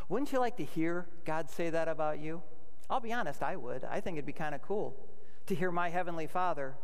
Wouldn't 0.10 0.32
you 0.32 0.40
like 0.40 0.58
to 0.58 0.64
hear 0.66 1.08
God 1.26 1.50
say 1.50 1.70
that 1.70 1.88
about 1.88 2.20
you? 2.20 2.42
I'll 2.90 3.00
be 3.00 3.14
honest, 3.14 3.44
I 3.44 3.56
would. 3.56 3.84
I 3.84 4.00
think 4.00 4.16
it'd 4.16 4.26
be 4.26 4.34
kind 4.34 4.56
of 4.56 4.62
cool 4.62 4.96
to 5.48 5.56
hear 5.56 5.72
my 5.72 5.90
Heavenly 5.90 6.28
Father 6.28 6.76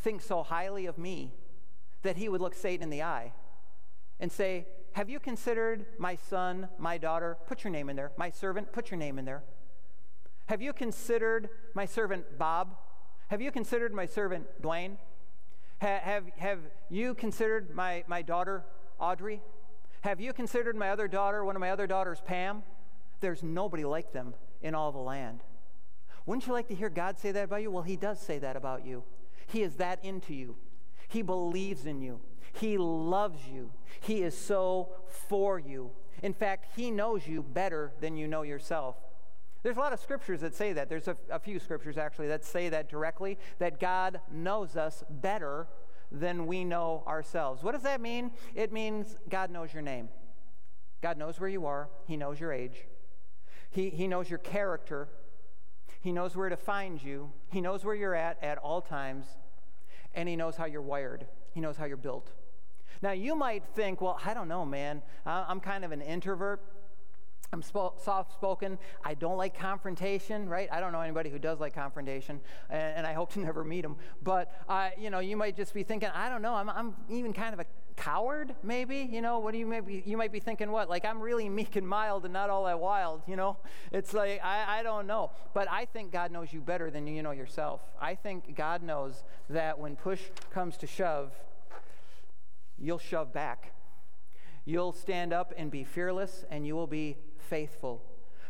think 0.00 0.22
so 0.22 0.42
highly 0.42 0.86
of 0.86 0.98
me 0.98 1.32
that 2.02 2.16
he 2.16 2.28
would 2.28 2.40
look 2.40 2.54
Satan 2.54 2.84
in 2.84 2.90
the 2.90 3.02
eye 3.02 3.32
and 4.20 4.30
say, 4.30 4.66
Have 4.92 5.08
you 5.08 5.20
considered 5.20 5.86
my 5.98 6.16
son, 6.16 6.68
my 6.78 6.98
daughter? 6.98 7.36
Put 7.46 7.64
your 7.64 7.72
name 7.72 7.88
in 7.88 7.96
there. 7.96 8.12
My 8.16 8.30
servant, 8.30 8.72
put 8.72 8.90
your 8.90 8.98
name 8.98 9.18
in 9.18 9.24
there. 9.24 9.42
Have 10.46 10.62
you 10.62 10.72
considered 10.72 11.50
my 11.74 11.86
servant 11.86 12.38
Bob? 12.38 12.74
Have 13.28 13.40
you 13.40 13.52
considered 13.52 13.92
my 13.92 14.06
servant 14.06 14.46
Dwayne? 14.62 14.96
Ha- 15.80 16.00
have, 16.02 16.24
have 16.38 16.58
you 16.88 17.14
considered 17.14 17.74
my, 17.74 18.04
my 18.06 18.22
daughter 18.22 18.64
Audrey? 18.98 19.42
Have 20.02 20.20
you 20.20 20.32
considered 20.32 20.76
my 20.76 20.90
other 20.90 21.08
daughter, 21.08 21.44
one 21.44 21.56
of 21.56 21.60
my 21.60 21.70
other 21.70 21.86
daughters, 21.86 22.22
Pam? 22.24 22.62
There's 23.20 23.42
nobody 23.42 23.84
like 23.84 24.12
them 24.12 24.34
in 24.62 24.74
all 24.74 24.92
the 24.92 24.98
land. 24.98 25.42
Wouldn't 26.26 26.46
you 26.46 26.52
like 26.52 26.68
to 26.68 26.74
hear 26.74 26.88
God 26.88 27.18
say 27.18 27.32
that 27.32 27.44
about 27.44 27.62
you? 27.62 27.70
Well, 27.70 27.82
He 27.82 27.96
does 27.96 28.20
say 28.20 28.38
that 28.38 28.56
about 28.56 28.86
you. 28.86 29.02
He 29.46 29.62
is 29.62 29.76
that 29.76 30.04
into 30.04 30.34
you. 30.34 30.56
He 31.08 31.22
believes 31.22 31.86
in 31.86 32.00
you. 32.00 32.20
He 32.52 32.76
loves 32.78 33.40
you. 33.46 33.70
He 34.00 34.22
is 34.22 34.36
so 34.36 34.90
for 35.28 35.58
you. 35.58 35.90
In 36.22 36.34
fact, 36.34 36.66
He 36.76 36.90
knows 36.90 37.26
you 37.26 37.42
better 37.42 37.92
than 38.00 38.16
you 38.16 38.28
know 38.28 38.42
yourself. 38.42 38.96
There's 39.62 39.76
a 39.76 39.80
lot 39.80 39.92
of 39.92 40.00
scriptures 40.00 40.42
that 40.42 40.54
say 40.54 40.72
that. 40.74 40.88
There's 40.88 41.08
a, 41.08 41.16
a 41.30 41.38
few 41.38 41.58
scriptures 41.58 41.98
actually 41.98 42.28
that 42.28 42.44
say 42.44 42.68
that 42.68 42.88
directly, 42.88 43.38
that 43.58 43.80
God 43.80 44.20
knows 44.30 44.76
us 44.76 45.02
better 45.10 45.66
than 46.10 46.46
we 46.46 46.64
know 46.64 47.02
ourselves. 47.06 47.62
What 47.62 47.72
does 47.72 47.82
that 47.82 48.00
mean? 48.00 48.30
It 48.54 48.72
means 48.72 49.16
God 49.28 49.50
knows 49.50 49.72
your 49.72 49.82
name. 49.82 50.08
God 51.00 51.16
knows 51.16 51.38
where 51.38 51.48
you 51.48 51.66
are, 51.66 51.88
He 52.06 52.16
knows 52.16 52.40
your 52.40 52.52
age, 52.52 52.86
He, 53.70 53.90
he 53.90 54.08
knows 54.08 54.28
your 54.28 54.40
character, 54.40 55.08
He 56.00 56.12
knows 56.12 56.34
where 56.34 56.48
to 56.48 56.56
find 56.56 57.00
you, 57.02 57.30
He 57.50 57.60
knows 57.60 57.84
where 57.84 57.94
you're 57.94 58.14
at 58.16 58.42
at 58.42 58.58
all 58.58 58.80
times, 58.80 59.26
and 60.14 60.28
He 60.28 60.34
knows 60.34 60.56
how 60.56 60.64
you're 60.64 60.82
wired, 60.82 61.26
He 61.52 61.60
knows 61.60 61.76
how 61.76 61.84
you're 61.84 61.96
built. 61.96 62.32
Now, 63.00 63.12
you 63.12 63.36
might 63.36 63.64
think, 63.74 64.00
well, 64.00 64.18
I 64.24 64.34
don't 64.34 64.48
know, 64.48 64.64
man. 64.64 65.02
I'm 65.24 65.60
kind 65.60 65.84
of 65.84 65.92
an 65.92 66.00
introvert. 66.00 66.60
I'm 67.52 67.62
soft 67.62 68.32
spoken. 68.32 68.78
I 69.04 69.14
don't 69.14 69.38
like 69.38 69.58
confrontation, 69.58 70.48
right? 70.48 70.68
I 70.70 70.80
don't 70.80 70.92
know 70.92 71.00
anybody 71.00 71.30
who 71.30 71.38
does 71.38 71.60
like 71.60 71.74
confrontation, 71.74 72.40
and, 72.68 72.98
and 72.98 73.06
I 73.06 73.14
hope 73.14 73.32
to 73.32 73.40
never 73.48 73.64
meet 73.64 73.82
them. 73.82 73.96
But, 74.22 74.52
uh, 74.68 74.90
you 74.98 75.08
know, 75.10 75.20
you 75.20 75.36
might 75.36 75.56
just 75.56 75.72
be 75.72 75.82
thinking, 75.82 76.10
I 76.14 76.28
don't 76.28 76.42
know, 76.42 76.54
I'm, 76.54 76.68
I'm 76.68 76.94
even 77.08 77.32
kind 77.32 77.54
of 77.54 77.60
a 77.60 77.66
coward, 77.98 78.54
maybe. 78.62 79.08
You 79.10 79.20
know, 79.20 79.38
what 79.38 79.52
do 79.52 79.58
you 79.58 79.66
maybe 79.66 80.02
you 80.06 80.16
might 80.16 80.32
be 80.32 80.40
thinking 80.40 80.70
what? 80.70 80.88
Like 80.88 81.04
I'm 81.04 81.20
really 81.20 81.48
meek 81.48 81.76
and 81.76 81.86
mild 81.86 82.24
and 82.24 82.32
not 82.32 82.48
all 82.48 82.64
that 82.64 82.78
wild, 82.78 83.22
you 83.26 83.36
know? 83.36 83.58
It's 83.92 84.12
like 84.12 84.40
I, 84.44 84.80
I 84.80 84.82
don't 84.82 85.06
know. 85.06 85.32
But 85.54 85.68
I 85.70 85.86
think 85.86 86.12
God 86.12 86.30
knows 86.30 86.52
you 86.52 86.60
better 86.60 86.90
than 86.90 87.06
you 87.06 87.22
know 87.22 87.32
yourself. 87.32 87.80
I 88.00 88.14
think 88.14 88.54
God 88.54 88.82
knows 88.82 89.24
that 89.50 89.78
when 89.78 89.96
push 89.96 90.20
comes 90.52 90.76
to 90.78 90.86
shove, 90.86 91.32
you'll 92.78 92.98
shove 92.98 93.32
back. 93.32 93.72
You'll 94.64 94.92
stand 94.92 95.32
up 95.32 95.54
and 95.56 95.70
be 95.70 95.84
fearless 95.84 96.44
and 96.50 96.66
you 96.66 96.74
will 96.74 96.86
be 96.86 97.16
faithful 97.48 98.02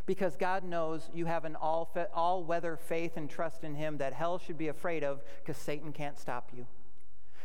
because 0.05 0.35
God 0.35 0.63
knows 0.63 1.09
you 1.13 1.27
have 1.27 1.45
an 1.45 1.55
all, 1.55 1.95
all 2.15 2.43
weather 2.43 2.75
faith 2.75 3.15
and 3.15 3.29
trust 3.29 3.63
in 3.63 3.75
Him 3.75 3.97
that 3.99 4.13
hell 4.13 4.39
should 4.39 4.57
be 4.57 4.67
afraid 4.67 5.03
of 5.03 5.21
because 5.39 5.61
Satan 5.61 5.93
can't 5.93 6.17
stop 6.17 6.49
you. 6.55 6.65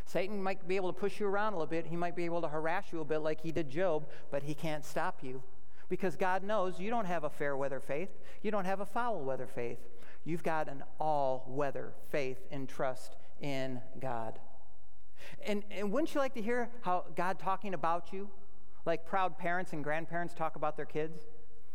Satan 0.07 0.43
might 0.43 0.67
be 0.67 0.77
able 0.77 0.93
to 0.93 0.99
push 0.99 1.21
you 1.21 1.27
around 1.27 1.53
a 1.53 1.57
little 1.57 1.67
bit. 1.67 1.87
He 1.87 1.97
might 1.97 2.17
be 2.17 2.25
able 2.25 2.41
to 2.43 2.49
harass 2.49 2.87
you 2.93 3.01
a 3.01 3.05
bit 3.05 3.19
like 3.19 3.41
he 3.41 3.53
did 3.53 3.71
Job, 3.71 4.07
but 4.31 4.43
he 4.43 4.55
can't 4.55 4.85
stop 4.85 5.19
you 5.23 5.43
because 5.89 6.17
God 6.17 6.43
knows 6.43 6.81
you 6.81 6.91
don't 6.91 7.05
have 7.05 7.25
a 7.25 7.31
fair 7.31 7.57
weather 7.57 7.81
faith. 7.81 8.11
You 8.43 8.51
don't 8.51 8.65
have 8.65 8.81
a 8.81 8.87
foul 8.87 9.21
weather 9.21 9.47
faith. 9.47 9.79
You've 10.25 10.43
got 10.43 10.69
an 10.69 10.85
all 10.99 11.45
weather 11.47 11.93
faith 12.11 12.39
and 12.51 12.69
trust 12.69 13.17
in 13.41 13.81
God. 14.01 14.39
And, 15.47 15.63
and 15.71 15.93
wouldn't 15.93 16.15
you 16.15 16.21
like 16.21 16.35
to 16.35 16.43
hear 16.43 16.71
how 16.81 17.05
God 17.15 17.39
talking 17.39 17.75
about 17.75 18.13
you, 18.13 18.31
like 18.87 19.07
proud 19.07 19.39
parents 19.39 19.73
and 19.73 19.85
grandparents 19.85 20.35
talk 20.35 20.57
about 20.57 20.77
their 20.77 20.87
kids? 20.87 21.27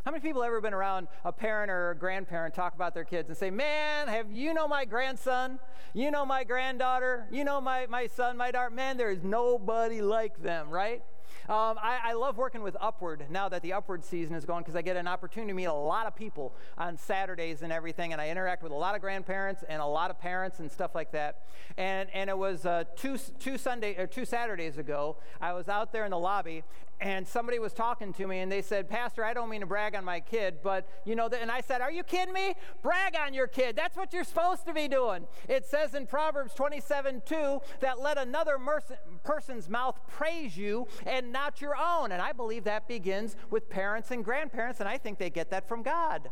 How 0.10 0.12
many 0.12 0.24
people 0.24 0.41
have 0.41 0.47
ever 0.47 0.60
been 0.60 0.74
around 0.74 1.07
a 1.24 1.32
parent 1.32 1.70
or 1.70 1.91
a 1.91 1.95
grandparent 1.95 2.55
talk 2.55 2.74
about 2.74 2.95
their 2.95 3.03
kids 3.03 3.30
and 3.30 3.38
say, 3.38 3.51
Man, 3.51 4.07
have 4.07 4.32
you 4.32 4.55
know 4.55 4.68
my 4.68 4.84
grandson? 4.84 5.60
You 5.93 6.10
know 6.10 6.26
my 6.26 6.43
granddaughter? 6.43 7.28
You 7.30 7.43
know 7.43 7.62
my, 7.62 7.86
my 7.86 8.07
son, 8.07 8.36
my 8.36 8.49
daughter? 8.49 8.72
Man, 8.72 8.97
there 8.97 9.12
is 9.12 9.22
nobody 9.22 10.01
like 10.01 10.41
them, 10.41 10.72
right? 10.72 11.03
Um, 11.47 11.78
I, 11.82 11.99
I, 12.05 12.14
love 12.14 12.38
working 12.38 12.62
with 12.62 12.76
Upward 12.80 13.26
now 13.30 13.49
that 13.49 13.62
the 13.64 13.74
Upward 13.74 14.03
season 14.03 14.36
is 14.36 14.45
going 14.45 14.62
because 14.62 14.76
I 14.76 14.82
get 14.82 14.95
an 14.95 15.07
opportunity 15.07 15.51
to 15.51 15.55
meet 15.55 15.66
a 15.66 15.74
lot 15.74 16.05
of 16.05 16.16
people 16.16 16.53
on 16.78 16.97
Saturdays 16.97 17.62
and 17.62 17.72
everything, 17.72 18.12
and 18.12 18.22
I 18.22 18.30
interact 18.30 18.62
with 18.62 18.72
a 18.72 18.76
lot 18.76 18.93
of 18.93 19.01
grandparents 19.01 19.64
and 19.68 19.82
a 19.82 19.86
lot 19.86 20.12
of 20.12 20.20
parents 20.20 20.60
and 20.60 20.72
stuff 20.72 20.93
like 20.93 21.12
that. 21.12 21.43
And, 21.78 22.10
and 22.14 22.30
it 22.30 22.38
was 22.38 22.68
uh, 22.68 22.84
two, 22.95 23.18
two, 23.39 23.57
Sunday, 23.57 23.95
or 23.97 24.05
two 24.05 24.26
Saturdays 24.26 24.78
ago, 24.78 25.18
I 25.41 25.53
was 25.53 25.70
out 25.70 25.91
there 25.91 26.05
in 26.05 26.12
the 26.12 26.20
lobby, 26.20 26.64
and 27.02 27.28
somebody 27.28 27.60
was 27.60 27.74
talking 27.74 28.14
to 28.14 28.28
me 28.28 28.39
and 28.39 28.52
they 28.52 28.62
said, 28.62 28.89
Pastor, 28.89 29.24
I 29.24 29.34
don't 29.34 29.50
mean 29.50 29.62
to 29.62 29.68
brag 29.68 29.95
on 29.95 30.04
my 30.04 30.20
kid, 30.20 30.60
but 30.62 30.88
you 31.06 31.16
know, 31.16 31.28
and 31.28 31.52
I 31.52 31.62
said, 31.62 31.82
Are 31.82 31.91
you 31.91 32.04
kidding 32.04 32.34
me? 32.34 32.56
Brag 32.82 33.16
on 33.16 33.34
your 33.34 33.47
kid. 33.47 33.76
That's 33.76 33.95
what 33.95 34.14
you're 34.14 34.24
supposed 34.24 34.66
to 34.66 34.74
be 34.74 34.88
doing. 34.88 35.28
It 35.47 35.66
says 35.66 35.93
in 35.93 36.08
Proverbs 36.08 36.54
27 36.54 37.22
2 37.26 37.62
that 37.80 38.00
let 38.00 38.18
another 38.18 38.58
person's 39.24 39.70
mouth 39.70 40.00
praise 40.08 40.58
you 40.58 40.88
and 41.06 41.32
not 41.32 41.62
your 41.62 41.76
own. 41.76 42.12
And 42.12 42.22
I 42.22 42.34
believe 42.34 42.66
that 42.66 42.88
begins 42.88 43.36
with 43.50 43.70
parents 43.70 44.12
and 44.12 44.24
grandparents, 44.24 44.80
and 44.80 44.89
I 44.89 44.97
think 44.97 45.20
they 45.20 45.30
get 45.30 45.50
that 45.52 45.68
from 45.68 45.84
God. 45.84 46.30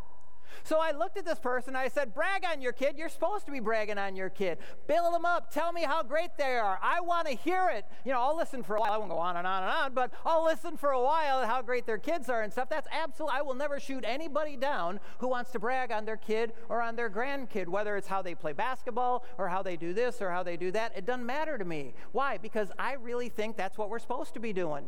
So 0.64 0.80
I 0.80 0.92
looked 0.92 1.18
at 1.18 1.26
this 1.26 1.40
person. 1.40 1.76
I 1.76 1.88
said, 1.88 2.14
Brag 2.14 2.44
on 2.46 2.62
your 2.62 2.74
kid. 2.74 2.98
You're 2.98 3.10
supposed 3.10 3.46
to 3.46 3.52
be 3.52 3.60
bragging 3.60 3.98
on 3.98 4.16
your 4.16 4.30
kid. 4.30 4.58
Build 4.88 5.14
them 5.14 5.26
up. 5.26 5.52
Tell 5.52 5.72
me 5.72 5.84
how 5.84 6.04
great 6.04 6.32
they 6.38 6.58
are. 6.58 6.80
I 6.82 7.02
want 7.02 7.28
to 7.28 7.36
hear 7.36 7.70
it. 7.70 7.86
You 8.06 8.14
know, 8.14 8.22
I'll 8.22 8.38
listen 8.38 8.64
for 8.64 8.76
a 8.76 8.80
while. 8.80 8.92
I 8.92 8.98
won't 8.98 9.10
go 9.10 9.18
on 9.18 9.38
and 9.38 9.48
on 9.48 9.64
and 9.64 9.72
on, 9.72 9.94
but 9.94 10.12
I'll 10.26 10.44
listen 10.44 10.78
for 10.78 10.92
a 10.92 11.02
while 11.02 11.46
how 11.46 11.62
great 11.62 11.86
their 11.86 11.98
kids 11.98 12.30
are 12.30 12.42
and 12.42 12.52
stuff. 12.52 12.70
That's 12.70 12.88
absolutely, 12.92 13.38
I 13.38 13.42
will 13.42 13.56
never 13.56 13.80
shoot 13.80 14.04
anybody 14.06 14.58
down 14.58 15.00
who 15.20 15.28
wants 15.28 15.52
to 15.52 15.60
brag 15.60 15.92
on 15.92 16.06
their 16.06 16.18
kid 16.18 16.54
or 16.70 16.82
on 16.82 16.96
their 16.96 17.10
grandkid, 17.10 17.68
whether 17.68 17.98
it's 17.98 18.08
how 18.08 18.22
they 18.22 18.36
play 18.36 18.54
basketball 18.54 19.26
or 19.38 19.48
how 19.48 19.62
they 19.62 19.78
do 19.78 19.94
this 19.94 20.22
or 20.22 20.32
how 20.32 20.44
they 20.44 20.58
do 20.58 20.72
that. 20.72 20.94
It 20.96 21.06
doesn't 21.06 21.26
matter 21.26 21.58
to 21.58 21.66
me. 21.66 21.94
Why? 22.12 22.38
Because 22.38 22.72
I 22.78 22.94
really 22.94 23.30
think 23.30 23.58
that's 23.58 23.78
what 23.78 23.90
we're 23.90 24.00
supposed 24.00 24.34
to 24.34 24.40
be 24.40 24.54
doing. 24.54 24.86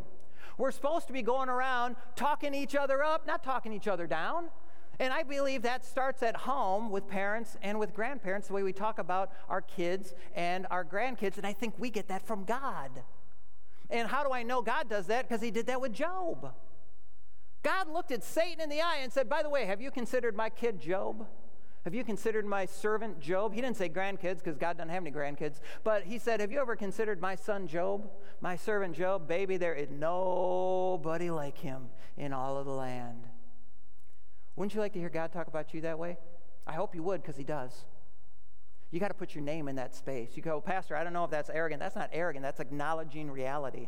We're 0.57 0.72
supposed 0.72 1.07
to 1.07 1.14
be 1.14 1.22
going 1.22 1.47
around 1.47 1.95
talking 2.16 2.53
each 2.53 2.76
other 2.76 3.03
up, 3.03 3.26
not 3.26 3.43
talking 3.43 3.72
each 3.72 3.88
other 3.88 4.07
down. 4.07 4.49
And 5.00 5.14
I 5.14 5.24
believe 5.24 5.62
that 5.62 5.86
starts 5.86 6.22
at 6.24 6.36
home 6.36 6.91
with 6.91 7.08
parents 7.08 7.56
and 7.62 7.80
with 7.80 7.93
grandparents, 7.93 8.47
the 8.47 8.54
way 8.54 8.64
we 8.64 8.74
talk 8.74 9.00
about 9.00 9.32
our 9.47 9.62
kids 9.62 10.14
and 10.36 10.68
our 10.70 10.84
grandkids. 10.84 11.38
And 11.38 11.47
I 11.47 11.54
think 11.54 11.76
we 11.78 11.89
get 11.89 12.10
that 12.10 12.22
from 12.28 12.43
God. 12.43 12.91
And 13.89 14.10
how 14.10 14.24
do 14.24 14.34
I 14.34 14.43
know 14.43 14.62
God 14.62 14.89
does 14.89 15.08
that? 15.08 15.28
Because 15.28 15.41
he 15.41 15.52
did 15.52 15.68
that 15.68 15.80
with 15.80 15.93
Job. 15.93 16.54
God 17.64 17.89
looked 17.89 18.12
at 18.12 18.24
Satan 18.24 18.62
in 18.62 18.70
the 18.70 18.82
eye 18.82 19.00
and 19.02 19.12
said, 19.12 19.30
By 19.30 19.41
the 19.41 19.50
way, 19.50 19.66
have 19.66 19.82
you 19.82 19.89
considered 19.89 20.36
my 20.36 20.50
kid 20.50 20.80
Job? 20.80 21.26
Have 21.86 21.95
you 21.95 22.04
considered 22.04 22.45
my 22.45 22.66
servant 22.66 23.22
Job? 23.22 23.54
He 23.54 23.62
didn't 23.62 23.78
say 23.78 23.88
grandkids 23.88 24.39
because 24.39 24.58
God 24.58 24.78
doesn't 24.78 24.89
have 24.89 25.02
any 25.02 25.12
grandkids, 25.12 25.62
but 25.84 26.04
he 26.04 26.20
said, 26.20 26.41
Have 26.41 26.52
you 26.52 26.60
ever 26.60 26.76
considered 26.76 27.22
my 27.22 27.36
son 27.36 27.68
Job? 27.68 28.10
My 28.41 28.58
servant 28.58 28.95
Job? 28.95 29.30
Baby, 29.30 29.56
there 29.56 29.74
is 29.74 29.89
nobody 29.89 31.30
like 31.30 31.58
him 31.58 31.89
in 32.18 32.34
all 32.34 32.58
of 32.58 32.66
the 32.66 32.74
land. 32.74 33.29
Wouldn't 34.60 34.76
you 34.76 34.82
like 34.82 34.91
to 34.91 34.99
hear 34.99 35.07
God 35.07 35.32
talk 35.32 35.47
about 35.47 35.74
you 35.74 35.80
that 35.82 35.97
way? 35.97 36.18
I 36.68 36.74
hope 36.74 36.93
you 36.93 37.01
would 37.03 37.22
because 37.22 37.38
He 37.38 37.45
does. 37.45 37.86
You 38.91 38.99
got 38.99 39.07
to 39.07 39.14
put 39.14 39.34
your 39.34 39.41
name 39.41 39.70
in 39.70 39.78
that 39.78 39.95
space. 39.95 40.32
You 40.36 40.43
go, 40.43 40.60
Pastor, 40.60 40.97
I 40.97 41.05
don't 41.05 41.14
know 41.14 41.24
if 41.24 41.32
that's 41.32 41.49
arrogant. 41.49 41.80
That's 41.80 41.95
not 41.95 42.10
arrogant, 42.12 42.43
that's 42.43 42.60
acknowledging 42.60 43.32
reality. 43.32 43.88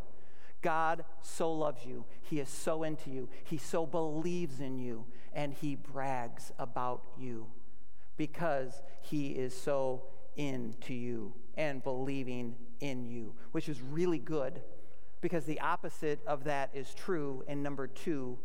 God 0.61 1.03
so 1.22 1.51
loves 1.51 1.86
you. 1.86 2.05
He 2.22 2.39
is 2.39 2.47
so 2.47 2.84
into 2.84 3.09
you. 3.09 3.28
He 3.43 3.57
so 3.57 3.86
believes 3.86 4.61
in 4.61 4.80
you. 4.80 5.03
And 5.34 5.51
He 5.51 5.76
brags 5.76 6.53
about 6.57 7.03
you 7.17 7.47
because 8.15 8.82
He 9.01 9.32
is 9.32 9.53
so 9.53 10.03
into 10.38 10.93
you 10.93 11.34
and 11.57 11.84
believing 11.84 12.55
in 12.80 13.05
you, 13.05 13.34
which 13.51 13.67
is 13.67 13.82
really 13.82 14.19
good 14.19 14.61
because 15.19 15.43
the 15.43 15.59
opposite 15.59 16.22
of 16.26 16.45
that 16.45 16.69
is 16.74 16.93
true. 16.93 17.43
And 17.45 17.61
number 17.61 17.88
two, 17.88 18.39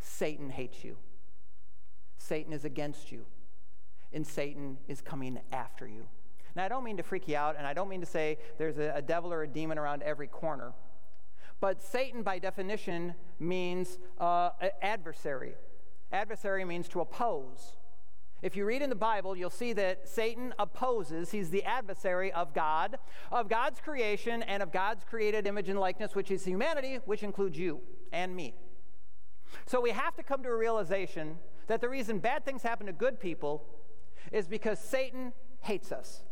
Satan 0.00 0.50
hates 0.50 0.82
you. 0.82 0.96
Satan 2.18 2.52
is 2.52 2.64
against 2.64 3.10
you, 3.10 3.24
and 4.12 4.26
Satan 4.26 4.76
is 4.86 5.00
coming 5.00 5.38
after 5.52 5.86
you. 5.86 6.06
Now, 6.54 6.64
I 6.64 6.68
don't 6.68 6.84
mean 6.84 6.96
to 6.96 7.02
freak 7.02 7.28
you 7.28 7.36
out, 7.36 7.56
and 7.56 7.66
I 7.66 7.72
don't 7.72 7.88
mean 7.88 8.00
to 8.00 8.06
say 8.06 8.38
there's 8.58 8.78
a, 8.78 8.92
a 8.96 9.02
devil 9.02 9.32
or 9.32 9.44
a 9.44 9.48
demon 9.48 9.78
around 9.78 10.02
every 10.02 10.26
corner. 10.26 10.72
But 11.60 11.82
Satan, 11.82 12.22
by 12.22 12.38
definition, 12.38 13.14
means 13.38 13.98
uh, 14.18 14.50
adversary. 14.82 15.54
Adversary 16.12 16.64
means 16.64 16.88
to 16.88 17.00
oppose. 17.00 17.76
If 18.40 18.54
you 18.54 18.64
read 18.64 18.82
in 18.82 18.90
the 18.90 18.96
Bible, 18.96 19.36
you'll 19.36 19.50
see 19.50 19.72
that 19.72 20.08
Satan 20.08 20.54
opposes, 20.60 21.32
he's 21.32 21.50
the 21.50 21.64
adversary 21.64 22.32
of 22.32 22.54
God, 22.54 22.98
of 23.32 23.48
God's 23.48 23.80
creation, 23.80 24.44
and 24.44 24.62
of 24.62 24.70
God's 24.70 25.02
created 25.02 25.46
image 25.46 25.68
and 25.68 25.78
likeness, 25.78 26.14
which 26.14 26.30
is 26.30 26.44
humanity, 26.44 27.00
which 27.04 27.24
includes 27.24 27.58
you 27.58 27.80
and 28.12 28.34
me. 28.36 28.54
So 29.66 29.80
we 29.80 29.90
have 29.90 30.14
to 30.16 30.22
come 30.22 30.44
to 30.44 30.48
a 30.50 30.56
realization 30.56 31.38
that 31.68 31.80
the 31.80 31.88
reason 31.88 32.18
bad 32.18 32.44
things 32.44 32.62
happen 32.62 32.86
to 32.86 32.92
good 32.92 33.20
people 33.20 33.64
is 34.32 34.48
because 34.48 34.78
Satan 34.78 35.32
hates 35.60 35.92
us. 35.92 36.22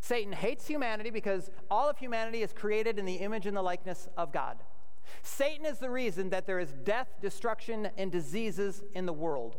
Satan 0.00 0.32
hates 0.32 0.66
humanity 0.66 1.10
because 1.10 1.50
all 1.70 1.88
of 1.88 1.98
humanity 1.98 2.42
is 2.42 2.52
created 2.52 2.98
in 2.98 3.06
the 3.06 3.14
image 3.14 3.46
and 3.46 3.56
the 3.56 3.62
likeness 3.62 4.08
of 4.16 4.32
God. 4.32 4.58
Satan 5.22 5.64
is 5.64 5.78
the 5.78 5.90
reason 5.90 6.30
that 6.30 6.46
there 6.46 6.58
is 6.58 6.72
death, 6.84 7.08
destruction, 7.20 7.88
and 7.96 8.12
diseases 8.12 8.82
in 8.94 9.06
the 9.06 9.12
world. 9.12 9.56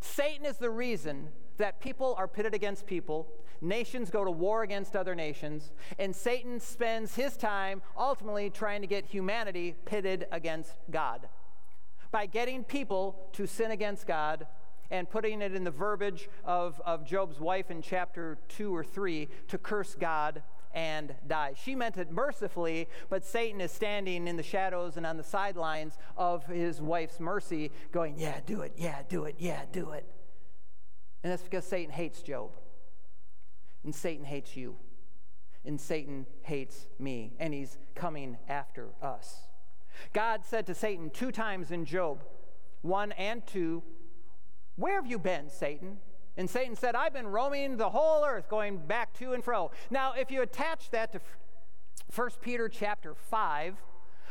Satan 0.00 0.44
is 0.44 0.56
the 0.56 0.70
reason 0.70 1.28
that 1.56 1.80
people 1.80 2.14
are 2.18 2.28
pitted 2.28 2.54
against 2.54 2.86
people, 2.86 3.28
nations 3.60 4.10
go 4.10 4.24
to 4.24 4.30
war 4.30 4.62
against 4.62 4.96
other 4.96 5.14
nations, 5.14 5.72
and 5.98 6.14
Satan 6.14 6.60
spends 6.60 7.14
his 7.14 7.36
time 7.36 7.80
ultimately 7.96 8.50
trying 8.50 8.80
to 8.80 8.86
get 8.86 9.06
humanity 9.06 9.76
pitted 9.84 10.26
against 10.32 10.74
God 10.90 11.28
by 12.14 12.26
getting 12.26 12.62
people 12.62 13.16
to 13.32 13.44
sin 13.44 13.72
against 13.72 14.06
God 14.06 14.46
and 14.88 15.10
putting 15.10 15.42
it 15.42 15.52
in 15.52 15.64
the 15.64 15.70
verbiage 15.72 16.28
of, 16.44 16.80
of 16.86 17.04
Job's 17.04 17.40
wife 17.40 17.72
in 17.72 17.82
chapter 17.82 18.38
2 18.50 18.72
or 18.72 18.84
3 18.84 19.28
to 19.48 19.58
curse 19.58 19.96
God 19.96 20.44
and 20.72 21.12
die. 21.26 21.54
She 21.60 21.74
meant 21.74 21.96
it 21.96 22.12
mercifully, 22.12 22.88
but 23.10 23.24
Satan 23.24 23.60
is 23.60 23.72
standing 23.72 24.28
in 24.28 24.36
the 24.36 24.44
shadows 24.44 24.96
and 24.96 25.04
on 25.04 25.16
the 25.16 25.24
sidelines 25.24 25.98
of 26.16 26.46
his 26.46 26.80
wife's 26.80 27.18
mercy, 27.18 27.72
going, 27.90 28.14
Yeah, 28.16 28.38
do 28.46 28.60
it, 28.60 28.74
yeah, 28.76 28.98
do 29.08 29.24
it, 29.24 29.34
yeah, 29.40 29.62
do 29.72 29.90
it. 29.90 30.06
And 31.24 31.32
that's 31.32 31.42
because 31.42 31.64
Satan 31.64 31.92
hates 31.92 32.22
Job. 32.22 32.50
And 33.82 33.92
Satan 33.92 34.24
hates 34.24 34.56
you. 34.56 34.76
And 35.64 35.80
Satan 35.80 36.26
hates 36.42 36.86
me. 36.96 37.32
And 37.40 37.52
he's 37.52 37.76
coming 37.96 38.38
after 38.48 38.90
us. 39.02 39.48
God 40.12 40.44
said 40.44 40.66
to 40.66 40.74
Satan 40.74 41.10
two 41.10 41.32
times 41.32 41.70
in 41.70 41.84
Job 41.84 42.24
1 42.82 43.12
and 43.12 43.46
2, 43.46 43.82
Where 44.76 44.94
have 44.96 45.06
you 45.06 45.18
been, 45.18 45.48
Satan? 45.48 45.98
And 46.36 46.50
Satan 46.50 46.74
said, 46.74 46.94
I've 46.94 47.12
been 47.12 47.28
roaming 47.28 47.76
the 47.76 47.90
whole 47.90 48.24
earth, 48.24 48.48
going 48.48 48.78
back 48.78 49.14
to 49.14 49.32
and 49.32 49.44
fro. 49.44 49.70
Now, 49.90 50.14
if 50.14 50.30
you 50.30 50.42
attach 50.42 50.90
that 50.90 51.12
to 51.12 51.20
1 52.14 52.30
Peter 52.42 52.68
chapter 52.68 53.14
5, 53.14 53.76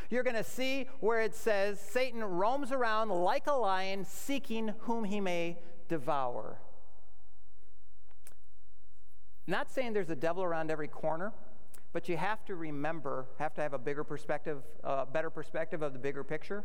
you're 0.10 0.24
going 0.24 0.36
to 0.36 0.44
see 0.44 0.88
where 1.00 1.22
it 1.22 1.34
says 1.34 1.80
Satan 1.80 2.24
roams 2.24 2.72
around 2.72 3.10
like 3.10 3.48
a 3.48 3.54
lion, 3.54 4.06
seeking 4.06 4.74
whom 4.82 5.06
he 5.06 5.22
may 5.22 5.58
devour. 5.88 6.60
Not 9.48 9.72
saying 9.72 9.94
there's 9.94 10.10
a 10.10 10.16
devil 10.16 10.44
around 10.44 10.72
every 10.72 10.88
corner. 10.88 11.34
But 11.94 12.10
you 12.10 12.18
have 12.18 12.44
to 12.46 12.56
remember, 12.56 13.28
have 13.38 13.54
to 13.54 13.62
have 13.62 13.74
a 13.74 13.78
bigger 13.78 14.04
perspective, 14.04 14.64
uh, 14.84 15.06
better 15.06 15.30
perspective 15.30 15.84
of 15.84 15.94
the 15.94 16.00
bigger 16.00 16.24
picture. 16.24 16.64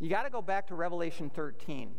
You 0.00 0.10
got 0.10 0.24
to 0.24 0.30
go 0.30 0.42
back 0.42 0.66
to 0.66 0.74
Revelation 0.74 1.30
13. 1.30 1.94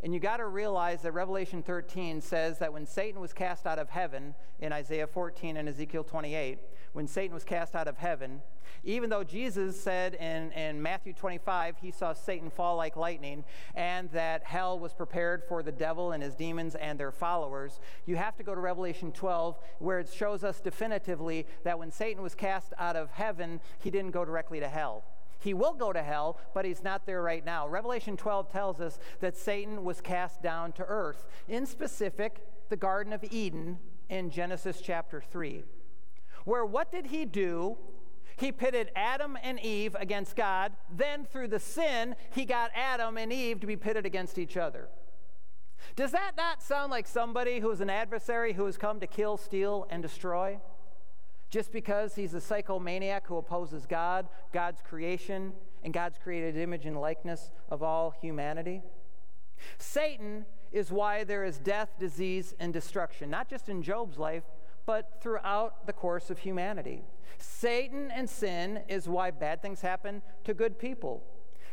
And 0.00 0.14
you 0.14 0.20
got 0.20 0.36
to 0.36 0.46
realize 0.46 1.02
that 1.02 1.12
Revelation 1.12 1.62
13 1.62 2.20
says 2.20 2.58
that 2.60 2.72
when 2.72 2.86
Satan 2.86 3.20
was 3.20 3.32
cast 3.32 3.66
out 3.66 3.80
of 3.80 3.90
heaven 3.90 4.34
in 4.60 4.72
Isaiah 4.72 5.08
14 5.08 5.56
and 5.56 5.68
Ezekiel 5.68 6.04
28, 6.04 6.60
when 6.92 7.08
Satan 7.08 7.34
was 7.34 7.42
cast 7.42 7.74
out 7.74 7.88
of 7.88 7.98
heaven, 7.98 8.40
even 8.84 9.10
though 9.10 9.24
Jesus 9.24 9.80
said 9.80 10.14
in, 10.14 10.52
in 10.52 10.80
Matthew 10.80 11.12
25 11.12 11.76
he 11.80 11.90
saw 11.90 12.12
Satan 12.12 12.48
fall 12.48 12.76
like 12.76 12.96
lightning 12.96 13.44
and 13.74 14.08
that 14.12 14.44
hell 14.44 14.78
was 14.78 14.94
prepared 14.94 15.42
for 15.48 15.64
the 15.64 15.72
devil 15.72 16.12
and 16.12 16.22
his 16.22 16.36
demons 16.36 16.76
and 16.76 16.98
their 16.98 17.12
followers, 17.12 17.80
you 18.06 18.14
have 18.14 18.36
to 18.36 18.44
go 18.44 18.54
to 18.54 18.60
Revelation 18.60 19.10
12 19.10 19.58
where 19.80 19.98
it 19.98 20.08
shows 20.12 20.44
us 20.44 20.60
definitively 20.60 21.44
that 21.64 21.78
when 21.78 21.90
Satan 21.90 22.22
was 22.22 22.36
cast 22.36 22.72
out 22.78 22.94
of 22.94 23.10
heaven, 23.10 23.60
he 23.80 23.90
didn't 23.90 24.12
go 24.12 24.24
directly 24.24 24.60
to 24.60 24.68
hell. 24.68 25.02
He 25.38 25.54
will 25.54 25.74
go 25.74 25.92
to 25.92 26.02
hell, 26.02 26.38
but 26.54 26.64
he's 26.64 26.82
not 26.82 27.06
there 27.06 27.22
right 27.22 27.44
now. 27.44 27.68
Revelation 27.68 28.16
12 28.16 28.50
tells 28.50 28.80
us 28.80 28.98
that 29.20 29.36
Satan 29.36 29.84
was 29.84 30.00
cast 30.00 30.42
down 30.42 30.72
to 30.72 30.84
earth, 30.84 31.26
in 31.46 31.66
specific, 31.66 32.46
the 32.68 32.76
Garden 32.76 33.12
of 33.12 33.24
Eden 33.30 33.78
in 34.08 34.30
Genesis 34.30 34.80
chapter 34.82 35.20
3. 35.20 35.64
Where 36.44 36.64
what 36.64 36.90
did 36.90 37.06
he 37.06 37.24
do? 37.24 37.76
He 38.36 38.52
pitted 38.52 38.90
Adam 38.94 39.36
and 39.42 39.58
Eve 39.60 39.96
against 39.98 40.36
God. 40.36 40.72
Then, 40.94 41.24
through 41.24 41.48
the 41.48 41.58
sin, 41.58 42.14
he 42.32 42.44
got 42.44 42.70
Adam 42.74 43.16
and 43.18 43.32
Eve 43.32 43.60
to 43.60 43.66
be 43.66 43.76
pitted 43.76 44.06
against 44.06 44.38
each 44.38 44.56
other. 44.56 44.88
Does 45.96 46.12
that 46.12 46.36
not 46.36 46.62
sound 46.62 46.90
like 46.90 47.06
somebody 47.06 47.60
who 47.60 47.70
is 47.70 47.80
an 47.80 47.90
adversary 47.90 48.52
who 48.52 48.66
has 48.66 48.76
come 48.76 49.00
to 49.00 49.06
kill, 49.06 49.36
steal, 49.36 49.86
and 49.90 50.02
destroy? 50.02 50.60
Just 51.50 51.72
because 51.72 52.14
he's 52.14 52.34
a 52.34 52.38
psychomaniac 52.38 53.22
who 53.24 53.36
opposes 53.36 53.86
God, 53.86 54.28
God's 54.52 54.80
creation, 54.82 55.52
and 55.82 55.94
God's 55.94 56.18
created 56.18 56.56
image 56.56 56.84
and 56.84 57.00
likeness 57.00 57.50
of 57.70 57.82
all 57.82 58.14
humanity? 58.20 58.82
Satan 59.78 60.44
is 60.72 60.92
why 60.92 61.24
there 61.24 61.44
is 61.44 61.58
death, 61.58 61.90
disease, 61.98 62.54
and 62.60 62.72
destruction, 62.72 63.30
not 63.30 63.48
just 63.48 63.68
in 63.68 63.82
Job's 63.82 64.18
life, 64.18 64.44
but 64.84 65.20
throughout 65.22 65.86
the 65.86 65.92
course 65.92 66.30
of 66.30 66.38
humanity. 66.38 67.02
Satan 67.38 68.10
and 68.10 68.28
sin 68.28 68.80
is 68.88 69.08
why 69.08 69.30
bad 69.30 69.62
things 69.62 69.80
happen 69.80 70.22
to 70.44 70.54
good 70.54 70.78
people. 70.78 71.22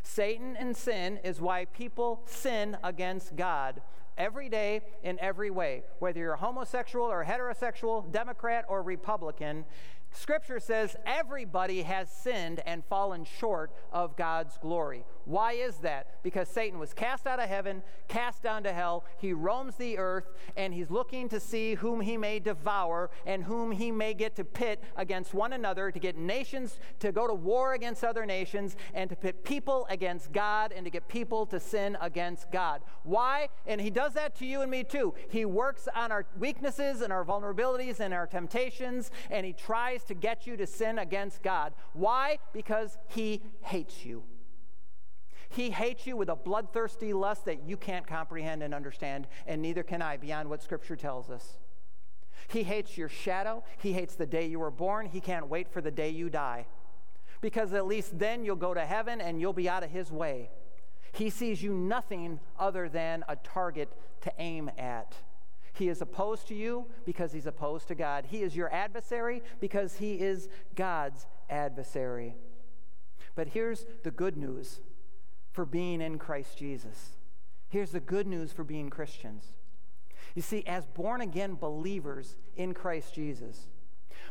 Satan 0.04 0.56
and 0.58 0.76
sin 0.76 1.20
is 1.24 1.42
why 1.42 1.66
people 1.66 2.22
sin 2.26 2.78
against 2.84 3.36
God 3.36 3.82
every 4.18 4.49
day 4.49 4.82
in 5.03 5.20
every 5.20 5.49
way. 5.49 5.84
Whether 5.99 6.20
you're 6.20 6.36
homosexual 6.36 7.05
or 7.05 7.26
heterosexual, 7.26 8.11
Democrat 8.11 8.66
or 8.68 8.82
Republican, 8.82 9.66
Scripture 10.11 10.59
says 10.59 10.95
everybody 11.05 11.82
has 11.82 12.09
sinned 12.09 12.61
and 12.66 12.86
fallen 12.86 13.26
short 13.26 13.72
of 13.91 14.16
God's 14.16 14.57
glory. 14.57 15.03
Why 15.26 15.53
is 15.53 15.78
that? 15.78 16.24
Because 16.24 16.47
Satan 16.47 16.80
was 16.80 16.93
cast 16.93 17.28
out 17.28 17.39
of 17.39 17.49
heaven, 17.49 17.82
cast 18.07 18.41
down 18.41 18.63
to 18.63 18.72
hell. 18.72 19.05
He 19.18 19.34
roams 19.34 19.76
the 19.76 19.97
earth, 19.97 20.32
and 20.55 20.74
he's 20.74 20.89
looking 20.89 21.28
to 21.30 21.39
see 21.39 21.74
whom 21.74 21.99
he 21.99 22.16
may 22.16 22.39
devour 22.39 23.09
and 23.26 23.43
whom 23.43 23.72
he 23.72 23.91
may 23.91 24.13
get 24.13 24.36
to 24.36 24.45
pit 24.45 24.84
against 24.95 25.34
one 25.34 25.51
another, 25.51 25.91
to 25.91 25.99
get 25.99 26.16
nations 26.16 26.80
to 26.99 27.11
go 27.11 27.28
to 27.28 27.34
war 27.34 27.74
against 27.74 28.03
other 28.03 28.26
nations, 28.26 28.76
and 28.93 29.09
to 29.09 29.16
pit 29.16 29.43
people 29.43 29.88
against 29.89 30.32
God, 30.32 30.72
and 30.72 30.86
to 30.86 30.91
get 30.91 31.07
people 31.07 31.45
to 31.47 31.59
sin 31.59 31.97
against 31.99 32.51
God. 32.51 32.82
Why? 33.03 33.49
And 33.66 33.82
he 33.82 33.89
does 33.89 34.05
that 34.14 34.36
to 34.36 34.45
you 34.45 34.62
and 34.62 34.72
me 34.72 34.84
too. 34.84 35.14
He 35.30 35.45
works 35.45 35.88
on 35.93 36.12
our 36.12 36.26
weaknesses 36.39 37.01
and 37.01 37.12
our 37.12 37.26
vulnerabilities 37.26 37.99
and 37.99 38.14
our 38.14 38.28
temptations, 38.28 39.12
and 39.30 39.45
he 39.45 39.53
tries 39.53 40.03
to 40.06 40.14
get 40.14 40.47
you 40.47 40.56
to 40.58 40.68
sin 40.68 40.99
against 40.99 41.43
God. 41.43 41.74
Why? 41.93 42.39
Because 42.53 42.97
he 43.08 43.41
hates 43.62 44.06
you. 44.06 44.24
He 45.49 45.70
hates 45.70 46.06
you 46.06 46.18
with 46.18 46.30
a 46.30 46.36
bloodthirsty 46.36 47.14
lust 47.14 47.45
that 47.45 47.68
you 47.68 47.78
can't 47.78 48.06
comprehend 48.06 48.64
and 48.64 48.74
understand, 48.74 49.28
and 49.47 49.62
neither 49.62 49.84
can 49.84 50.01
I, 50.01 50.18
beyond 50.18 50.49
what 50.49 50.64
Scripture 50.64 50.95
tells 50.95 51.30
us. 51.30 51.58
He 52.47 52.64
hates 52.64 52.97
your 52.97 53.10
shadow. 53.10 53.64
He 53.78 53.93
hates 53.93 54.16
the 54.16 54.26
day 54.26 54.45
you 54.45 54.60
were 54.60 54.72
born. 54.72 55.08
He 55.08 55.20
can't 55.20 55.47
wait 55.47 55.72
for 55.72 55.82
the 55.82 55.91
day 55.91 56.10
you 56.10 56.30
die. 56.30 56.68
Because 57.41 57.74
at 57.74 57.86
least 57.86 58.18
then 58.20 58.43
you'll 58.43 58.56
go 58.56 58.74
to 58.74 58.86
heaven 58.86 59.22
and 59.22 59.39
you'll 59.39 59.53
be 59.53 59.70
out 59.70 59.84
of 59.84 59.89
his 59.89 60.12
way. 60.12 60.49
He 61.16 61.30
sees 61.30 61.63
you 61.63 61.74
nothing 61.74 62.39
other 62.59 62.89
than 62.89 63.24
a 63.30 63.38
target 63.38 63.89
to 64.22 64.34
aim 64.38 64.70
at. 64.78 65.16
He 65.74 65.88
is 65.88 66.01
opposed 66.01 66.47
to 66.49 66.55
you 66.55 66.88
because 67.05 67.32
he's 67.32 67.45
opposed 67.45 67.88
to 67.88 67.95
God. 67.95 68.26
He 68.30 68.43
is 68.43 68.55
your 68.55 68.74
adversary 68.74 69.41
because 69.59 69.95
he 69.95 70.16
is 70.16 70.49
God's 70.76 71.26
adversary. 71.49 72.36
But 73.36 73.49
here's 73.49 73.86
the 74.03 74.11
good 74.11 74.38
news 74.38 74.82
for 75.51 75.66
being 75.66 76.01
in 76.01 76.18
Christ 76.18 76.57
Jesus. 76.57 77.11
Here's 77.70 77.91
the 77.91 77.99
good 77.99 78.28
news 78.28 78.51
for 78.51 78.63
being 78.63 78.89
Christians. 78.89 79.53
You 80.34 80.41
see, 80.41 80.63
as 80.66 80.86
born 80.86 81.22
again 81.22 81.55
believers 81.55 82.36
in 82.57 82.74
Christ 82.74 83.13
Jesus, 83.13 83.68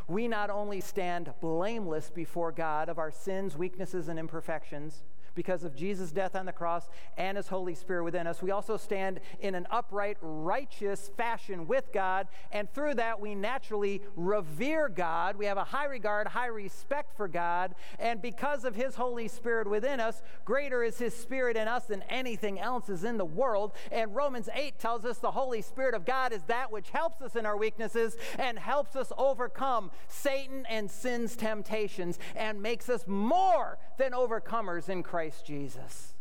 we 0.06 0.28
not 0.28 0.50
only 0.50 0.80
stand 0.80 1.32
blameless 1.40 2.10
before 2.10 2.52
God 2.52 2.90
of 2.90 2.98
our 2.98 3.10
sins, 3.10 3.56
weaknesses, 3.56 4.08
and 4.08 4.18
imperfections, 4.18 5.02
because 5.34 5.64
of 5.64 5.74
Jesus' 5.74 6.12
death 6.12 6.34
on 6.36 6.46
the 6.46 6.52
cross 6.52 6.88
and 7.16 7.36
his 7.36 7.48
Holy 7.48 7.74
Spirit 7.74 8.04
within 8.04 8.26
us. 8.26 8.42
We 8.42 8.50
also 8.50 8.76
stand 8.76 9.20
in 9.40 9.54
an 9.54 9.66
upright, 9.70 10.16
righteous 10.20 11.10
fashion 11.16 11.66
with 11.66 11.92
God, 11.92 12.28
and 12.52 12.72
through 12.72 12.94
that 12.94 13.20
we 13.20 13.34
naturally 13.34 14.02
revere 14.16 14.88
God. 14.88 15.36
We 15.36 15.46
have 15.46 15.58
a 15.58 15.64
high 15.64 15.86
regard, 15.86 16.28
high 16.28 16.46
respect 16.46 17.16
for 17.16 17.28
God, 17.28 17.74
and 17.98 18.20
because 18.20 18.64
of 18.64 18.74
his 18.74 18.94
Holy 18.94 19.28
Spirit 19.28 19.68
within 19.68 20.00
us, 20.00 20.22
greater 20.44 20.82
is 20.82 20.98
his 20.98 21.14
Spirit 21.14 21.56
in 21.56 21.68
us 21.68 21.86
than 21.86 22.02
anything 22.02 22.60
else 22.60 22.88
is 22.88 23.04
in 23.04 23.16
the 23.16 23.24
world. 23.24 23.72
And 23.90 24.14
Romans 24.14 24.48
8 24.52 24.78
tells 24.78 25.04
us 25.04 25.18
the 25.18 25.30
Holy 25.30 25.62
Spirit 25.62 25.94
of 25.94 26.04
God 26.04 26.32
is 26.32 26.42
that 26.44 26.70
which 26.70 26.90
helps 26.90 27.20
us 27.22 27.36
in 27.36 27.46
our 27.46 27.56
weaknesses 27.56 28.16
and 28.38 28.58
helps 28.58 28.96
us 28.96 29.12
overcome 29.16 29.90
Satan 30.08 30.66
and 30.68 30.90
sin's 30.90 31.36
temptations 31.36 32.18
and 32.36 32.62
makes 32.62 32.88
us 32.88 33.04
more 33.06 33.78
than 33.98 34.12
overcomers 34.12 34.88
in 34.88 35.02
Christ. 35.02 35.23
Christ 35.24 35.46
Jesus. 35.46 36.12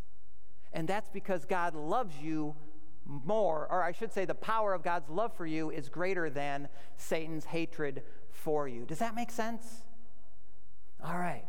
And 0.71 0.87
that's 0.87 1.09
because 1.09 1.43
God 1.43 1.75
loves 1.75 2.15
you 2.21 2.55
more, 3.05 3.67
or 3.69 3.83
I 3.83 3.91
should 3.91 4.13
say, 4.13 4.23
the 4.23 4.33
power 4.33 4.73
of 4.73 4.81
God's 4.81 5.09
love 5.09 5.35
for 5.35 5.45
you 5.45 5.69
is 5.71 5.89
greater 5.89 6.29
than 6.29 6.69
Satan's 6.95 7.43
hatred 7.43 8.03
for 8.31 8.65
you. 8.65 8.85
Does 8.85 8.99
that 8.99 9.13
make 9.13 9.29
sense? 9.29 9.81
All 11.03 11.17
right. 11.17 11.43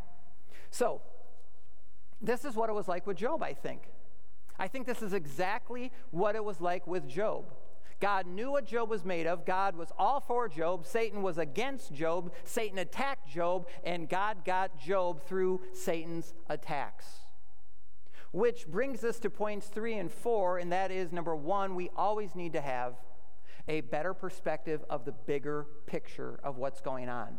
So, 0.73 1.01
this 2.21 2.45
is 2.45 2.57
what 2.57 2.71
it 2.71 2.73
was 2.73 2.89
like 2.89 3.07
with 3.07 3.19
Job, 3.19 3.41
I 3.41 3.53
think. 3.53 3.83
I 4.59 4.67
think 4.67 4.85
this 4.85 5.01
is 5.01 5.13
exactly 5.13 5.93
what 6.11 6.35
it 6.35 6.45
was 6.45 6.61
like 6.61 6.89
with 6.89 7.09
Job. 7.09 7.45
God 8.01 8.27
knew 8.27 8.51
what 8.51 8.67
Job 8.67 8.91
was 8.91 9.05
made 9.05 9.29
of. 9.29 9.47
God 9.47 9.77
was 9.77 9.93
all 9.97 10.19
for 10.19 10.49
Job. 10.49 10.87
Satan 10.87 11.23
was 11.23 11.39
against 11.39 11.95
Job. 11.95 12.33
Satan 12.43 12.79
attacked 12.79 13.29
Job, 13.31 13.69
and 13.85 14.09
God 14.09 14.45
got 14.45 14.77
Job 14.77 15.23
through 15.23 15.61
Satan's 15.73 16.35
attacks. 16.49 17.24
Which 18.35 18.67
brings 18.67 19.05
us 19.05 19.21
to 19.21 19.31
points 19.31 19.69
three 19.69 19.95
and 19.95 20.11
four, 20.11 20.59
and 20.59 20.73
that 20.73 20.91
is 20.91 21.13
number 21.13 21.37
one, 21.37 21.77
we 21.77 21.89
always 21.95 22.35
need 22.35 22.55
to 22.55 22.61
have 22.61 22.95
a 23.69 23.83
better 23.83 24.13
perspective 24.13 24.85
of 24.91 25.05
the 25.05 25.13
bigger 25.13 25.69
picture 25.87 26.41
of 26.43 26.57
what's 26.57 26.81
going 26.81 27.09
on. 27.09 27.39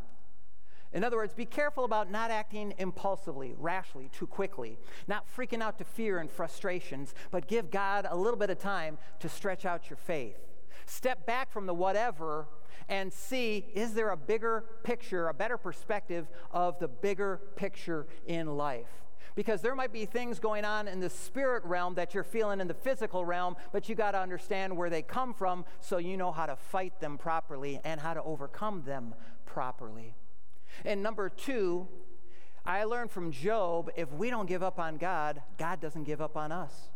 In 0.93 1.03
other 1.03 1.17
words, 1.17 1.33
be 1.33 1.43
careful 1.43 1.83
about 1.83 2.09
not 2.09 2.31
acting 2.31 2.73
impulsively, 2.77 3.53
rashly, 3.57 4.09
too 4.13 4.25
quickly, 4.25 4.79
not 5.05 5.25
freaking 5.27 5.61
out 5.61 5.77
to 5.79 5.83
fear 5.83 6.19
and 6.19 6.31
frustrations, 6.31 7.13
but 7.29 7.49
give 7.49 7.69
God 7.69 8.07
a 8.09 8.15
little 8.15 8.39
bit 8.39 8.49
of 8.49 8.57
time 8.57 8.97
to 9.19 9.27
stretch 9.27 9.65
out 9.65 9.89
your 9.89 9.97
faith. 9.97 10.37
Step 10.85 11.25
back 11.25 11.51
from 11.51 11.65
the 11.65 11.73
whatever 11.73 12.47
and 12.87 13.11
see 13.11 13.65
is 13.73 13.95
there 13.95 14.11
a 14.11 14.17
bigger 14.17 14.63
picture, 14.83 15.27
a 15.27 15.33
better 15.33 15.57
perspective 15.57 16.29
of 16.51 16.79
the 16.79 16.87
bigger 16.87 17.41
picture 17.57 18.07
in 18.27 18.55
life? 18.55 19.04
Because 19.35 19.61
there 19.61 19.75
might 19.75 19.91
be 19.93 20.05
things 20.05 20.39
going 20.39 20.65
on 20.65 20.87
in 20.87 20.99
the 20.99 21.09
spirit 21.09 21.63
realm 21.65 21.95
that 21.95 22.13
you're 22.13 22.23
feeling 22.23 22.61
in 22.61 22.67
the 22.67 22.73
physical 22.73 23.25
realm, 23.25 23.55
but 23.71 23.87
you 23.87 23.95
got 23.95 24.11
to 24.11 24.19
understand 24.19 24.75
where 24.75 24.89
they 24.89 25.01
come 25.01 25.33
from 25.33 25.65
so 25.81 25.97
you 25.97 26.17
know 26.17 26.31
how 26.31 26.45
to 26.45 26.55
fight 26.55 26.99
them 27.01 27.17
properly 27.17 27.79
and 27.83 27.99
how 27.99 28.13
to 28.13 28.23
overcome 28.23 28.83
them 28.85 29.13
properly. 29.45 30.15
And 30.83 31.03
number 31.03 31.29
two, 31.29 31.87
I 32.65 32.85
learned 32.85 33.11
from 33.11 33.31
Job 33.31 33.91
if 33.95 34.11
we 34.11 34.29
don't 34.29 34.47
give 34.47 34.63
up 34.63 34.79
on 34.79 34.97
God, 34.97 35.41
God 35.57 35.79
doesn't 35.79 36.03
give 36.03 36.21
up 36.21 36.35
on 36.35 36.51
us. 36.51 36.89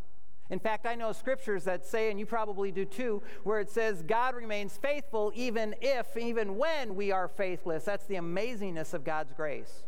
In 0.50 0.58
fact, 0.58 0.88
I 0.88 0.96
know 0.96 1.12
scriptures 1.12 1.66
that 1.66 1.86
say, 1.86 2.10
and 2.10 2.20
you 2.20 2.26
probably 2.26 2.72
do 2.72 2.84
too, 2.84 3.22
where 3.44 3.60
it 3.60 3.70
says 3.70 4.02
God 4.02 4.34
remains 4.34 4.78
faithful 4.78 5.32
even 5.36 5.76
if, 5.80 6.18
even 6.18 6.58
when 6.58 6.96
we 6.96 7.12
are 7.12 7.28
faithless. 7.28 7.84
That's 7.84 8.08
the 8.08 8.16
amazingness 8.16 8.96
of 8.96 9.04
God's 9.04 9.32
grace. 9.34 9.84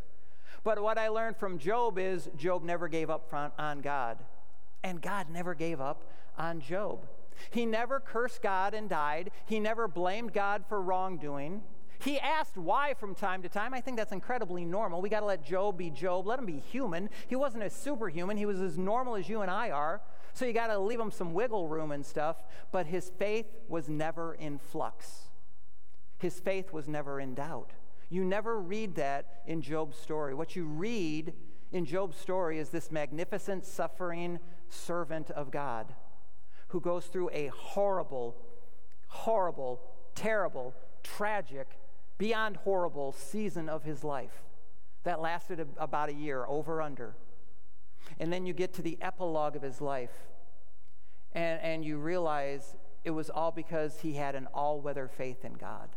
But 0.64 0.82
what 0.82 0.97
I 0.97 1.07
learned 1.07 1.38
from 1.38 1.57
Job 1.57 1.97
is 1.97 2.30
Job 2.36 2.64
never 2.64 2.88
gave 2.88 3.09
up 3.09 3.34
on 3.57 3.82
God, 3.82 4.20
and 4.84 5.01
God 5.01 5.28
never 5.30 5.55
gave 5.55 5.82
up 5.82 6.03
on 6.38 6.62
Job. 6.62 7.07
He 7.49 7.66
never 7.66 7.99
cursed 7.99 8.41
God 8.41 8.74
and 8.74 8.88
died. 8.88 9.32
He 9.45 9.59
never 9.59 9.88
blamed 9.88 10.34
God 10.34 10.64
for 10.70 10.82
wrongdoing. 10.82 11.64
He 12.03 12.20
asked 12.20 12.57
why 12.57 12.95
from 12.95 13.14
time 13.14 13.43
to 13.43 13.49
time. 13.49 13.74
I 13.74 13.82
think 13.82 13.97
that's 13.97 14.12
incredibly 14.12 14.66
normal. 14.66 15.01
We 15.01 15.09
got 15.09 15.20
to 15.20 15.26
let 15.26 15.43
Job 15.43 15.78
be 15.78 15.89
Job, 15.89 16.26
let 16.26 16.39
him 16.39 16.45
be 16.45 16.59
human. 16.59 17.09
He 17.28 17.36
wasn't 17.36 17.64
a 17.64 17.70
superhuman, 17.70 18.38
he 18.38 18.45
was 18.45 18.62
as 18.62 18.78
normal 18.78 19.16
as 19.16 19.30
you 19.30 19.41
and 19.41 19.51
I 19.51 19.70
are. 19.70 20.01
So 20.34 20.45
you 20.45 20.53
got 20.53 20.68
to 20.68 20.80
leave 20.80 20.99
him 20.99 21.12
some 21.12 21.34
wiggle 21.34 21.68
room 21.68 21.91
and 21.91 22.05
stuff. 22.05 22.38
But 22.72 22.88
his 22.88 23.12
faith 23.20 23.47
was 23.68 23.89
never 23.89 24.34
in 24.34 24.57
flux, 24.59 25.30
his 26.18 26.39
faith 26.39 26.72
was 26.72 26.88
never 26.88 27.20
in 27.20 27.36
doubt. 27.36 27.72
You 28.12 28.26
never 28.26 28.59
read 28.59 28.95
that 28.95 29.41
in 29.47 29.62
Job's 29.62 29.97
story. 29.97 30.34
What 30.34 30.53
you 30.53 30.66
read 30.66 31.32
in 31.72 31.86
Job's 31.86 32.18
story 32.18 32.59
is 32.59 32.68
this 32.70 32.91
magnificent, 32.91 33.66
suffering 33.66 34.38
servant 34.68 35.32
of 35.32 35.49
God 35.49 35.95
who 36.68 36.82
goes 36.82 37.05
through 37.05 37.30
a 37.32 37.47
horrible, 37.47 38.36
horrible, 39.07 39.80
terrible, 40.14 40.76
tragic, 41.03 41.80
beyond 42.18 42.57
horrible 42.57 43.14
season 43.14 43.70
of 43.70 43.84
his 43.84 44.03
life 44.03 44.43
that 45.03 45.22
lasted 45.22 45.66
about 45.78 46.09
a 46.09 46.14
year, 46.14 46.45
over 46.47 46.82
under. 46.82 47.16
And 48.20 48.32
then 48.32 48.45
you 48.45 48.53
get 48.53 48.74
to 48.74 48.82
the 48.82 48.97
epilogue 49.01 49.55
of 49.55 49.62
his 49.62 49.80
life, 49.80 50.12
and, 51.32 51.62
and 51.62 51.86
you 51.86 51.97
realize 51.97 52.76
it 53.05 53.12
was 53.12 53.30
all 53.30 53.51
because 53.51 54.01
he 54.01 54.14
had 54.14 54.36
an 54.36 54.47
all 54.53 54.82
weather 54.82 55.07
faith 55.07 55.45
in 55.45 55.53
God. 55.53 55.89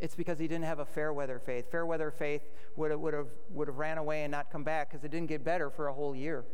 It's 0.00 0.14
because 0.14 0.38
he 0.38 0.48
didn't 0.48 0.64
have 0.64 0.78
a 0.78 0.84
fair 0.84 1.12
weather 1.12 1.38
faith. 1.38 1.70
Fair 1.70 1.84
weather 1.84 2.10
faith 2.10 2.42
would 2.76 2.90
have, 2.90 3.00
would 3.00 3.14
have, 3.14 3.28
would 3.50 3.68
have 3.68 3.76
ran 3.76 3.98
away 3.98 4.22
and 4.24 4.30
not 4.30 4.50
come 4.50 4.64
back 4.64 4.90
because 4.90 5.04
it 5.04 5.10
didn't 5.10 5.28
get 5.28 5.44
better 5.44 5.70
for 5.70 5.88
a 5.88 5.92
whole 5.92 6.14
year. 6.14 6.44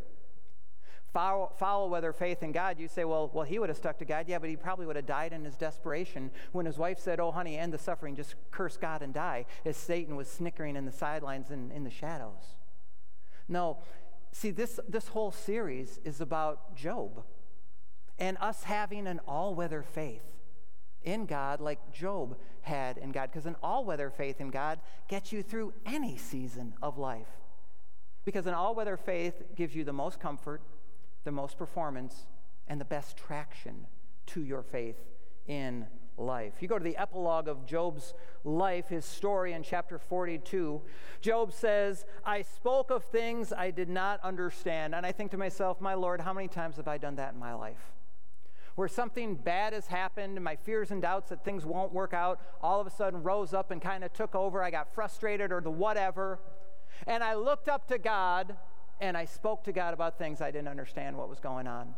Foul, 1.13 1.55
foul 1.57 1.89
weather 1.89 2.13
faith 2.13 2.43
in 2.43 2.53
God, 2.53 2.79
you 2.79 2.89
say, 2.89 3.05
well, 3.05 3.31
well, 3.33 3.45
he 3.45 3.59
would 3.59 3.69
have 3.71 3.79
stuck 3.79 3.99
to 3.99 4.05
God. 4.05 4.27
Yeah, 4.29 4.39
but 4.39 4.51
he 4.51 4.57
probably 4.57 4.85
would 4.85 4.97
have 4.97 5.07
died 5.07 5.33
in 5.33 5.45
his 5.45 5.57
desperation 5.57 6.31
when 6.53 6.67
his 6.67 6.77
wife 6.77 6.99
said, 6.99 7.21
oh, 7.21 7.31
honey, 7.31 7.57
end 7.57 7.73
the 7.73 7.79
suffering, 7.79 8.17
just 8.17 8.35
curse 8.51 8.77
God 8.77 9.01
and 9.01 9.15
die, 9.15 9.47
as 9.65 9.77
Satan 9.77 10.17
was 10.17 10.29
snickering 10.29 10.77
in 10.77 10.85
the 10.85 10.93
sidelines 10.93 11.51
and 11.51 11.73
in 11.73 11.85
the 11.85 11.91
shadows. 11.91 12.57
No, 13.49 13.79
see, 14.33 14.51
this, 14.51 14.81
this 14.89 15.09
whole 15.09 15.31
series 15.31 16.01
is 16.05 16.21
about 16.21 16.77
Job 16.77 17.23
and 18.19 18.37
us 18.41 18.65
having 18.65 19.07
an 19.07 19.21
all 19.27 19.55
weather 19.55 19.83
faith 19.83 20.36
in 21.07 21.25
God 21.25 21.61
like 21.61 21.93
Job 21.93 22.37
had 22.61 22.99
in 22.99 23.13
God. 23.13 23.31
Because 23.33 23.47
an 23.47 23.57
all 23.63 23.85
weather 23.85 24.11
faith 24.11 24.41
in 24.41 24.51
God 24.51 24.81
gets 25.09 25.33
you 25.33 25.43
through 25.43 25.73
any 25.87 26.19
season 26.19 26.75
of 26.83 26.99
life. 26.99 27.29
Because 28.27 28.47
an 28.47 28.55
all 28.55 28.75
weather 28.75 28.97
faith 28.97 29.43
gives 29.55 29.75
you 29.75 29.85
the 29.85 29.93
most 29.93 30.21
comfort, 30.21 30.61
the 31.25 31.33
most 31.33 31.57
performance, 31.57 32.27
and 32.69 32.81
the 32.81 32.85
best 32.85 33.17
traction 33.17 33.87
to 34.27 34.43
your 34.43 34.63
faith 34.63 34.97
in 35.47 35.87
life. 36.19 36.55
You 36.61 36.67
go 36.67 36.79
to 36.79 36.85
the 36.85 36.97
epilogue 36.97 37.47
of 37.47 37.67
Job's 37.67 38.15
life, 38.43 38.89
his 38.89 39.05
story 39.05 39.53
in 39.53 39.63
chapter 39.63 39.99
42. 39.99 40.83
Job 41.21 41.53
says, 41.53 42.05
I 42.25 42.43
spoke 42.43 42.91
of 42.91 43.05
things 43.05 43.53
I 43.53 43.71
did 43.71 43.89
not 43.89 44.21
understand. 44.25 44.95
And 44.95 45.07
I 45.07 45.13
think 45.13 45.31
to 45.31 45.37
myself, 45.37 45.81
my 45.81 45.95
Lord, 45.95 46.21
how 46.21 46.33
many 46.33 46.49
times 46.49 46.77
have 46.79 46.89
I 46.89 46.99
done 46.99 47.17
that 47.17 47.35
in 47.35 47.39
my 47.39 47.55
life? 47.55 47.93
Where 48.77 48.89
something 48.89 49.35
bad 49.35 49.73
has 49.73 49.89
happened 49.89 50.37
and 50.37 50.45
my 50.45 50.55
fears 50.55 50.91
and 50.91 51.03
doubts 51.03 51.31
that 51.31 51.45
things 51.45 51.67
won't 51.67 51.93
work 51.93 52.15
out 52.15 52.41
all 52.63 52.81
of 52.81 52.87
a 52.87 52.91
sudden 52.91 53.23
rose 53.23 53.53
up 53.53 53.71
and 53.71 53.83
kind 53.83 54.05
of 54.05 54.13
took 54.13 54.35
over. 54.35 54.63
I 54.63 54.71
got 54.71 54.95
frustrated 54.95 55.51
or 55.51 55.61
the 55.61 55.71
whatever. 55.71 56.39
And 57.07 57.25
I 57.25 57.35
looked 57.35 57.69
up 57.69 57.89
to 57.89 57.99
God 57.99 58.55
and 59.01 59.17
I 59.17 59.25
spoke 59.25 59.65
to 59.65 59.73
God 59.73 59.93
about 59.93 60.19
things 60.19 60.41
I 60.41 60.51
didn't 60.51 60.69
understand 60.69 61.17
what 61.17 61.29
was 61.29 61.41
going 61.41 61.67
on. 61.67 61.95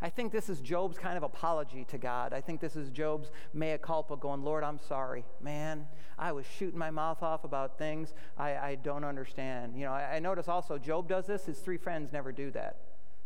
I 0.00 0.10
think 0.10 0.30
this 0.30 0.48
is 0.48 0.60
Job's 0.60 0.96
kind 0.96 1.16
of 1.16 1.24
apology 1.24 1.84
to 1.86 1.98
God. 1.98 2.32
I 2.32 2.40
think 2.40 2.60
this 2.60 2.76
is 2.76 2.90
Job's 2.90 3.32
mea 3.52 3.78
culpa 3.78 4.16
going, 4.16 4.44
Lord, 4.44 4.62
I'm 4.62 4.78
sorry. 4.78 5.24
Man, 5.40 5.88
I 6.16 6.30
was 6.30 6.46
shooting 6.46 6.78
my 6.78 6.92
mouth 6.92 7.20
off 7.24 7.42
about 7.42 7.78
things 7.78 8.14
I, 8.36 8.56
I 8.56 8.74
don't 8.76 9.02
understand. 9.02 9.76
You 9.76 9.86
know, 9.86 9.92
I, 9.92 10.14
I 10.14 10.18
notice 10.20 10.46
also 10.46 10.78
Job 10.78 11.08
does 11.08 11.26
this, 11.26 11.46
his 11.46 11.58
three 11.58 11.78
friends 11.78 12.12
never 12.12 12.30
do 12.30 12.52
that. 12.52 12.76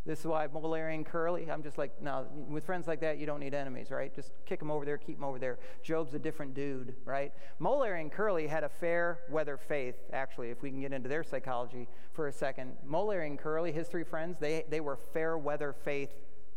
This 0.05 0.18
is 0.18 0.26
why 0.26 0.44
and 0.44 1.07
Curly, 1.07 1.48
I'm 1.48 1.62
just 1.62 1.78
like, 1.78 2.03
no, 2.03 2.26
with 2.48 2.64
friends 2.66 2.88
like 2.88 3.00
that, 3.03 3.18
you 3.18 3.26
don't 3.26 3.38
need 3.38 3.55
enemies, 3.55 3.92
right? 3.92 4.12
Just 4.12 4.32
kick 4.46 4.59
them 4.59 4.70
over 4.70 4.84
there, 4.84 4.98
keep 4.98 5.16
them 5.16 5.24
over 5.24 5.38
there. 5.38 5.61
Job's 5.84 6.12
a 6.14 6.18
different 6.18 6.55
dude, 6.55 6.96
right? 7.05 7.32
And 7.61 8.11
Curly 8.11 8.48
had 8.48 8.64
a 8.64 8.68
fair 8.68 9.20
weather 9.30 9.57
faith, 9.57 9.94
actually, 10.12 10.50
if 10.50 10.61
we 10.61 10.70
can 10.70 10.80
get 10.80 10.92
into 10.92 11.09
their 11.09 11.22
psychology 11.22 11.86
for 12.14 12.26
a 12.26 12.32
second. 12.32 12.72
And 12.92 13.38
Curly, 13.38 13.70
his 13.70 13.86
three 13.86 14.03
friends, 14.03 14.38
they, 14.40 14.64
they 14.68 14.80
were 14.80 14.96
fair 14.96 15.38
weather 15.38 15.72
faith 15.72 16.11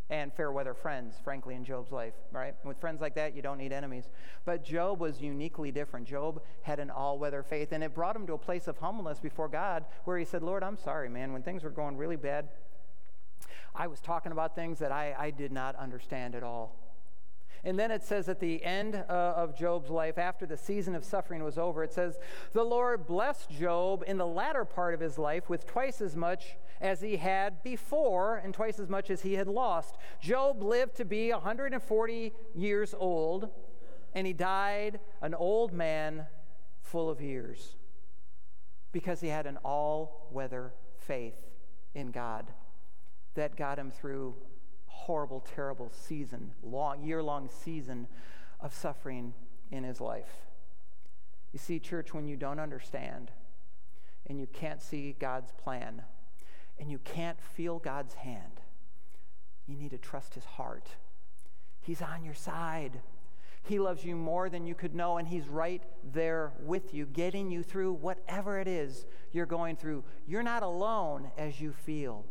and 0.09 0.33
fair 0.33 0.51
weather 0.51 0.73
friends, 0.73 1.15
frankly, 1.23 1.53
in 1.53 1.63
Job's 1.63 1.91
life, 1.91 2.13
right? 2.31 2.55
With 2.63 2.79
friends 2.79 2.99
like 2.99 3.13
that, 3.15 3.35
you 3.35 3.43
don't 3.43 3.57
need 3.57 3.71
enemies. 3.71 4.09
But 4.43 4.63
Job 4.63 4.99
was 4.99 5.21
uniquely 5.21 5.71
different. 5.71 6.07
Job 6.07 6.41
had 6.63 6.79
an 6.79 6.89
all 6.89 7.19
weather 7.19 7.43
faith, 7.43 7.71
and 7.71 7.83
it 7.83 7.93
brought 7.93 8.15
him 8.15 8.25
to 8.27 8.33
a 8.33 8.37
place 8.39 8.67
of 8.67 8.77
humbleness 8.77 9.19
before 9.19 9.47
God 9.47 9.85
where 10.05 10.17
he 10.17 10.25
said, 10.25 10.41
Lord, 10.41 10.63
I'm 10.63 10.77
sorry, 10.77 11.09
man. 11.09 11.31
When 11.33 11.43
things 11.43 11.63
were 11.63 11.69
going 11.69 11.97
really 11.97 12.15
bad, 12.15 12.49
I 13.77 13.87
was 13.87 13.99
talking 13.99 14.31
about 14.31 14.55
things 14.55 14.79
that 14.79 14.91
I, 14.91 15.13
I 15.17 15.29
did 15.31 15.51
not 15.51 15.75
understand 15.75 16.35
at 16.35 16.43
all. 16.43 16.75
And 17.63 17.79
then 17.79 17.89
it 17.89 18.03
says 18.03 18.29
at 18.29 18.39
the 18.39 18.63
end 18.63 18.95
uh, 18.95 19.11
of 19.11 19.57
Job's 19.57 19.89
life, 19.89 20.19
after 20.19 20.45
the 20.45 20.55
season 20.55 20.93
of 20.93 21.03
suffering 21.03 21.43
was 21.43 21.57
over, 21.57 21.83
it 21.83 21.91
says, 21.91 22.19
The 22.53 22.63
Lord 22.63 23.07
blessed 23.07 23.49
Job 23.49 24.03
in 24.05 24.17
the 24.17 24.27
latter 24.27 24.65
part 24.65 24.93
of 24.93 24.99
his 24.99 25.17
life 25.17 25.49
with 25.49 25.65
twice 25.65 25.99
as 25.99 26.15
much 26.15 26.57
as 26.79 27.01
he 27.01 27.17
had 27.17 27.63
before 27.63 28.37
and 28.37 28.53
twice 28.53 28.79
as 28.79 28.87
much 28.87 29.09
as 29.09 29.23
he 29.23 29.33
had 29.33 29.47
lost. 29.47 29.95
Job 30.21 30.61
lived 30.61 30.95
to 30.97 31.05
be 31.05 31.31
140 31.31 32.33
years 32.53 32.93
old, 32.95 33.49
and 34.13 34.27
he 34.27 34.33
died 34.33 34.99
an 35.21 35.33
old 35.33 35.73
man 35.73 36.27
full 36.83 37.09
of 37.09 37.19
years 37.19 37.77
because 38.91 39.21
he 39.21 39.29
had 39.29 39.47
an 39.47 39.57
all 39.65 40.29
weather 40.31 40.71
faith 40.99 41.41
in 41.95 42.11
God 42.11 42.45
that 43.35 43.55
got 43.55 43.77
him 43.77 43.91
through 43.91 44.35
horrible, 44.87 45.45
terrible 45.55 45.91
season, 45.93 46.51
long, 46.63 47.03
year-long 47.03 47.49
season 47.49 48.07
of 48.59 48.73
suffering 48.73 49.33
in 49.71 49.83
his 49.83 50.01
life. 50.01 50.47
You 51.53 51.59
see, 51.59 51.79
church, 51.79 52.13
when 52.13 52.27
you 52.27 52.35
don't 52.35 52.59
understand 52.59 53.31
and 54.27 54.39
you 54.39 54.47
can't 54.47 54.81
see 54.81 55.15
God's 55.19 55.51
plan 55.51 56.01
and 56.79 56.89
you 56.89 56.97
can't 56.99 57.39
feel 57.39 57.79
God's 57.79 58.15
hand, 58.15 58.61
you 59.67 59.75
need 59.75 59.91
to 59.91 59.97
trust 59.97 60.33
his 60.33 60.45
heart. 60.45 60.87
He's 61.81 62.01
on 62.01 62.23
your 62.23 62.33
side. 62.33 62.99
He 63.63 63.79
loves 63.79 64.03
you 64.03 64.15
more 64.15 64.49
than 64.49 64.65
you 64.65 64.75
could 64.75 64.93
know, 64.93 65.17
and 65.17 65.27
He's 65.27 65.47
right 65.47 65.81
there 66.13 66.51
with 66.61 66.93
you, 66.93 67.05
getting 67.07 67.49
you 67.49 67.63
through 67.63 67.93
whatever 67.93 68.59
it 68.59 68.67
is 68.67 69.05
you're 69.31 69.47
going 69.47 69.75
through. 69.75 70.03
You're 70.27 70.43
not 70.43 70.61
alone 70.61 71.31
as 71.37 71.59
you 71.59 71.71
feel. 71.71 72.25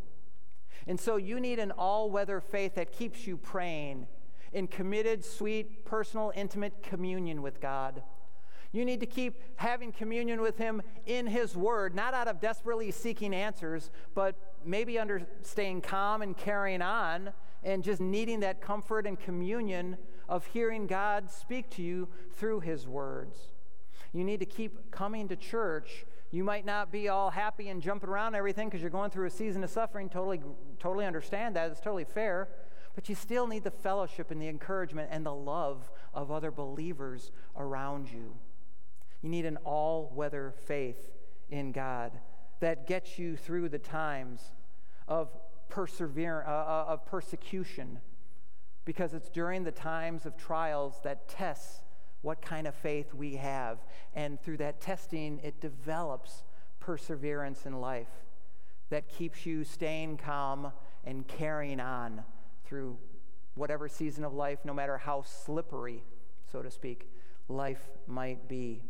And 0.87 0.99
so 0.99 1.17
you 1.17 1.41
need 1.41 1.59
an 1.59 1.71
all 1.71 2.11
weather 2.11 2.41
faith 2.41 2.75
that 2.75 2.93
keeps 2.93 3.27
you 3.27 3.37
praying 3.37 4.07
in 4.53 4.69
committed, 4.69 5.25
sweet, 5.25 5.85
personal, 5.85 6.33
intimate 6.35 6.83
communion 6.83 7.43
with 7.43 7.61
God. 7.61 8.03
You 8.73 8.85
need 8.85 9.01
to 9.01 9.07
keep 9.07 9.41
having 9.57 9.93
communion 9.93 10.41
with 10.41 10.59
Him 10.59 10.83
in 11.07 11.27
His 11.27 11.57
Word, 11.57 11.95
not 11.95 12.13
out 12.13 12.27
of 12.27 12.41
desperately 12.41 12.91
seeking 12.91 13.33
answers, 13.33 13.91
but 14.15 14.35
maybe 14.65 14.99
under 14.99 15.23
staying 15.43 15.83
calm 15.83 16.23
and 16.23 16.37
carrying 16.37 16.83
on 16.83 17.33
and 17.63 17.85
just 17.85 18.01
needing 18.01 18.41
that 18.41 18.61
comfort 18.61 19.07
and 19.07 19.19
communion 19.19 19.97
of 20.29 20.47
hearing 20.47 20.87
God 20.87 21.31
speak 21.31 21.71
to 21.71 21.83
you 21.83 22.09
through 22.33 22.61
His 22.61 22.87
words. 22.87 23.39
You 24.13 24.25
need 24.25 24.41
to 24.41 24.47
keep 24.47 24.91
coming 24.91 25.29
to 25.29 25.37
church 25.37 26.05
you 26.31 26.45
might 26.45 26.65
not 26.65 26.91
be 26.91 27.09
all 27.09 27.31
happy 27.31 27.69
and 27.69 27.81
jumping 27.81 28.11
around 28.11 28.35
everything 28.35 28.69
because 28.69 28.81
you're 28.81 28.91
going 28.91 29.11
through 29.11 29.27
a 29.27 29.31
season 29.31 29.63
of 29.63 29.71
suffering. 29.71 30.09
Totally, 30.09 30.41
totally 30.79 31.07
understand 31.07 31.57
that. 31.57 31.71
It's 31.71 31.81
totally 31.81 32.05
fair. 32.05 32.49
But 32.95 33.09
you 33.09 33.15
still 33.15 33.47
need 33.47 33.65
the 33.65 33.71
fellowship 33.71 34.31
and 34.31 34.41
the 34.41 34.49
encouragement 34.49 35.09
and 35.11 35.25
the 35.25 35.35
love 35.35 35.91
of 36.13 36.31
other 36.31 36.51
believers 36.51 37.31
around 37.57 38.11
you. 38.11 38.35
You 39.23 39.29
need 39.29 39.47
an 39.47 39.59
all 39.65 40.13
weather 40.15 40.55
faith 40.67 41.13
in 41.51 41.73
God 41.73 42.13
that 42.61 42.87
gets 42.87 43.19
you 43.19 43.37
through 43.37 43.69
the 43.69 43.79
times 43.79 44.53
of, 45.09 45.29
perseverance, 45.69 46.47
uh, 46.49 46.53
uh, 46.53 46.85
of 46.89 47.05
persecution 47.07 48.01
because 48.85 49.15
it's 49.15 49.29
during 49.29 49.65
the 49.65 49.73
times 49.73 50.27
of 50.27 50.37
trials 50.37 51.01
that 51.03 51.29
tests 51.29 51.81
what 52.25 52.41
kind 52.41 52.67
of 52.67 52.75
faith 52.75 53.13
we 53.13 53.37
have. 53.37 53.79
And 54.15 54.41
through 54.41 54.57
that 54.57 54.81
testing, 54.81 55.41
it 55.45 55.61
develops 55.61 56.43
perseverance 56.81 57.67
in 57.67 57.81
life 57.81 58.09
that 58.89 59.09
keeps 59.09 59.45
you 59.45 59.63
staying 59.63 60.17
calm 60.17 60.73
and 61.05 61.29
carrying 61.29 61.81
on 61.81 62.25
through 62.65 62.97
whatever 63.55 63.89
season 63.89 64.25
of 64.25 64.33
life, 64.33 64.59
no 64.65 64.73
matter 64.73 64.97
how 64.97 65.23
slippery, 65.23 66.03
so 66.51 66.63
to 66.63 66.71
speak, 66.71 67.11
life 67.49 67.91
might 68.07 68.49
be. 68.49 68.83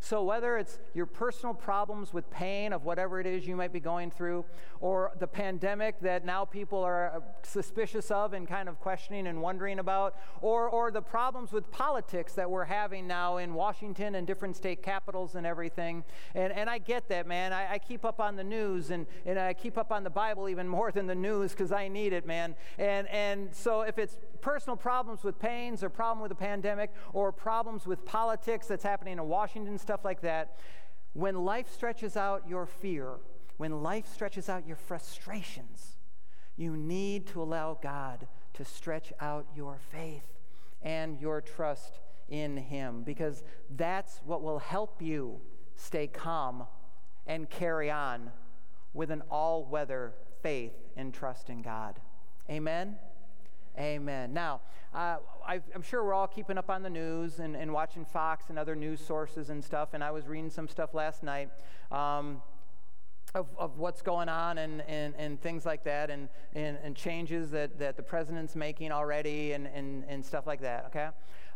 So, 0.00 0.22
whether 0.22 0.58
it's 0.58 0.78
your 0.94 1.06
personal 1.06 1.54
problems 1.54 2.12
with 2.12 2.30
pain 2.30 2.72
of 2.72 2.84
whatever 2.84 3.20
it 3.20 3.26
is 3.26 3.46
you 3.46 3.56
might 3.56 3.72
be 3.72 3.80
going 3.80 4.10
through, 4.10 4.44
or 4.80 5.12
the 5.18 5.26
pandemic 5.26 6.00
that 6.00 6.24
now 6.24 6.44
people 6.44 6.82
are 6.82 7.16
uh, 7.16 7.20
suspicious 7.42 8.10
of 8.10 8.32
and 8.32 8.48
kind 8.48 8.68
of 8.68 8.80
questioning 8.80 9.26
and 9.28 9.40
wondering 9.40 9.78
about, 9.78 10.16
or, 10.40 10.68
or 10.68 10.90
the 10.90 11.00
problems 11.00 11.52
with 11.52 11.70
politics 11.70 12.32
that 12.32 12.50
we're 12.50 12.64
having 12.64 13.06
now 13.06 13.36
in 13.36 13.54
Washington 13.54 14.16
and 14.16 14.26
different 14.26 14.56
state 14.56 14.82
capitals 14.82 15.34
and 15.36 15.46
everything. 15.46 16.04
And, 16.34 16.52
and 16.52 16.68
I 16.68 16.78
get 16.78 17.08
that, 17.08 17.26
man. 17.26 17.52
I, 17.52 17.74
I 17.74 17.78
keep 17.78 18.04
up 18.04 18.20
on 18.20 18.36
the 18.36 18.44
news 18.44 18.90
and, 18.90 19.06
and 19.24 19.38
I 19.38 19.54
keep 19.54 19.78
up 19.78 19.92
on 19.92 20.02
the 20.02 20.10
Bible 20.10 20.48
even 20.48 20.68
more 20.68 20.90
than 20.90 21.06
the 21.06 21.14
news 21.14 21.52
because 21.52 21.72
I 21.72 21.88
need 21.88 22.12
it, 22.12 22.26
man. 22.26 22.56
And, 22.78 23.06
and 23.08 23.54
so, 23.54 23.82
if 23.82 23.98
it's 23.98 24.18
personal 24.40 24.76
problems 24.76 25.22
with 25.22 25.38
pains 25.38 25.82
or 25.82 25.88
problem 25.88 26.20
with 26.20 26.30
the 26.30 26.34
pandemic 26.34 26.92
or 27.12 27.32
problems 27.32 27.86
with 27.86 28.04
politics 28.04 28.66
that's 28.66 28.82
happening 28.82 29.14
in 29.14 29.28
Washington, 29.28 29.71
stuff 29.80 30.04
like 30.04 30.22
that, 30.22 30.58
when 31.12 31.44
life 31.44 31.72
stretches 31.72 32.16
out 32.16 32.48
your 32.48 32.66
fear, 32.66 33.16
when 33.56 33.82
life 33.82 34.06
stretches 34.06 34.48
out 34.48 34.66
your 34.66 34.76
frustrations, 34.76 35.98
you 36.56 36.76
need 36.76 37.26
to 37.28 37.42
allow 37.42 37.78
God 37.80 38.26
to 38.54 38.64
stretch 38.64 39.12
out 39.20 39.46
your 39.54 39.78
faith 39.90 40.26
and 40.82 41.20
your 41.20 41.40
trust 41.40 42.00
in 42.28 42.56
Him 42.56 43.02
because 43.02 43.42
that's 43.70 44.20
what 44.24 44.42
will 44.42 44.58
help 44.58 45.00
you 45.00 45.40
stay 45.74 46.06
calm 46.06 46.66
and 47.26 47.48
carry 47.48 47.90
on 47.90 48.30
with 48.94 49.10
an 49.10 49.22
all 49.30 49.64
weather 49.64 50.14
faith 50.42 50.72
and 50.96 51.14
trust 51.14 51.48
in 51.48 51.62
God. 51.62 52.00
Amen? 52.50 52.96
Amen. 53.78 54.34
Now, 54.34 54.60
uh, 54.94 55.16
I, 55.46 55.60
am 55.74 55.82
sure 55.82 56.04
we're 56.04 56.12
all 56.12 56.26
keeping 56.26 56.58
up 56.58 56.68
on 56.68 56.82
the 56.82 56.90
news 56.90 57.38
and, 57.38 57.56
and, 57.56 57.72
watching 57.72 58.04
Fox 58.04 58.50
and 58.50 58.58
other 58.58 58.76
news 58.76 59.00
sources 59.00 59.48
and 59.48 59.64
stuff, 59.64 59.94
and 59.94 60.04
I 60.04 60.10
was 60.10 60.26
reading 60.26 60.50
some 60.50 60.68
stuff 60.68 60.92
last 60.92 61.22
night. 61.22 61.48
Um, 61.90 62.42
of, 63.34 63.46
of 63.58 63.78
what's 63.78 64.02
going 64.02 64.28
on 64.28 64.58
and, 64.58 64.82
and, 64.82 65.14
and 65.16 65.40
things 65.40 65.64
like 65.64 65.84
that, 65.84 66.10
and, 66.10 66.28
and, 66.54 66.78
and 66.82 66.94
changes 66.94 67.50
that, 67.50 67.78
that 67.78 67.96
the 67.96 68.02
president's 68.02 68.54
making 68.54 68.92
already, 68.92 69.52
and, 69.52 69.66
and, 69.68 70.04
and 70.08 70.24
stuff 70.24 70.46
like 70.46 70.60
that, 70.60 70.86
okay? 70.86 71.08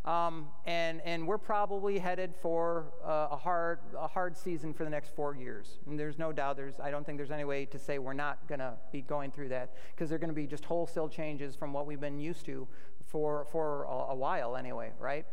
Um, 0.07 0.47
and, 0.67 1.01
and 1.05 1.27
we're 1.27 1.37
probably 1.37 1.99
headed 1.99 2.33
for 2.41 2.87
uh, 3.05 3.29
a, 3.33 3.37
hard, 3.37 3.81
a 3.99 4.07
hard 4.07 4.37
season 4.37 4.73
for 4.73 4.85
the 4.85 4.91
next 4.91 5.15
four 5.17 5.35
years. 5.35 5.79
And 5.87 5.99
there's 5.99 6.17
no 6.17 6.33
doubt, 6.33 6.57
there's, 6.57 6.79
I 6.79 6.93
don't 6.93 7.05
think 7.05 7.19
there's 7.19 7.33
any 7.33 7.45
way 7.45 7.65
to 7.67 7.79
say 7.79 7.99
we're 7.99 8.13
not 8.13 8.47
going 8.47 8.61
to 8.61 8.75
be 8.93 9.01
going 9.01 9.33
through 9.33 9.49
that 9.49 9.75
because 9.95 10.09
they're 10.09 10.21
going 10.21 10.31
to 10.31 10.35
be 10.35 10.47
just 10.47 10.65
wholesale 10.65 11.09
changes 11.09 11.57
from 11.57 11.73
what 11.73 11.87
we've 11.87 12.01
been 12.01 12.21
used 12.21 12.47
to 12.47 12.69
for, 13.05 13.47
for 13.51 13.83
a, 13.85 14.13
a 14.13 14.15
while 14.15 14.57
anyway, 14.57 14.93
right? 15.01 15.27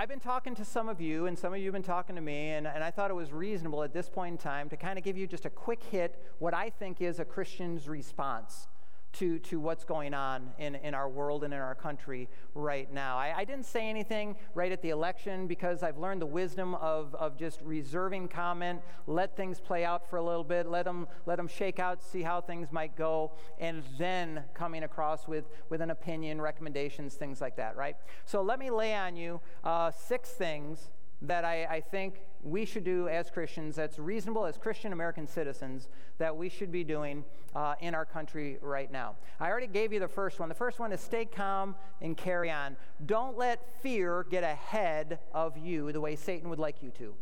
I've 0.00 0.08
been 0.08 0.18
talking 0.18 0.54
to 0.54 0.64
some 0.64 0.88
of 0.88 0.98
you, 0.98 1.26
and 1.26 1.38
some 1.38 1.52
of 1.52 1.58
you 1.58 1.66
have 1.66 1.74
been 1.74 1.82
talking 1.82 2.16
to 2.16 2.22
me, 2.22 2.52
and, 2.52 2.66
and 2.66 2.82
I 2.82 2.90
thought 2.90 3.10
it 3.10 3.14
was 3.14 3.32
reasonable 3.32 3.82
at 3.82 3.92
this 3.92 4.08
point 4.08 4.32
in 4.32 4.38
time 4.38 4.70
to 4.70 4.76
kind 4.78 4.96
of 4.96 5.04
give 5.04 5.18
you 5.18 5.26
just 5.26 5.44
a 5.44 5.50
quick 5.50 5.82
hit 5.82 6.24
what 6.38 6.54
I 6.54 6.70
think 6.70 7.02
is 7.02 7.20
a 7.20 7.24
Christian's 7.26 7.86
response 7.86 8.68
to, 9.12 9.38
to 9.40 9.58
what's 9.58 9.84
going 9.84 10.14
on 10.14 10.50
in, 10.58 10.76
in 10.76 10.94
our 10.94 11.08
world 11.08 11.42
and 11.42 11.52
in 11.52 11.60
our 11.60 11.74
country 11.74 12.28
right 12.54 12.92
now. 12.92 13.18
I, 13.18 13.34
I, 13.38 13.44
didn't 13.44 13.66
say 13.66 13.88
anything 13.88 14.36
right 14.54 14.70
at 14.70 14.82
the 14.82 14.90
election 14.90 15.46
because 15.46 15.82
I've 15.82 15.98
learned 15.98 16.22
the 16.22 16.26
wisdom 16.26 16.74
of, 16.76 17.14
of 17.16 17.36
just 17.36 17.60
reserving 17.62 18.28
comment, 18.28 18.80
let 19.06 19.36
things 19.36 19.60
play 19.60 19.84
out 19.84 20.08
for 20.08 20.16
a 20.16 20.22
little 20.22 20.44
bit, 20.44 20.68
let 20.68 20.84
them, 20.84 21.08
let 21.26 21.36
them 21.36 21.48
shake 21.48 21.80
out, 21.80 22.02
see 22.02 22.22
how 22.22 22.40
things 22.40 22.70
might 22.70 22.96
go, 22.96 23.32
and 23.58 23.82
then 23.98 24.44
coming 24.54 24.84
across 24.84 25.26
with, 25.26 25.46
with 25.70 25.80
an 25.80 25.90
opinion, 25.90 26.40
recommendations, 26.40 27.14
things 27.14 27.40
like 27.40 27.56
that, 27.56 27.76
right? 27.76 27.96
So 28.26 28.42
let 28.42 28.58
me 28.58 28.70
lay 28.70 28.94
on 28.94 29.16
you 29.16 29.40
uh, 29.64 29.90
six 29.90 30.30
things 30.30 30.90
that 31.22 31.44
I, 31.44 31.64
I, 31.64 31.80
think 31.80 32.20
we 32.42 32.64
should 32.64 32.84
do 32.84 33.08
as 33.08 33.30
Christians, 33.30 33.76
that's 33.76 33.98
reasonable 33.98 34.46
as 34.46 34.56
Christian 34.56 34.92
American 34.92 35.26
citizens, 35.26 35.88
that 36.18 36.36
we 36.36 36.48
should 36.48 36.72
be 36.72 36.84
doing 36.84 37.24
uh, 37.54 37.74
in 37.80 37.94
our 37.94 38.04
country 38.04 38.58
right 38.60 38.90
now. 38.90 39.16
I 39.38 39.50
already 39.50 39.66
gave 39.66 39.92
you 39.92 40.00
the 40.00 40.08
first 40.08 40.38
one. 40.38 40.48
The 40.48 40.54
first 40.54 40.78
one 40.78 40.92
is 40.92 41.00
stay 41.00 41.24
calm 41.24 41.74
and 42.00 42.16
carry 42.16 42.50
on. 42.50 42.76
Don't 43.04 43.36
let 43.36 43.82
fear 43.82 44.26
get 44.30 44.44
ahead 44.44 45.18
of 45.32 45.56
you 45.56 45.92
the 45.92 46.00
way 46.00 46.16
Satan 46.16 46.48
would 46.50 46.58
like 46.58 46.82
you 46.82 46.90
to. 46.98 47.14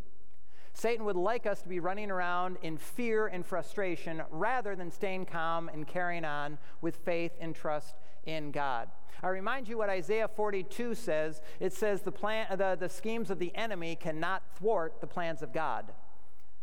Satan 0.75 1.05
would 1.07 1.17
like 1.17 1.45
us 1.45 1.61
to 1.63 1.69
be 1.69 1.81
running 1.81 2.09
around 2.09 2.57
in 2.63 2.77
fear 2.77 3.27
and 3.27 3.45
frustration 3.45 4.23
rather 4.31 4.77
than 4.77 4.93
staying 4.93 5.27
calm 5.27 5.69
and 5.69 5.89
carrying 5.89 6.25
on 6.25 6.57
with 6.81 6.95
faith 6.97 7.33
and 7.41 7.53
trust 7.53 7.97
in 8.29 8.51
God. 8.51 8.89
I 9.23 9.29
remind 9.29 9.67
you 9.67 9.79
what 9.79 9.89
Isaiah 9.89 10.29
42 10.29 10.95
says. 10.95 11.41
It 11.59 11.73
says 11.73 12.03
the, 12.03 12.13
plan, 12.13 12.47
the, 12.57 12.77
the 12.79 12.89
schemes 12.89 13.31
of 13.31 13.39
the 13.39 13.55
enemy 13.57 13.97
cannot 13.97 14.43
thwart 14.57 15.01
the 15.01 15.07
plans 15.07 15.43
of 15.43 15.53
God. 15.53 15.93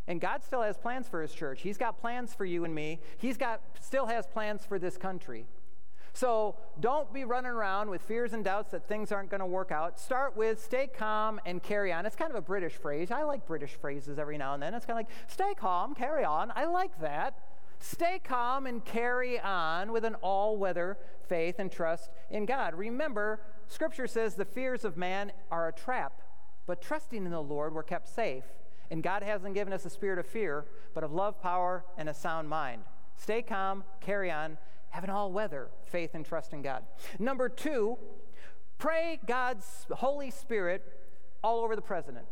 And 0.07 0.21
God 0.21 0.43
still 0.43 0.61
has 0.61 0.77
plans 0.77 1.07
for 1.07 1.21
his 1.21 1.33
church. 1.33 1.61
He's 1.61 1.77
got 1.77 1.99
plans 1.99 2.33
for 2.33 2.45
you 2.45 2.63
and 2.63 2.73
me. 2.73 2.99
He's 3.17 3.37
got 3.37 3.61
still 3.81 4.05
has 4.05 4.27
plans 4.27 4.63
for 4.63 4.77
this 4.77 4.97
country. 4.97 5.47
So 6.13 6.55
don't 6.79 7.11
be 7.11 7.25
running 7.25 7.51
around 7.51 7.89
with 7.89 8.01
fears 8.01 8.31
and 8.31 8.41
doubts 8.43 8.71
that 8.71 8.87
things 8.87 9.11
aren't 9.11 9.29
going 9.29 9.41
to 9.41 9.45
work 9.45 9.71
out. 9.71 9.99
Start 9.99 10.37
with 10.37 10.63
stay 10.63 10.87
calm 10.87 11.41
and 11.45 11.61
carry 11.61 11.91
on. 11.91 12.05
It's 12.05 12.15
kind 12.15 12.31
of 12.31 12.37
a 12.37 12.41
British 12.41 12.73
phrase. 12.73 13.11
I 13.11 13.23
like 13.23 13.45
British 13.45 13.71
phrases 13.71 14.17
every 14.17 14.37
now 14.37 14.53
and 14.53 14.63
then. 14.63 14.73
It's 14.73 14.85
kind 14.85 14.97
of 14.97 15.07
like 15.07 15.29
stay 15.29 15.53
calm, 15.55 15.93
carry 15.93 16.23
on. 16.23 16.53
I 16.55 16.65
like 16.65 17.01
that. 17.01 17.37
Stay 17.79 18.19
calm 18.23 18.65
and 18.65 18.83
carry 18.83 19.39
on 19.39 19.91
with 19.91 20.05
an 20.05 20.15
all 20.15 20.57
weather 20.57 20.97
faith 21.27 21.55
and 21.59 21.71
trust 21.71 22.09
in 22.29 22.45
God. 22.45 22.75
Remember, 22.75 23.41
Scripture 23.67 24.07
says 24.07 24.35
the 24.35 24.45
fears 24.45 24.85
of 24.85 24.97
man 24.97 25.31
are 25.51 25.67
a 25.67 25.71
trap, 25.71 26.21
but 26.65 26.81
trusting 26.81 27.25
in 27.25 27.31
the 27.31 27.41
Lord, 27.41 27.73
we're 27.73 27.83
kept 27.83 28.07
safe. 28.07 28.43
And 28.91 29.01
God 29.01 29.23
hasn't 29.23 29.55
given 29.55 29.73
us 29.73 29.85
a 29.85 29.89
spirit 29.89 30.19
of 30.19 30.27
fear, 30.27 30.65
but 30.93 31.03
of 31.03 31.11
love, 31.11 31.41
power, 31.41 31.85
and 31.97 32.07
a 32.07 32.13
sound 32.13 32.47
mind. 32.49 32.83
Stay 33.17 33.41
calm, 33.41 33.83
carry 33.99 34.29
on, 34.29 34.57
have 34.89 35.03
an 35.03 35.09
all 35.09 35.31
weather 35.31 35.69
faith 35.85 36.11
and 36.13 36.25
trust 36.25 36.53
in 36.53 36.61
God. 36.61 36.83
Number 37.17 37.49
two, 37.49 37.97
pray 38.77 39.19
God's 39.25 39.87
Holy 39.91 40.29
Spirit 40.29 40.83
all 41.43 41.63
over 41.63 41.75
the 41.75 41.81
president, 41.81 42.25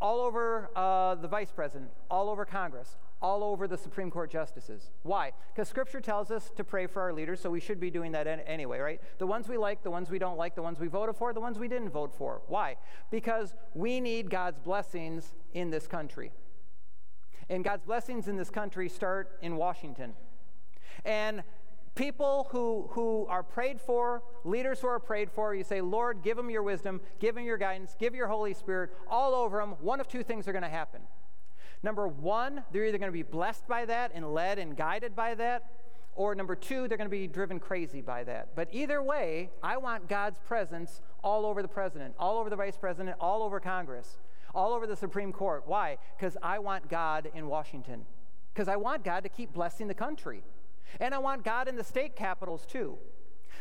all 0.00 0.20
over 0.20 0.70
uh, 0.74 1.14
the 1.14 1.28
vice 1.28 1.50
president, 1.50 1.90
all 2.10 2.28
over 2.28 2.44
Congress, 2.44 2.96
all 3.24 3.42
over 3.42 3.66
the 3.66 3.78
Supreme 3.78 4.10
Court 4.10 4.30
justices. 4.30 4.90
Why? 5.02 5.32
Because 5.54 5.66
Scripture 5.66 6.02
tells 6.02 6.30
us 6.30 6.52
to 6.56 6.62
pray 6.62 6.86
for 6.86 7.00
our 7.00 7.10
leaders, 7.10 7.40
so 7.40 7.48
we 7.48 7.58
should 7.58 7.80
be 7.80 7.90
doing 7.90 8.12
that 8.12 8.26
anyway, 8.46 8.80
right? 8.80 9.00
The 9.16 9.26
ones 9.26 9.48
we 9.48 9.56
like, 9.56 9.82
the 9.82 9.90
ones 9.90 10.10
we 10.10 10.18
don't 10.18 10.36
like, 10.36 10.54
the 10.54 10.60
ones 10.60 10.78
we 10.78 10.88
voted 10.88 11.16
for, 11.16 11.32
the 11.32 11.40
ones 11.40 11.58
we 11.58 11.66
didn't 11.66 11.88
vote 11.88 12.12
for. 12.12 12.42
Why? 12.48 12.76
Because 13.10 13.54
we 13.72 13.98
need 13.98 14.28
God's 14.28 14.58
blessings 14.58 15.32
in 15.54 15.70
this 15.70 15.86
country. 15.86 16.32
And 17.48 17.64
God's 17.64 17.82
blessings 17.82 18.28
in 18.28 18.36
this 18.36 18.50
country 18.50 18.90
start 18.90 19.38
in 19.40 19.56
Washington. 19.56 20.12
And 21.06 21.44
people 21.94 22.48
who, 22.50 22.90
who 22.90 23.26
are 23.30 23.42
prayed 23.42 23.80
for, 23.80 24.22
leaders 24.44 24.80
who 24.80 24.88
are 24.88 25.00
prayed 25.00 25.30
for, 25.30 25.54
you 25.54 25.64
say, 25.64 25.80
Lord, 25.80 26.22
give 26.22 26.36
them 26.36 26.50
your 26.50 26.62
wisdom, 26.62 27.00
give 27.20 27.36
them 27.36 27.44
your 27.44 27.56
guidance, 27.56 27.96
give 27.98 28.14
your 28.14 28.28
Holy 28.28 28.52
Spirit 28.52 28.90
all 29.08 29.34
over 29.34 29.60
them. 29.60 29.76
One 29.80 29.98
of 29.98 30.08
two 30.08 30.22
things 30.22 30.46
are 30.46 30.52
going 30.52 30.62
to 30.62 30.68
happen. 30.68 31.00
Number 31.84 32.08
one, 32.08 32.64
they're 32.72 32.86
either 32.86 32.96
going 32.96 33.12
to 33.12 33.12
be 33.12 33.22
blessed 33.22 33.68
by 33.68 33.84
that 33.84 34.12
and 34.14 34.32
led 34.32 34.58
and 34.58 34.74
guided 34.74 35.14
by 35.14 35.34
that, 35.34 35.66
or 36.14 36.34
number 36.34 36.56
two, 36.56 36.88
they're 36.88 36.96
going 36.96 37.10
to 37.10 37.14
be 37.14 37.26
driven 37.26 37.60
crazy 37.60 38.00
by 38.00 38.24
that. 38.24 38.56
But 38.56 38.68
either 38.72 39.02
way, 39.02 39.50
I 39.62 39.76
want 39.76 40.08
God's 40.08 40.38
presence 40.46 41.02
all 41.22 41.44
over 41.44 41.60
the 41.60 41.68
president, 41.68 42.14
all 42.18 42.38
over 42.38 42.48
the 42.48 42.56
vice 42.56 42.78
president, 42.78 43.16
all 43.20 43.42
over 43.42 43.60
Congress, 43.60 44.16
all 44.54 44.72
over 44.72 44.86
the 44.86 44.96
Supreme 44.96 45.30
Court. 45.30 45.64
Why? 45.66 45.98
Because 46.16 46.38
I 46.42 46.58
want 46.58 46.88
God 46.88 47.30
in 47.34 47.48
Washington. 47.48 48.06
Because 48.54 48.66
I 48.66 48.76
want 48.76 49.04
God 49.04 49.22
to 49.24 49.28
keep 49.28 49.52
blessing 49.52 49.86
the 49.86 49.94
country. 49.94 50.42
And 51.00 51.14
I 51.14 51.18
want 51.18 51.44
God 51.44 51.68
in 51.68 51.76
the 51.76 51.84
state 51.84 52.16
capitals 52.16 52.64
too. 52.64 52.96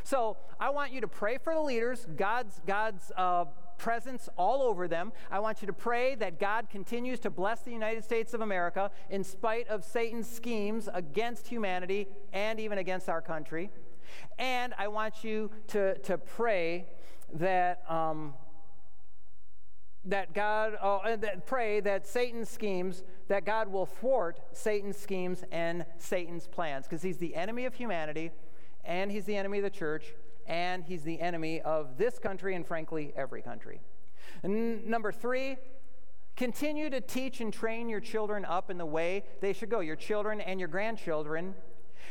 So 0.03 0.37
I 0.61 0.69
want 0.69 0.93
you 0.93 1.01
to 1.01 1.09
pray 1.09 1.39
for 1.43 1.53
the 1.53 1.61
leaders, 1.61 2.07
God's, 2.15 2.61
God's 2.65 3.11
uh, 3.17 3.45
presence 3.77 4.29
all 4.37 4.61
over 4.61 4.87
them. 4.87 5.11
I 5.31 5.39
want 5.39 5.61
you 5.61 5.67
to 5.67 5.73
pray 5.73 6.15
that 6.15 6.39
God 6.39 6.69
continues 6.69 7.19
to 7.21 7.29
bless 7.29 7.61
the 7.61 7.71
United 7.71 8.03
States 8.03 8.33
of 8.33 8.41
America 8.41 8.91
in 9.09 9.23
spite 9.23 9.67
of 9.67 9.83
Satan's 9.83 10.29
schemes 10.29 10.89
against 10.93 11.47
humanity 11.47 12.07
and 12.31 12.59
even 12.59 12.77
against 12.77 13.09
our 13.09 13.21
country. 13.21 13.71
And 14.37 14.73
I 14.77 14.87
want 14.87 15.23
you 15.23 15.51
to, 15.67 15.97
to 15.99 16.17
pray 16.17 16.87
that. 17.33 17.83
Um, 17.89 18.33
that 20.05 20.33
God, 20.33 20.73
oh, 20.83 20.99
that 21.15 21.45
pray 21.45 21.79
that 21.79 22.05
Satan's 22.05 22.49
schemes, 22.49 23.03
that 23.29 23.45
God 23.45 23.69
will 23.69 23.85
thwart 23.85 24.37
Satan's 24.51 24.97
schemes 24.97 25.45
and 25.49 25.85
Satan's 25.97 26.45
plans, 26.45 26.85
because 26.85 27.01
he's 27.01 27.19
the 27.19 27.33
enemy 27.35 27.63
of 27.63 27.73
humanity, 27.73 28.31
and 28.83 29.09
he's 29.09 29.23
the 29.23 29.37
enemy 29.37 29.59
of 29.59 29.63
the 29.63 29.69
church, 29.69 30.13
and 30.47 30.83
he's 30.83 31.03
the 31.03 31.19
enemy 31.19 31.61
of 31.61 31.97
this 31.97 32.19
country 32.19 32.55
and, 32.55 32.65
frankly, 32.65 33.13
every 33.15 33.41
country. 33.41 33.81
N- 34.43 34.83
number 34.85 35.11
three, 35.11 35.57
continue 36.35 36.89
to 36.89 37.01
teach 37.01 37.41
and 37.41 37.53
train 37.53 37.89
your 37.89 37.99
children 37.99 38.45
up 38.45 38.69
in 38.69 38.77
the 38.77 38.85
way 38.85 39.23
they 39.41 39.53
should 39.53 39.69
go, 39.69 39.79
your 39.79 39.95
children 39.95 40.41
and 40.41 40.59
your 40.59 40.69
grandchildren, 40.69 41.55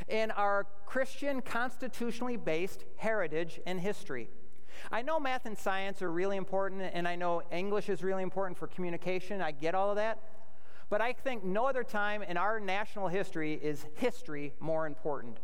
in 0.09 0.31
our 0.33 0.67
Christian, 0.87 1.43
constitutionally 1.43 2.37
based 2.37 2.85
heritage 2.97 3.61
and 3.67 3.81
history. 3.81 4.29
I 4.91 5.03
know 5.03 5.21
math 5.21 5.47
and 5.47 5.57
science 5.57 6.03
are 6.03 6.11
really 6.11 6.37
important, 6.37 6.83
and 6.93 7.07
I 7.07 7.15
know 7.15 7.43
English 7.53 7.89
is 7.89 8.03
really 8.03 8.23
important 8.23 8.59
for 8.59 8.67
communication. 8.67 9.41
I 9.41 9.53
get 9.53 9.75
all 9.75 9.91
of 9.91 9.97
that. 9.97 10.19
But 10.89 11.01
I 11.01 11.13
think 11.13 11.45
no 11.45 11.67
other 11.67 11.85
time 11.85 12.23
in 12.23 12.37
our 12.37 12.61
national 12.61 13.09
history 13.09 13.55
is 13.55 13.87
history 13.95 14.53
more 14.61 14.87
important. 14.87 15.39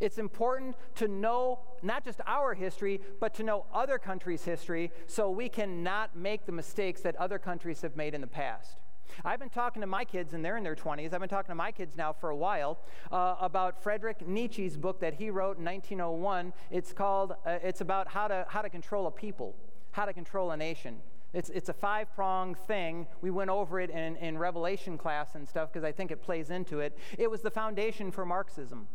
It's 0.00 0.18
important 0.18 0.76
to 0.96 1.08
know 1.08 1.60
not 1.82 2.04
just 2.04 2.20
our 2.26 2.54
history, 2.54 3.00
but 3.20 3.34
to 3.34 3.42
know 3.42 3.66
other 3.72 3.98
countries' 3.98 4.44
history 4.44 4.90
so 5.06 5.30
we 5.30 5.48
can 5.48 5.82
not 5.82 6.16
make 6.16 6.46
the 6.46 6.52
mistakes 6.52 7.00
that 7.02 7.16
other 7.16 7.38
countries 7.38 7.82
have 7.82 7.96
made 7.96 8.14
in 8.14 8.20
the 8.20 8.26
past. 8.26 8.76
I've 9.24 9.38
been 9.38 9.50
talking 9.50 9.80
to 9.80 9.86
my 9.86 10.04
kids, 10.04 10.34
and 10.34 10.44
they're 10.44 10.56
in 10.56 10.64
their 10.64 10.76
20s. 10.76 11.12
I've 11.12 11.20
been 11.20 11.28
talking 11.28 11.50
to 11.50 11.54
my 11.54 11.72
kids 11.72 11.96
now 11.96 12.12
for 12.12 12.30
a 12.30 12.36
while 12.36 12.78
uh, 13.10 13.36
about 13.40 13.82
Friedrich 13.82 14.26
Nietzsche's 14.26 14.76
book 14.76 15.00
that 15.00 15.14
he 15.14 15.30
wrote 15.30 15.58
in 15.58 15.64
1901. 15.64 16.52
It's 16.70 16.92
called, 16.92 17.34
uh, 17.44 17.58
it's 17.62 17.80
about 17.80 18.08
how 18.08 18.28
to, 18.28 18.46
how 18.48 18.62
to 18.62 18.68
control 18.68 19.06
a 19.06 19.10
people, 19.10 19.54
how 19.92 20.04
to 20.04 20.12
control 20.12 20.50
a 20.50 20.56
nation. 20.56 20.98
It's, 21.32 21.50
it's 21.50 21.68
a 21.68 21.74
five 21.74 22.14
pronged 22.14 22.58
thing. 22.58 23.06
We 23.20 23.30
went 23.30 23.50
over 23.50 23.80
it 23.80 23.90
in, 23.90 24.16
in 24.16 24.38
Revelation 24.38 24.96
class 24.96 25.34
and 25.34 25.46
stuff 25.46 25.72
because 25.72 25.84
I 25.84 25.92
think 25.92 26.10
it 26.10 26.22
plays 26.22 26.50
into 26.50 26.80
it. 26.80 26.96
It 27.18 27.30
was 27.30 27.42
the 27.42 27.50
foundation 27.50 28.10
for 28.10 28.24
Marxism, 28.24 28.86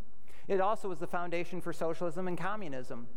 it 0.52 0.60
also 0.60 0.90
was 0.90 1.00
the 1.00 1.08
foundation 1.08 1.62
for 1.62 1.72
socialism 1.72 2.28
and 2.28 2.38
communism. 2.38 3.08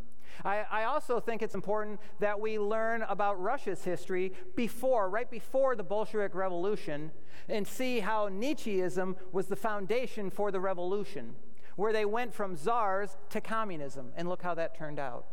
I, 0.44 0.64
I, 0.70 0.84
also 0.84 1.18
think 1.18 1.42
it's 1.42 1.56
important 1.56 1.98
that 2.20 2.38
we 2.38 2.60
learn 2.60 3.02
about 3.02 3.42
Russia's 3.42 3.82
history 3.82 4.32
before, 4.54 5.10
right 5.10 5.28
before 5.28 5.74
the 5.74 5.82
Bolshevik 5.82 6.32
Revolution, 6.34 7.10
and 7.48 7.66
see 7.66 7.98
how 7.98 8.28
Nietzscheism 8.28 9.16
was 9.32 9.48
the 9.48 9.56
foundation 9.56 10.30
for 10.30 10.52
the 10.52 10.60
revolution, 10.60 11.34
where 11.74 11.92
they 11.92 12.04
went 12.04 12.32
from 12.32 12.56
czars 12.56 13.16
to 13.30 13.40
communism. 13.40 14.12
And 14.16 14.28
look 14.28 14.42
how 14.42 14.54
that 14.54 14.76
turned 14.76 15.00
out. 15.00 15.26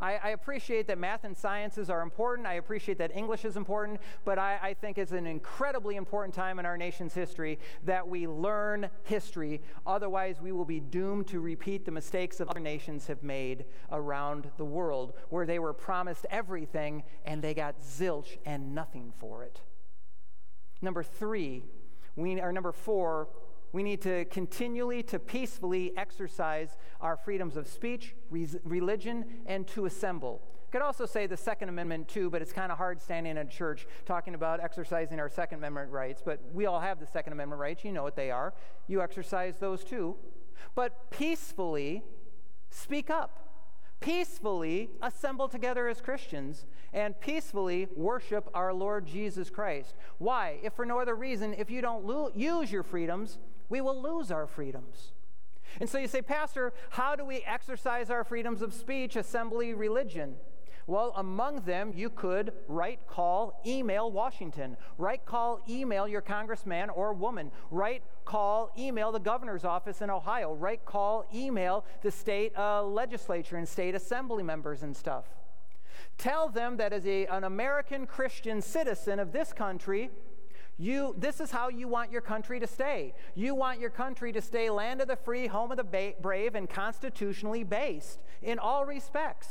I, 0.00 0.16
I, 0.22 0.28
appreciate 0.30 0.86
that 0.88 0.98
math 0.98 1.24
and 1.24 1.36
sciences 1.36 1.90
are 1.90 2.02
important. 2.02 2.46
I 2.46 2.54
appreciate 2.54 2.98
that 2.98 3.14
English 3.14 3.44
is 3.44 3.56
important, 3.56 4.00
but 4.24 4.38
I, 4.38 4.58
I 4.62 4.74
think 4.74 4.98
it's 4.98 5.12
an 5.12 5.26
incredibly 5.26 5.96
important 5.96 6.34
time 6.34 6.58
in 6.58 6.66
our 6.66 6.76
nation's 6.76 7.14
history 7.14 7.58
that 7.84 8.06
we 8.06 8.26
learn 8.26 8.90
history. 9.04 9.60
Otherwise, 9.86 10.40
we 10.40 10.52
will 10.52 10.64
be 10.64 10.80
doomed 10.80 11.26
to 11.28 11.40
repeat 11.40 11.84
the 11.84 11.90
mistakes 11.90 12.38
that 12.38 12.48
other 12.48 12.60
nations 12.60 13.06
have 13.06 13.22
made 13.22 13.64
around 13.92 14.50
the 14.56 14.64
world, 14.64 15.14
where 15.30 15.46
they 15.46 15.58
were 15.58 15.72
promised 15.72 16.26
everything 16.30 17.02
and 17.24 17.42
they 17.42 17.54
got 17.54 17.80
zilch 17.80 18.38
and 18.44 18.74
nothing 18.74 19.12
for 19.18 19.42
it. 19.44 19.60
Number 20.82 21.02
three, 21.02 21.64
we, 22.16 22.40
or 22.40 22.52
number 22.52 22.72
four, 22.72 23.28
we 23.74 23.82
need 23.82 24.00
to 24.02 24.24
continually 24.26 25.02
to 25.02 25.18
peacefully 25.18 25.92
exercise 25.96 26.76
our 27.00 27.16
freedoms 27.16 27.56
of 27.56 27.66
speech, 27.66 28.14
re- 28.30 28.46
religion, 28.62 29.24
and 29.46 29.66
to 29.66 29.86
assemble. 29.86 30.40
Could 30.70 30.80
also 30.80 31.06
say 31.06 31.26
the 31.26 31.36
Second 31.36 31.70
Amendment 31.70 32.06
too, 32.06 32.30
but 32.30 32.40
it's 32.40 32.52
kind 32.52 32.70
of 32.70 32.78
hard 32.78 33.02
standing 33.02 33.32
in 33.32 33.38
a 33.38 33.44
church 33.44 33.88
talking 34.06 34.36
about 34.36 34.60
exercising 34.60 35.18
our 35.18 35.28
Second 35.28 35.58
Amendment 35.58 35.90
rights. 35.90 36.22
But 36.24 36.38
we 36.52 36.66
all 36.66 36.78
have 36.78 37.00
the 37.00 37.06
Second 37.06 37.32
Amendment 37.32 37.60
rights. 37.60 37.84
You 37.84 37.90
know 37.90 38.04
what 38.04 38.14
they 38.14 38.30
are. 38.30 38.54
You 38.86 39.02
exercise 39.02 39.56
those 39.58 39.82
too. 39.82 40.14
But 40.76 41.10
peacefully 41.10 42.04
speak 42.70 43.10
up. 43.10 43.40
Peacefully 43.98 44.90
assemble 45.02 45.48
together 45.48 45.88
as 45.88 46.00
Christians 46.00 46.64
and 46.92 47.18
peacefully 47.18 47.88
worship 47.96 48.48
our 48.54 48.72
Lord 48.72 49.04
Jesus 49.04 49.50
Christ. 49.50 49.96
Why? 50.18 50.60
If 50.62 50.74
for 50.74 50.86
no 50.86 51.00
other 51.00 51.16
reason, 51.16 51.54
if 51.58 51.72
you 51.72 51.80
don't 51.80 52.04
lo- 52.04 52.30
use 52.36 52.70
your 52.70 52.84
freedoms, 52.84 53.38
we 53.68 53.80
will 53.80 54.00
lose 54.00 54.30
our 54.30 54.46
freedoms. 54.46 55.12
And 55.80 55.88
so 55.88 55.98
you 55.98 56.08
say, 56.08 56.22
Pastor, 56.22 56.72
how 56.90 57.16
do 57.16 57.24
we 57.24 57.38
exercise 57.46 58.10
our 58.10 58.24
freedoms 58.24 58.62
of 58.62 58.72
speech, 58.72 59.16
assembly, 59.16 59.74
religion? 59.74 60.36
Well, 60.86 61.14
among 61.16 61.62
them, 61.62 61.92
you 61.94 62.10
could 62.10 62.52
write, 62.68 63.06
call, 63.06 63.60
email 63.66 64.12
Washington. 64.12 64.76
Write, 64.98 65.24
call, 65.24 65.60
email 65.68 66.06
your 66.06 66.20
congressman 66.20 66.90
or 66.90 67.14
woman. 67.14 67.50
Write, 67.70 68.02
call, 68.26 68.70
email 68.78 69.10
the 69.10 69.18
governor's 69.18 69.64
office 69.64 70.02
in 70.02 70.10
Ohio. 70.10 70.52
Write, 70.54 70.84
call, 70.84 71.24
email 71.34 71.86
the 72.02 72.10
state 72.10 72.52
uh, 72.58 72.82
legislature 72.84 73.56
and 73.56 73.66
state 73.66 73.94
assembly 73.94 74.42
members 74.42 74.82
and 74.82 74.94
stuff. 74.94 75.24
Tell 76.18 76.50
them 76.50 76.76
that 76.76 76.92
as 76.92 77.06
a, 77.06 77.26
an 77.26 77.44
American 77.44 78.06
Christian 78.06 78.60
citizen 78.60 79.18
of 79.18 79.32
this 79.32 79.54
country, 79.54 80.10
you, 80.76 81.14
this 81.16 81.40
is 81.40 81.50
how 81.50 81.68
you 81.68 81.86
want 81.86 82.10
your 82.10 82.20
country 82.20 82.58
to 82.58 82.66
stay. 82.66 83.14
You 83.34 83.54
want 83.54 83.80
your 83.80 83.90
country 83.90 84.32
to 84.32 84.40
stay 84.40 84.70
land 84.70 85.00
of 85.00 85.08
the 85.08 85.16
free, 85.16 85.46
home 85.46 85.70
of 85.70 85.76
the 85.76 85.84
ba- 85.84 86.14
brave, 86.20 86.54
and 86.54 86.68
constitutionally 86.68 87.62
based 87.62 88.20
in 88.42 88.58
all 88.58 88.84
respects. 88.84 89.48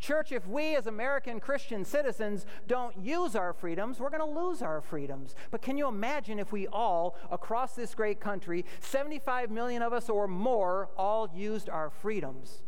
Church, 0.00 0.32
if 0.32 0.48
we 0.48 0.74
as 0.74 0.88
American 0.88 1.38
Christian 1.38 1.84
citizens 1.84 2.44
don't 2.66 2.96
use 2.98 3.36
our 3.36 3.52
freedoms, 3.52 4.00
we're 4.00 4.10
going 4.10 4.34
to 4.34 4.40
lose 4.40 4.60
our 4.60 4.80
freedoms. 4.80 5.36
But 5.52 5.62
can 5.62 5.78
you 5.78 5.86
imagine 5.86 6.40
if 6.40 6.50
we 6.50 6.66
all, 6.66 7.16
across 7.30 7.76
this 7.76 7.94
great 7.94 8.18
country, 8.18 8.64
75 8.80 9.52
million 9.52 9.80
of 9.80 9.92
us 9.92 10.08
or 10.08 10.26
more, 10.26 10.88
all 10.96 11.30
used 11.32 11.68
our 11.68 11.88
freedoms? 11.88 12.62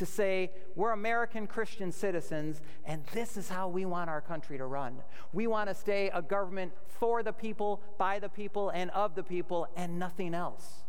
To 0.00 0.06
say, 0.06 0.50
we're 0.74 0.92
American 0.92 1.46
Christian 1.46 1.92
citizens, 1.92 2.62
and 2.86 3.04
this 3.12 3.36
is 3.36 3.50
how 3.50 3.68
we 3.68 3.84
want 3.84 4.08
our 4.08 4.22
country 4.22 4.56
to 4.56 4.64
run. 4.64 5.02
We 5.34 5.46
want 5.46 5.68
to 5.68 5.74
stay 5.74 6.10
a 6.14 6.22
government 6.22 6.72
for 6.86 7.22
the 7.22 7.34
people, 7.34 7.82
by 7.98 8.18
the 8.18 8.30
people, 8.30 8.70
and 8.70 8.90
of 8.92 9.14
the 9.14 9.22
people, 9.22 9.68
and 9.76 9.98
nothing 9.98 10.34
else. 10.34 10.84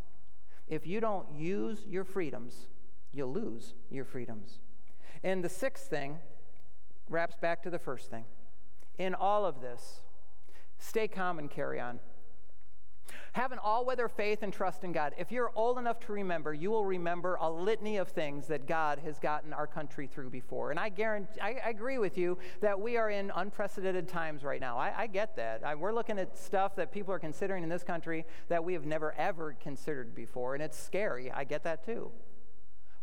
If 0.69 0.87
you 0.87 1.01
don't 1.01 1.27
use 1.35 1.83
your 1.85 2.05
freedoms, 2.05 2.67
you'll 3.11 3.33
lose 3.33 3.73
your 3.89 4.05
freedoms. 4.05 4.59
And 5.25 5.43
the 5.43 5.49
sixth 5.49 5.89
thing 5.89 6.19
wraps 7.09 7.35
back 7.35 7.61
to 7.63 7.69
the 7.69 7.79
first 7.79 8.09
thing. 8.09 8.23
In 8.97 9.13
all 9.13 9.45
of 9.45 9.59
this, 9.59 9.99
stay 10.77 11.09
calm 11.09 11.37
and 11.37 11.51
carry 11.51 11.81
on. 11.81 11.99
Have 13.33 13.51
an 13.51 13.59
all 13.63 13.85
weather 13.85 14.07
faith 14.07 14.43
and 14.43 14.51
trust 14.51 14.83
in 14.83 14.91
God. 14.91 15.13
If 15.17 15.31
you're 15.31 15.51
old 15.55 15.77
enough 15.77 15.99
to 16.01 16.13
remember, 16.13 16.53
you 16.53 16.71
will 16.71 16.85
remember 16.85 17.35
a 17.39 17.49
litany 17.49 17.97
of 17.97 18.09
things 18.09 18.47
that 18.47 18.67
God 18.67 18.99
has 18.99 19.19
gotten 19.19 19.53
our 19.53 19.67
country 19.67 20.07
through 20.07 20.29
before. 20.29 20.71
And 20.71 20.79
I 20.79 20.89
guarantee, 20.89 21.39
I, 21.41 21.59
I 21.65 21.69
agree 21.69 21.97
with 21.97 22.17
you 22.17 22.37
that 22.61 22.79
we 22.79 22.97
are 22.97 23.09
in 23.09 23.31
unprecedented 23.35 24.07
times 24.07 24.43
right 24.43 24.59
now. 24.59 24.77
I, 24.77 24.93
I 24.97 25.07
get 25.07 25.35
that. 25.37 25.61
I, 25.65 25.75
we're 25.75 25.93
looking 25.93 26.19
at 26.19 26.37
stuff 26.37 26.75
that 26.75 26.91
people 26.91 27.13
are 27.13 27.19
considering 27.19 27.63
in 27.63 27.69
this 27.69 27.83
country 27.83 28.25
that 28.49 28.63
we 28.63 28.73
have 28.73 28.85
never 28.85 29.13
ever 29.17 29.55
considered 29.61 30.13
before. 30.13 30.53
And 30.53 30.63
it's 30.63 30.77
scary. 30.77 31.31
I 31.31 31.43
get 31.43 31.63
that 31.63 31.85
too. 31.85 32.11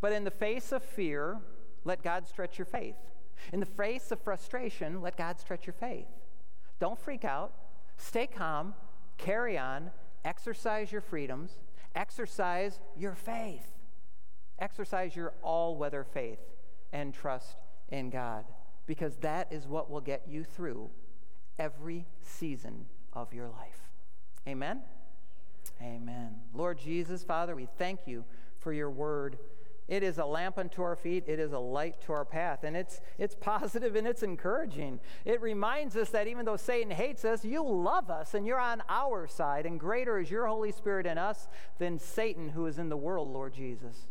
But 0.01 0.13
in 0.13 0.25
the 0.25 0.31
face 0.31 0.73
of 0.73 0.83
fear, 0.83 1.39
let 1.85 2.03
God 2.03 2.29
stretch 2.29 2.59
your 2.59 2.67
faith. 2.67 2.97
In 3.53 3.61
the 3.61 3.67
face 3.67 4.11
of 4.11 4.21
frustration, 4.21 5.01
let 5.01 5.17
God 5.17 5.41
stretch 5.41 5.67
your 5.67 5.75
faith. 5.75 6.07
Don't 6.81 6.99
freak 6.99 7.25
out. 7.25 7.53
Stay 7.97 8.27
calm 8.27 8.75
carry 9.19 9.59
on, 9.59 9.91
exercise 10.25 10.91
your 10.91 11.01
freedoms, 11.01 11.59
exercise 11.95 12.79
your 12.97 13.15
faith. 13.15 13.67
Exercise 14.59 15.15
your 15.15 15.35
all 15.43 15.77
weather 15.77 16.05
faith 16.05 16.41
and 16.93 17.15
trust 17.15 17.57
in 17.91 18.11
God 18.11 18.45
because 18.87 19.17
that 19.19 19.53
is 19.53 19.67
what 19.67 19.91
will 19.91 20.01
get 20.01 20.23
you 20.27 20.43
through 20.43 20.91
every 21.59 22.07
season 22.23 22.87
of 23.13 23.33
your 23.33 23.49
life. 23.49 23.81
Amen? 24.49 24.81
Amen. 25.83 26.37
Lord 26.55 26.79
Jesus, 26.79 27.23
Father, 27.23 27.55
we 27.55 27.69
thank 27.79 28.01
you 28.07 28.25
for 28.59 28.73
your 28.73 28.91
word. 28.91 29.39
It 29.89 30.03
is 30.03 30.19
a 30.19 30.25
lamp 30.27 30.59
unto 30.59 30.83
our 30.83 30.97
feet, 30.97 31.25
it 31.27 31.41
is 31.41 31.53
a 31.53 31.59
light 31.59 32.01
to 32.03 32.13
our 32.13 32.27
path, 32.27 32.63
and 32.63 32.77
it's, 32.77 33.01
it's 33.19 33.35
positive 33.35 33.97
and 33.97 34.07
it's 34.07 34.23
encouraging. 34.23 35.01
It 35.25 35.41
reminds 35.41 35.97
us 35.97 36.11
that 36.11 36.27
even 36.27 36.45
though 36.45 36.59
Satan 36.59 36.91
hates 36.91 37.25
us, 37.25 37.43
you 37.45 37.67
love 37.67 38.11
us 38.11 38.35
and 38.35 38.47
you're 38.47 38.61
on 38.61 38.83
our 38.89 39.27
side, 39.27 39.65
and 39.65 39.81
greater 39.81 40.19
is 40.19 40.31
your 40.31 40.47
Holy 40.47 40.73
Spirit 40.73 41.07
in 41.07 41.17
us 41.17 41.49
than 41.79 41.99
Satan 41.99 42.51
who 42.51 42.67
is 42.67 42.79
in 42.79 42.91
the 42.91 42.97
world, 42.97 43.33
Lord 43.33 43.55
Jesus. 43.55 44.09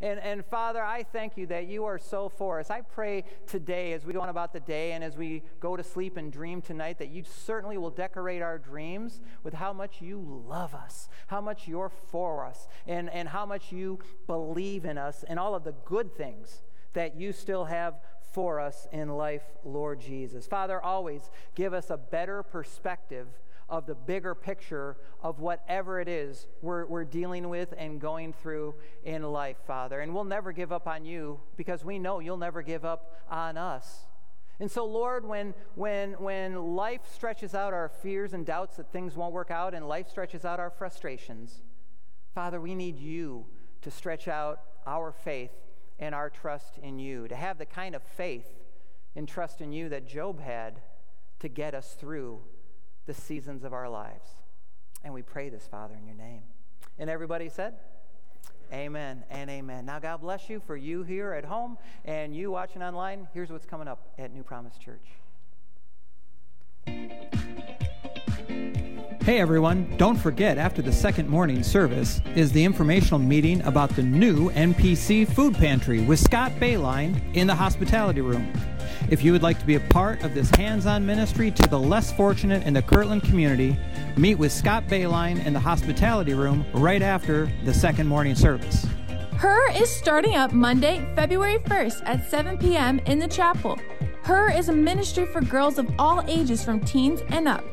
And, 0.00 0.18
and 0.20 0.44
Father, 0.44 0.82
I 0.82 1.02
thank 1.02 1.36
you 1.36 1.46
that 1.46 1.66
you 1.66 1.84
are 1.84 1.98
so 1.98 2.28
for 2.28 2.60
us. 2.60 2.70
I 2.70 2.80
pray 2.80 3.24
today, 3.46 3.92
as 3.92 4.04
we 4.04 4.12
go 4.12 4.20
on 4.20 4.28
about 4.28 4.52
the 4.52 4.60
day 4.60 4.92
and 4.92 5.04
as 5.04 5.16
we 5.16 5.42
go 5.60 5.76
to 5.76 5.82
sleep 5.82 6.16
and 6.16 6.32
dream 6.32 6.60
tonight, 6.62 6.98
that 6.98 7.10
you 7.10 7.24
certainly 7.24 7.78
will 7.78 7.90
decorate 7.90 8.42
our 8.42 8.58
dreams 8.58 9.20
with 9.42 9.54
how 9.54 9.72
much 9.72 10.00
you 10.00 10.44
love 10.48 10.74
us, 10.74 11.08
how 11.28 11.40
much 11.40 11.68
you're 11.68 11.92
for 12.10 12.44
us, 12.44 12.66
and, 12.86 13.08
and 13.10 13.28
how 13.28 13.46
much 13.46 13.72
you 13.72 13.98
believe 14.26 14.84
in 14.84 14.98
us, 14.98 15.24
and 15.28 15.38
all 15.38 15.54
of 15.54 15.64
the 15.64 15.74
good 15.84 16.16
things 16.16 16.62
that 16.94 17.16
you 17.16 17.32
still 17.32 17.64
have 17.64 17.94
for 18.32 18.58
us 18.58 18.88
in 18.92 19.08
life, 19.08 19.44
Lord 19.64 20.00
Jesus. 20.00 20.46
Father, 20.46 20.80
always 20.80 21.30
give 21.54 21.72
us 21.72 21.90
a 21.90 21.96
better 21.96 22.42
perspective 22.42 23.28
of 23.68 23.86
the 23.86 23.94
bigger 23.94 24.34
picture 24.34 24.96
of 25.22 25.40
whatever 25.40 26.00
it 26.00 26.08
is 26.08 26.46
we're, 26.60 26.86
we're 26.86 27.04
dealing 27.04 27.48
with 27.48 27.72
and 27.76 28.00
going 28.00 28.32
through 28.32 28.74
in 29.04 29.22
life, 29.22 29.56
Father. 29.66 30.00
And 30.00 30.14
we'll 30.14 30.24
never 30.24 30.52
give 30.52 30.72
up 30.72 30.86
on 30.86 31.04
you 31.04 31.40
because 31.56 31.84
we 31.84 31.98
know 31.98 32.20
you'll 32.20 32.36
never 32.36 32.62
give 32.62 32.84
up 32.84 33.22
on 33.30 33.56
us. 33.56 34.06
And 34.60 34.70
so, 34.70 34.84
Lord, 34.84 35.26
when, 35.26 35.54
when, 35.74 36.12
when 36.12 36.76
life 36.76 37.00
stretches 37.12 37.54
out 37.54 37.72
our 37.72 37.88
fears 37.88 38.34
and 38.34 38.46
doubts 38.46 38.76
that 38.76 38.92
things 38.92 39.16
won't 39.16 39.32
work 39.32 39.50
out 39.50 39.74
and 39.74 39.88
life 39.88 40.08
stretches 40.08 40.44
out 40.44 40.60
our 40.60 40.70
frustrations, 40.70 41.62
Father, 42.34 42.60
we 42.60 42.74
need 42.74 42.98
you 42.98 43.46
to 43.82 43.90
stretch 43.90 44.28
out 44.28 44.60
our 44.86 45.12
faith 45.12 45.50
and 45.98 46.14
our 46.14 46.30
trust 46.30 46.78
in 46.78 46.98
you, 46.98 47.26
to 47.28 47.34
have 47.34 47.58
the 47.58 47.66
kind 47.66 47.94
of 47.94 48.02
faith 48.02 48.46
and 49.16 49.28
trust 49.28 49.60
in 49.60 49.72
you 49.72 49.88
that 49.88 50.06
Job 50.06 50.40
had 50.40 50.80
to 51.40 51.48
get 51.48 51.74
us 51.74 51.94
through 51.94 52.40
the 53.06 53.14
seasons 53.14 53.64
of 53.64 53.72
our 53.72 53.88
lives. 53.88 54.28
And 55.02 55.12
we 55.12 55.22
pray 55.22 55.48
this, 55.48 55.66
Father, 55.66 55.94
in 55.94 56.06
your 56.06 56.16
name. 56.16 56.42
And 56.98 57.10
everybody 57.10 57.48
said, 57.48 57.74
Amen 58.72 59.22
and 59.30 59.50
amen. 59.50 59.84
Now, 59.84 59.98
God 59.98 60.20
bless 60.22 60.48
you 60.48 60.60
for 60.66 60.76
you 60.76 61.02
here 61.02 61.32
at 61.32 61.44
home 61.44 61.76
and 62.04 62.34
you 62.34 62.50
watching 62.50 62.82
online. 62.82 63.28
Here's 63.34 63.50
what's 63.50 63.66
coming 63.66 63.88
up 63.88 64.12
at 64.18 64.32
New 64.32 64.42
Promise 64.42 64.78
Church. 64.78 65.06
Hey 69.24 69.40
everyone, 69.40 69.90
don't 69.96 70.18
forget 70.18 70.58
after 70.58 70.82
the 70.82 70.92
second 70.92 71.30
morning 71.30 71.62
service 71.62 72.20
is 72.34 72.52
the 72.52 72.62
informational 72.62 73.18
meeting 73.18 73.62
about 73.62 73.88
the 73.96 74.02
new 74.02 74.50
NPC 74.50 75.26
food 75.26 75.54
pantry 75.54 76.02
with 76.02 76.20
Scott 76.20 76.52
Bayline 76.60 77.34
in 77.34 77.46
the 77.46 77.54
hospitality 77.54 78.20
room. 78.20 78.52
If 79.08 79.24
you 79.24 79.32
would 79.32 79.42
like 79.42 79.58
to 79.60 79.64
be 79.64 79.76
a 79.76 79.80
part 79.80 80.22
of 80.24 80.34
this 80.34 80.50
hands 80.50 80.84
on 80.84 81.06
ministry 81.06 81.50
to 81.52 81.66
the 81.70 81.78
less 81.78 82.12
fortunate 82.12 82.64
in 82.64 82.74
the 82.74 82.82
Kirtland 82.82 83.22
community, 83.22 83.78
meet 84.18 84.34
with 84.34 84.52
Scott 84.52 84.88
Bayline 84.88 85.42
in 85.46 85.54
the 85.54 85.60
hospitality 85.60 86.34
room 86.34 86.66
right 86.74 87.00
after 87.00 87.50
the 87.64 87.72
second 87.72 88.06
morning 88.06 88.34
service. 88.34 88.86
Her 89.38 89.72
is 89.72 89.88
starting 89.88 90.34
up 90.34 90.52
Monday, 90.52 91.02
February 91.14 91.60
1st 91.60 92.02
at 92.04 92.28
7 92.28 92.58
p.m. 92.58 92.98
in 93.06 93.20
the 93.20 93.28
chapel. 93.28 93.78
Her 94.24 94.50
is 94.50 94.68
a 94.68 94.74
ministry 94.74 95.24
for 95.24 95.40
girls 95.40 95.78
of 95.78 95.90
all 95.98 96.22
ages 96.28 96.62
from 96.62 96.80
teens 96.80 97.22
and 97.30 97.48
up. 97.48 97.64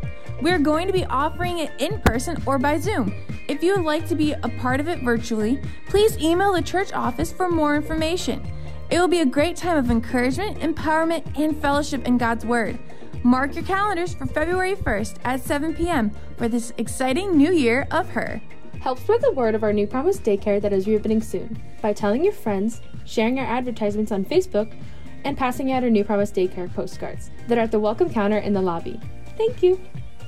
We're 0.41 0.59
going 0.59 0.88
to 0.88 0.93
be 0.93 1.05
offering 1.05 1.59
it 1.59 1.72
in 1.77 2.01
person 2.01 2.41
or 2.47 2.57
by 2.57 2.80
Zoom. 2.80 3.13
If 3.47 3.61
you 3.61 3.76
would 3.76 3.85
like 3.85 4.07
to 4.07 4.15
be 4.15 4.31
a 4.31 4.49
part 4.59 4.80
of 4.80 4.88
it 4.88 5.03
virtually, 5.03 5.61
please 5.88 6.18
email 6.18 6.53
the 6.53 6.61
church 6.61 6.91
office 6.93 7.31
for 7.31 7.47
more 7.47 7.76
information. 7.76 8.41
It 8.89 8.99
will 8.99 9.07
be 9.07 9.19
a 9.19 9.26
great 9.26 9.55
time 9.55 9.77
of 9.77 9.91
encouragement, 9.91 10.59
empowerment, 10.59 11.38
and 11.38 11.55
fellowship 11.61 12.07
in 12.07 12.18
God's 12.18 12.45
Word. 12.45 12.80
Mark 13.23 13.53
your 13.53 13.63
calendars 13.63 14.15
for 14.15 14.26
February 14.26 14.76
1st 14.76 15.18
at 15.23 15.41
7 15.41 15.76
p.m. 15.76 16.11
for 16.38 16.47
this 16.47 16.73
exciting 16.77 17.38
new 17.38 17.53
year 17.53 17.88
of 17.91 18.09
her. 18.09 18.41
Help 18.80 18.97
spread 18.97 19.22
the 19.22 19.31
word 19.34 19.53
of 19.53 19.61
our 19.61 19.72
New 19.72 19.85
Promise 19.85 20.18
Daycare 20.19 20.59
that 20.59 20.73
is 20.73 20.88
reopening 20.88 21.22
soon 21.22 21.61
by 21.84 21.93
telling 21.93 22.23
your 22.23 22.34
friends, 22.34 22.81
sharing 23.05 23.38
our 23.38 23.45
advertisements 23.45 24.11
on 24.11 24.26
Facebook, 24.26 24.76
and 25.23 25.38
passing 25.38 25.72
out 25.72 25.84
our 25.84 25.89
New 25.91 26.03
Promise 26.03 26.31
Daycare 26.31 26.73
postcards 26.73 27.30
that 27.47 27.59
are 27.59 27.61
at 27.61 27.72
the 27.72 27.80
welcome 27.80 28.11
counter 28.11 28.39
in 28.39 28.53
the 28.53 28.61
lobby. 28.61 28.99
Thank 29.38 29.61
you. 29.61 29.80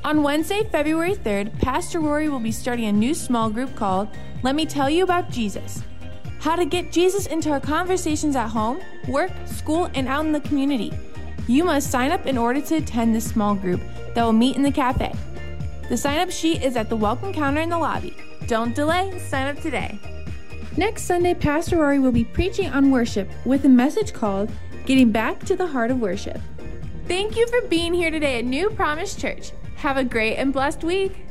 On 0.06 0.22
Wednesday, 0.22 0.68
February 0.70 1.16
3rd, 1.16 1.58
Pastor 1.60 2.02
Rory 2.02 2.28
will 2.28 2.42
be 2.42 2.52
starting 2.52 2.88
a 2.88 2.92
new 2.92 3.14
small 3.14 3.50
group 3.50 3.74
called 3.74 4.10
Let 4.44 4.54
Me 4.54 4.66
Tell 4.66 4.90
You 4.90 5.06
About 5.06 5.30
Jesus. 5.30 5.82
How 6.42 6.58
to 6.58 6.66
get 6.66 6.92
Jesus 6.92 7.26
into 7.28 7.50
our 7.52 7.62
conversations 7.62 8.36
at 8.36 8.50
home, 8.50 8.82
work, 9.08 9.32
school, 9.46 9.90
and 9.96 10.10
out 10.10 10.26
in 10.26 10.34
the 10.34 10.42
community. 10.42 10.92
You 11.48 11.64
must 11.64 11.90
sign 11.90 12.12
up 12.12 12.26
in 12.26 12.38
order 12.38 12.60
to 12.60 12.76
attend 12.76 13.16
this 13.16 13.30
small 13.30 13.56
group 13.56 13.80
that 14.14 14.26
will 14.26 14.34
meet 14.34 14.58
in 14.58 14.62
the 14.62 14.74
cafe. 14.74 15.16
The 15.88 15.96
sign 15.96 16.20
up 16.20 16.30
sheet 16.30 16.64
is 16.64 16.76
at 16.76 16.90
the 16.90 16.98
welcome 16.98 17.32
counter 17.32 17.62
in 17.62 17.70
the 17.70 17.80
lobby. 17.80 18.14
Don't 18.48 18.76
delay, 18.76 19.18
sign 19.20 19.56
up 19.56 19.62
today. 19.62 19.98
Next 20.76 21.04
Sunday, 21.04 21.34
Pastor 21.34 21.78
Rory 21.78 22.00
will 22.00 22.12
be 22.12 22.26
preaching 22.26 22.70
on 22.70 22.92
worship 22.92 23.30
with 23.46 23.64
a 23.64 23.70
message 23.70 24.12
called 24.12 24.52
Getting 24.86 25.14
Back 25.14 25.40
to 25.46 25.56
the 25.56 25.68
Heart 25.68 25.92
of 25.92 26.02
Worship. 26.02 26.42
Thank 27.08 27.38
you 27.38 27.48
for 27.48 27.62
being 27.70 27.94
here 27.94 28.12
today 28.12 28.40
at 28.40 28.46
New 28.46 28.70
Promise 28.70 29.16
Church. 29.16 29.54
Have 29.84 29.98
a 29.98 30.06
great 30.06 30.38
and 30.38 30.54
blessed 30.54 30.86
week. 30.86 31.26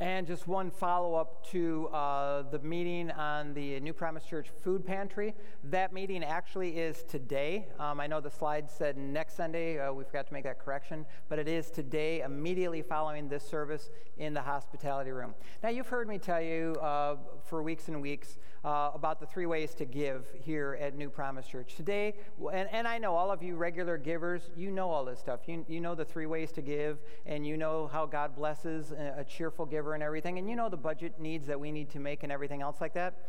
And 0.00 0.26
just 0.26 0.48
one 0.48 0.68
follow 0.68 1.14
up 1.14 1.48
to 1.50 1.86
uh, 1.92 2.42
the 2.50 2.58
meeting 2.58 3.12
on 3.12 3.54
the 3.54 3.78
New 3.78 3.92
Promise 3.92 4.24
Church 4.24 4.48
food 4.64 4.84
pantry. 4.84 5.32
That 5.62 5.92
meeting 5.92 6.24
actually 6.24 6.70
is 6.70 7.04
today. 7.04 7.68
Um, 7.78 8.00
I 8.00 8.08
know 8.08 8.20
the 8.20 8.32
slide 8.32 8.68
said 8.68 8.96
next 8.96 9.36
Sunday. 9.36 9.78
Uh, 9.78 9.92
we 9.92 10.02
forgot 10.02 10.26
to 10.26 10.32
make 10.32 10.42
that 10.42 10.58
correction, 10.58 11.06
but 11.28 11.38
it 11.38 11.46
is 11.46 11.70
today, 11.70 12.22
immediately 12.22 12.82
following 12.82 13.28
this 13.28 13.46
service 13.46 13.90
in 14.18 14.34
the 14.34 14.42
hospitality 14.42 15.12
room. 15.12 15.34
Now, 15.62 15.68
you've 15.68 15.86
heard 15.86 16.08
me 16.08 16.18
tell 16.18 16.42
you 16.42 16.74
uh, 16.82 17.14
for 17.44 17.62
weeks 17.62 17.86
and 17.86 18.02
weeks 18.02 18.38
uh, 18.64 18.90
about 18.94 19.20
the 19.20 19.26
three 19.26 19.46
ways 19.46 19.74
to 19.74 19.84
give 19.84 20.26
here 20.42 20.78
at 20.80 20.96
New 20.96 21.10
Promise 21.10 21.46
Church. 21.46 21.74
Today, 21.74 22.14
and, 22.52 22.68
and 22.72 22.88
I 22.88 22.98
know 22.98 23.14
all 23.14 23.30
of 23.30 23.42
you 23.42 23.56
regular 23.56 23.98
givers, 23.98 24.50
you 24.56 24.70
know 24.70 24.90
all 24.90 25.04
this 25.04 25.20
stuff. 25.20 25.40
You, 25.46 25.64
you 25.68 25.80
know 25.80 25.94
the 25.94 26.04
three 26.04 26.26
ways 26.26 26.50
to 26.52 26.62
give, 26.62 26.98
and 27.26 27.46
you 27.46 27.56
know 27.56 27.88
how 27.92 28.06
God 28.06 28.34
blesses 28.34 28.92
a, 28.92 29.16
a 29.18 29.24
cheerful 29.24 29.66
giver 29.66 29.94
and 29.94 30.02
everything, 30.02 30.38
and 30.38 30.48
you 30.48 30.56
know 30.56 30.68
the 30.68 30.76
budget 30.76 31.20
needs 31.20 31.46
that 31.46 31.60
we 31.60 31.70
need 31.70 31.90
to 31.90 31.98
make 31.98 32.22
and 32.22 32.32
everything 32.32 32.62
else 32.62 32.80
like 32.80 32.94
that. 32.94 33.28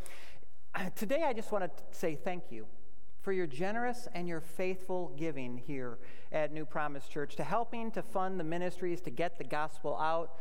Today, 0.95 1.23
I 1.23 1.33
just 1.33 1.51
want 1.51 1.65
to 1.65 1.97
say 1.97 2.15
thank 2.15 2.43
you 2.49 2.65
for 3.21 3.33
your 3.33 3.47
generous 3.47 4.07
and 4.13 4.27
your 4.27 4.39
faithful 4.39 5.11
giving 5.17 5.57
here 5.57 5.97
at 6.31 6.53
New 6.53 6.63
Promise 6.63 7.07
Church 7.07 7.35
to 7.37 7.43
helping 7.43 7.89
to 7.91 8.03
fund 8.03 8.39
the 8.39 8.43
ministries 8.43 9.01
to 9.01 9.09
get 9.09 9.37
the 9.39 9.43
gospel 9.43 9.97
out 9.97 10.35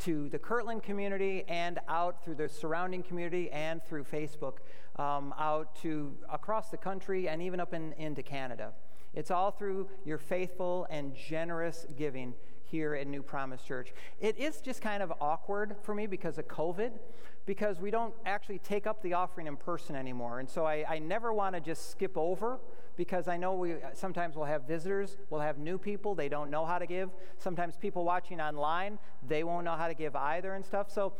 to 0.00 0.28
the 0.28 0.38
Kirtland 0.38 0.82
community 0.82 1.44
and 1.48 1.78
out 1.88 2.24
through 2.24 2.36
the 2.36 2.48
surrounding 2.48 3.02
community 3.02 3.50
and 3.50 3.82
through 3.84 4.04
Facebook 4.04 4.58
um, 4.96 5.34
out 5.38 5.74
to 5.82 6.14
across 6.32 6.70
the 6.70 6.76
country 6.76 7.28
and 7.28 7.42
even 7.42 7.60
up 7.60 7.74
in, 7.74 7.92
into 7.94 8.22
Canada. 8.22 8.72
It's 9.14 9.30
all 9.30 9.50
through 9.50 9.88
your 10.04 10.18
faithful 10.18 10.86
and 10.90 11.14
generous 11.14 11.86
giving 11.96 12.34
here 12.70 12.94
at 12.94 13.06
New 13.06 13.22
Promise 13.22 13.62
Church. 13.62 13.92
It 14.20 14.38
is 14.38 14.60
just 14.60 14.80
kind 14.80 15.02
of 15.02 15.12
awkward 15.20 15.76
for 15.82 15.94
me 15.94 16.06
because 16.06 16.38
of 16.38 16.48
COVID, 16.48 16.92
because 17.46 17.80
we 17.80 17.90
don't 17.90 18.14
actually 18.26 18.58
take 18.58 18.86
up 18.86 19.02
the 19.02 19.14
offering 19.14 19.46
in 19.46 19.56
person 19.56 19.96
anymore. 19.96 20.40
And 20.40 20.48
so 20.48 20.66
I, 20.66 20.84
I 20.88 20.98
never 20.98 21.32
want 21.32 21.54
to 21.54 21.60
just 21.60 21.90
skip 21.90 22.16
over 22.16 22.58
because 22.96 23.28
I 23.28 23.36
know 23.36 23.54
we 23.54 23.76
sometimes 23.94 24.34
we'll 24.34 24.46
have 24.46 24.64
visitors, 24.64 25.16
we'll 25.30 25.40
have 25.40 25.56
new 25.58 25.78
people, 25.78 26.14
they 26.14 26.28
don't 26.28 26.50
know 26.50 26.66
how 26.66 26.78
to 26.78 26.86
give. 26.86 27.10
Sometimes 27.38 27.76
people 27.76 28.04
watching 28.04 28.40
online, 28.40 28.98
they 29.26 29.44
won't 29.44 29.64
know 29.64 29.76
how 29.76 29.86
to 29.86 29.94
give 29.94 30.16
either 30.16 30.54
and 30.54 30.64
stuff. 30.64 30.90
So 30.90 31.12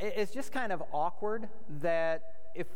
it's 0.00 0.32
just 0.32 0.52
kind 0.52 0.72
of 0.72 0.82
awkward 0.92 1.48
that 1.80 2.22
if 2.54 2.68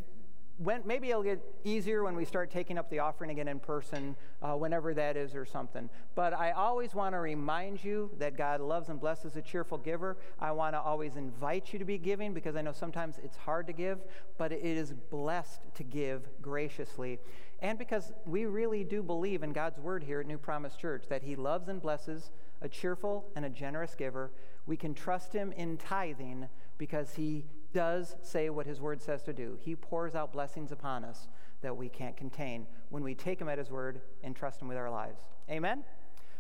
when, 0.59 0.83
maybe 0.85 1.11
it'll 1.11 1.23
get 1.23 1.41
easier 1.65 2.03
when 2.03 2.17
we 2.17 2.25
start 2.25 2.51
taking 2.51 2.79
up 2.79 2.91
the 2.91 2.99
offering 2.99 3.31
again 3.31 3.47
in 3.47 3.61
person, 3.61 4.17
uh, 4.43 4.55
whenever 4.55 4.93
that 4.93 5.17
is 5.17 5.35
or 5.35 5.47
something. 5.47 5.89
But 6.17 6.33
I 6.33 6.51
always 6.51 6.95
want 6.95 7.15
to 7.15 7.21
remind 7.21 7.83
you 7.83 8.11
that 8.19 8.37
God 8.37 8.61
loves 8.61 8.89
and 8.89 9.01
blesses 9.01 9.37
a 9.37 9.43
cheerful 9.43 9.79
giver. 9.79 10.17
I 10.41 10.51
want 10.51 10.75
to 10.75 10.81
always 10.81 11.15
invite 11.17 11.73
you 11.73 11.79
to 11.79 11.85
be 11.85 11.97
giving 11.97 12.35
because 12.35 12.57
I 12.57 12.63
know 12.63 12.73
sometimes 12.73 13.21
it's 13.23 13.37
hard 13.37 13.69
to 13.69 13.73
give, 13.73 14.01
but 14.37 14.51
it 14.51 14.65
is 14.65 14.93
blessed 14.93 15.61
to 15.77 15.85
give 15.85 16.29
graciously. 16.43 17.21
And 17.61 17.79
because 17.79 18.13
we 18.27 18.47
really 18.47 18.83
do 18.83 19.03
believe 19.03 19.43
in 19.45 19.53
God's 19.53 19.79
word 19.79 20.03
here 20.03 20.21
at 20.21 20.27
New 20.27 20.39
Promise 20.39 20.77
Church 20.77 21.05
that 21.09 21.23
He 21.23 21.37
loves 21.37 21.69
and 21.69 21.81
blesses 21.81 22.31
a 22.61 22.69
cheerful 22.69 23.31
and 23.37 23.45
a 23.45 23.51
generous 23.51 23.95
giver, 23.95 24.33
we 24.67 24.77
can 24.77 24.93
trust 24.93 25.33
Him 25.33 25.53
in 25.53 25.77
tithing 25.77 26.49
because 26.79 27.15
He 27.15 27.47
does 27.73 28.17
say 28.23 28.51
what 28.51 28.67
his 28.67 28.81
word 28.81 29.03
says 29.03 29.23
to 29.25 29.33
do. 29.33 29.59
He 29.61 29.77
pours 29.77 30.15
out 30.15 30.33
blessings 30.33 30.73
upon 30.73 31.05
us 31.05 31.29
that 31.61 31.77
we 31.77 31.89
can't 31.89 32.17
contain 32.17 32.67
when 32.91 33.03
we 33.03 33.15
take 33.15 33.41
him 33.41 33.49
at 33.49 33.59
his 33.59 33.71
word 33.71 34.01
and 34.23 34.35
trust 34.35 34.63
him 34.63 34.69
with 34.69 34.77
our 34.77 34.91
lives. 34.91 35.21
Amen? 35.51 35.85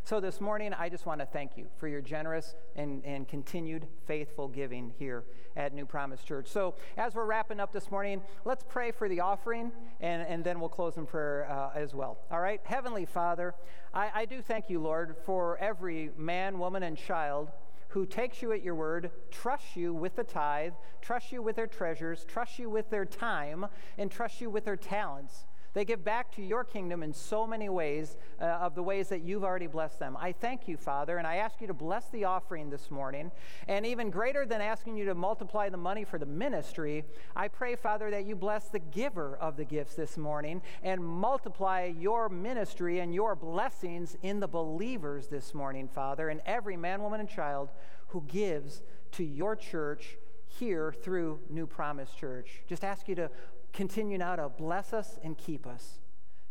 So 0.04 0.20
this 0.20 0.40
morning, 0.40 0.72
I 0.72 0.88
just 0.88 1.04
want 1.04 1.20
to 1.20 1.26
thank 1.26 1.58
you 1.58 1.66
for 1.76 1.86
your 1.86 2.00
generous 2.00 2.54
and, 2.76 3.04
and 3.04 3.28
continued 3.28 3.86
faithful 4.06 4.48
giving 4.48 4.90
here 4.98 5.24
at 5.54 5.74
New 5.74 5.84
Promise 5.84 6.22
Church. 6.22 6.46
So 6.48 6.76
as 6.96 7.14
we're 7.14 7.26
wrapping 7.26 7.60
up 7.60 7.74
this 7.74 7.90
morning, 7.90 8.22
let's 8.46 8.64
pray 8.66 8.90
for 8.90 9.06
the 9.06 9.20
offering, 9.20 9.70
and, 10.00 10.26
and 10.26 10.42
then 10.42 10.60
we'll 10.60 10.70
close 10.70 10.96
in 10.96 11.04
prayer 11.04 11.46
uh, 11.50 11.78
as 11.78 11.94
well. 11.94 12.20
All 12.30 12.40
right? 12.40 12.58
Heavenly 12.64 13.04
Father, 13.04 13.54
I, 13.92 14.10
I 14.14 14.24
do 14.24 14.40
thank 14.40 14.70
you, 14.70 14.80
Lord, 14.80 15.14
for 15.26 15.58
every 15.58 16.10
man, 16.16 16.58
woman, 16.58 16.84
and 16.84 16.96
child 16.96 17.50
who 17.88 18.06
takes 18.06 18.42
you 18.42 18.52
at 18.52 18.62
your 18.62 18.74
word, 18.74 19.10
trusts 19.30 19.74
you 19.74 19.92
with 19.94 20.14
the 20.14 20.24
tithe, 20.24 20.74
trusts 21.00 21.32
you 21.32 21.42
with 21.42 21.56
their 21.56 21.66
treasures, 21.66 22.24
trusts 22.24 22.58
you 22.58 22.70
with 22.70 22.88
their 22.90 23.04
time, 23.04 23.66
and 23.96 24.10
trusts 24.10 24.40
you 24.40 24.50
with 24.50 24.64
their 24.64 24.76
talents. 24.76 25.47
They 25.74 25.84
give 25.84 26.04
back 26.04 26.32
to 26.36 26.42
your 26.42 26.64
kingdom 26.64 27.02
in 27.02 27.12
so 27.12 27.46
many 27.46 27.68
ways 27.68 28.16
uh, 28.40 28.44
of 28.44 28.74
the 28.74 28.82
ways 28.82 29.08
that 29.08 29.22
you've 29.22 29.44
already 29.44 29.66
blessed 29.66 29.98
them. 29.98 30.16
I 30.18 30.32
thank 30.32 30.66
you, 30.66 30.76
Father, 30.76 31.18
and 31.18 31.26
I 31.26 31.36
ask 31.36 31.60
you 31.60 31.66
to 31.66 31.74
bless 31.74 32.08
the 32.08 32.24
offering 32.24 32.70
this 32.70 32.90
morning. 32.90 33.30
And 33.66 33.86
even 33.86 34.10
greater 34.10 34.46
than 34.46 34.60
asking 34.60 34.96
you 34.96 35.04
to 35.06 35.14
multiply 35.14 35.68
the 35.68 35.76
money 35.76 36.04
for 36.04 36.18
the 36.18 36.26
ministry, 36.26 37.04
I 37.36 37.48
pray, 37.48 37.76
Father, 37.76 38.10
that 38.10 38.24
you 38.24 38.34
bless 38.36 38.68
the 38.68 38.78
giver 38.78 39.36
of 39.36 39.56
the 39.56 39.64
gifts 39.64 39.94
this 39.94 40.16
morning 40.16 40.62
and 40.82 41.04
multiply 41.04 41.84
your 41.84 42.28
ministry 42.28 43.00
and 43.00 43.14
your 43.14 43.34
blessings 43.34 44.16
in 44.22 44.40
the 44.40 44.48
believers 44.48 45.28
this 45.28 45.54
morning, 45.54 45.88
Father, 45.88 46.28
and 46.28 46.40
every 46.46 46.76
man, 46.76 47.02
woman, 47.02 47.20
and 47.20 47.28
child 47.28 47.70
who 48.08 48.22
gives 48.26 48.82
to 49.12 49.24
your 49.24 49.54
church 49.54 50.16
here 50.46 50.92
through 50.92 51.38
New 51.50 51.66
Promise 51.66 52.10
Church. 52.14 52.62
Just 52.66 52.84
ask 52.84 53.08
you 53.08 53.14
to 53.16 53.30
continue 53.72 54.18
now 54.18 54.36
to 54.36 54.48
bless 54.48 54.92
us 54.92 55.18
and 55.22 55.36
keep 55.36 55.66
us. 55.66 56.00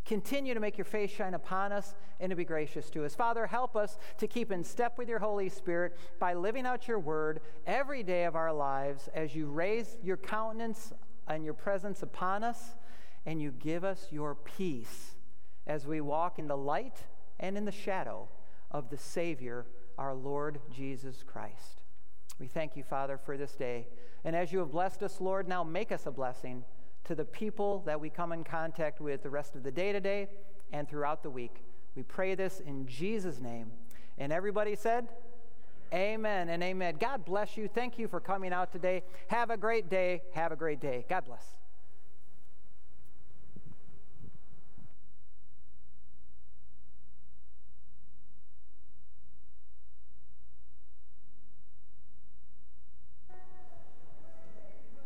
Continue 0.06 0.54
to 0.54 0.62
make 0.62 0.78
your 0.78 0.86
face 0.86 1.12
shine 1.12 1.34
upon 1.34 1.74
us 1.74 1.94
and 2.22 2.30
to 2.30 2.36
be 2.36 2.46
gracious 2.46 2.90
to 2.92 3.04
us. 3.04 3.14
Father, 3.14 3.46
help 3.46 3.76
us 3.76 3.98
to 4.18 4.26
keep 4.26 4.54
in 4.54 4.64
step 4.64 4.98
with 4.98 5.10
your 5.10 5.20
Holy 5.20 5.50
Spirit 5.50 5.98
by 6.18 6.34
living 6.34 6.66
out 6.66 6.88
your 6.88 7.00
word 7.00 7.42
every 7.66 8.04
day 8.04 8.24
of 8.24 8.36
our 8.36 8.54
lives 8.54 9.10
as 9.14 9.36
you 9.36 9.48
raise 9.48 9.98
your 10.02 10.16
countenance 10.16 10.94
and 11.28 11.44
your 11.44 11.54
presence 11.54 12.04
upon 12.04 12.42
us 12.42 12.78
and 13.26 13.42
you 13.42 13.52
give 13.52 13.84
us 13.84 14.08
your 14.10 14.34
peace 14.34 15.18
as 15.68 15.86
we 15.86 16.00
walk 16.00 16.40
in 16.40 16.48
the 16.48 16.56
light 16.56 17.04
and 17.38 17.58
in 17.58 17.66
the 17.66 17.72
shadow 17.72 18.30
of 18.72 18.90
the 18.90 18.98
Savior, 18.98 19.66
our 19.98 20.16
Lord 20.16 20.62
Jesus 20.74 21.22
Christ. 21.22 21.84
We 22.40 22.48
thank 22.48 22.78
you, 22.78 22.84
Father, 22.84 23.18
for 23.18 23.36
this 23.36 23.56
day. 23.56 23.88
And 24.24 24.36
as 24.36 24.54
you 24.54 24.60
have 24.60 24.72
blessed 24.72 25.04
us, 25.04 25.20
Lord, 25.20 25.50
now 25.50 25.64
make 25.66 25.92
us 25.92 26.06
a 26.06 26.12
blessing 26.12 26.64
to 27.08 27.16
the 27.16 27.26
people 27.26 27.84
that 27.86 28.00
we 28.00 28.10
come 28.10 28.32
in 28.32 28.44
contact 28.44 29.00
with 29.00 29.24
the 29.24 29.30
rest 29.30 29.56
of 29.56 29.64
the 29.64 29.72
day 29.72 29.92
today 29.92 30.28
and 30.72 30.88
throughout 30.88 31.24
the 31.24 31.30
week. 31.30 31.64
We 31.96 32.04
pray 32.04 32.36
this 32.36 32.60
in 32.60 32.86
Jesus' 32.86 33.40
name. 33.40 33.72
And 34.18 34.32
everybody 34.32 34.76
said, 34.76 35.08
Amen 35.94 36.50
and 36.50 36.62
amen. 36.62 36.98
God 37.00 37.24
bless 37.24 37.56
you. 37.56 37.70
Thank 37.70 37.98
you 37.98 38.10
for 38.10 38.20
coming 38.20 38.52
out 38.52 38.74
today. 38.74 39.04
Have 39.28 39.50
a 39.52 39.58
great 39.58 39.90
day. 39.90 40.22
Have 40.34 40.52
a 40.52 40.56
great 40.58 40.82
day. 40.82 41.06
God 41.08 41.24
bless. 41.26 41.56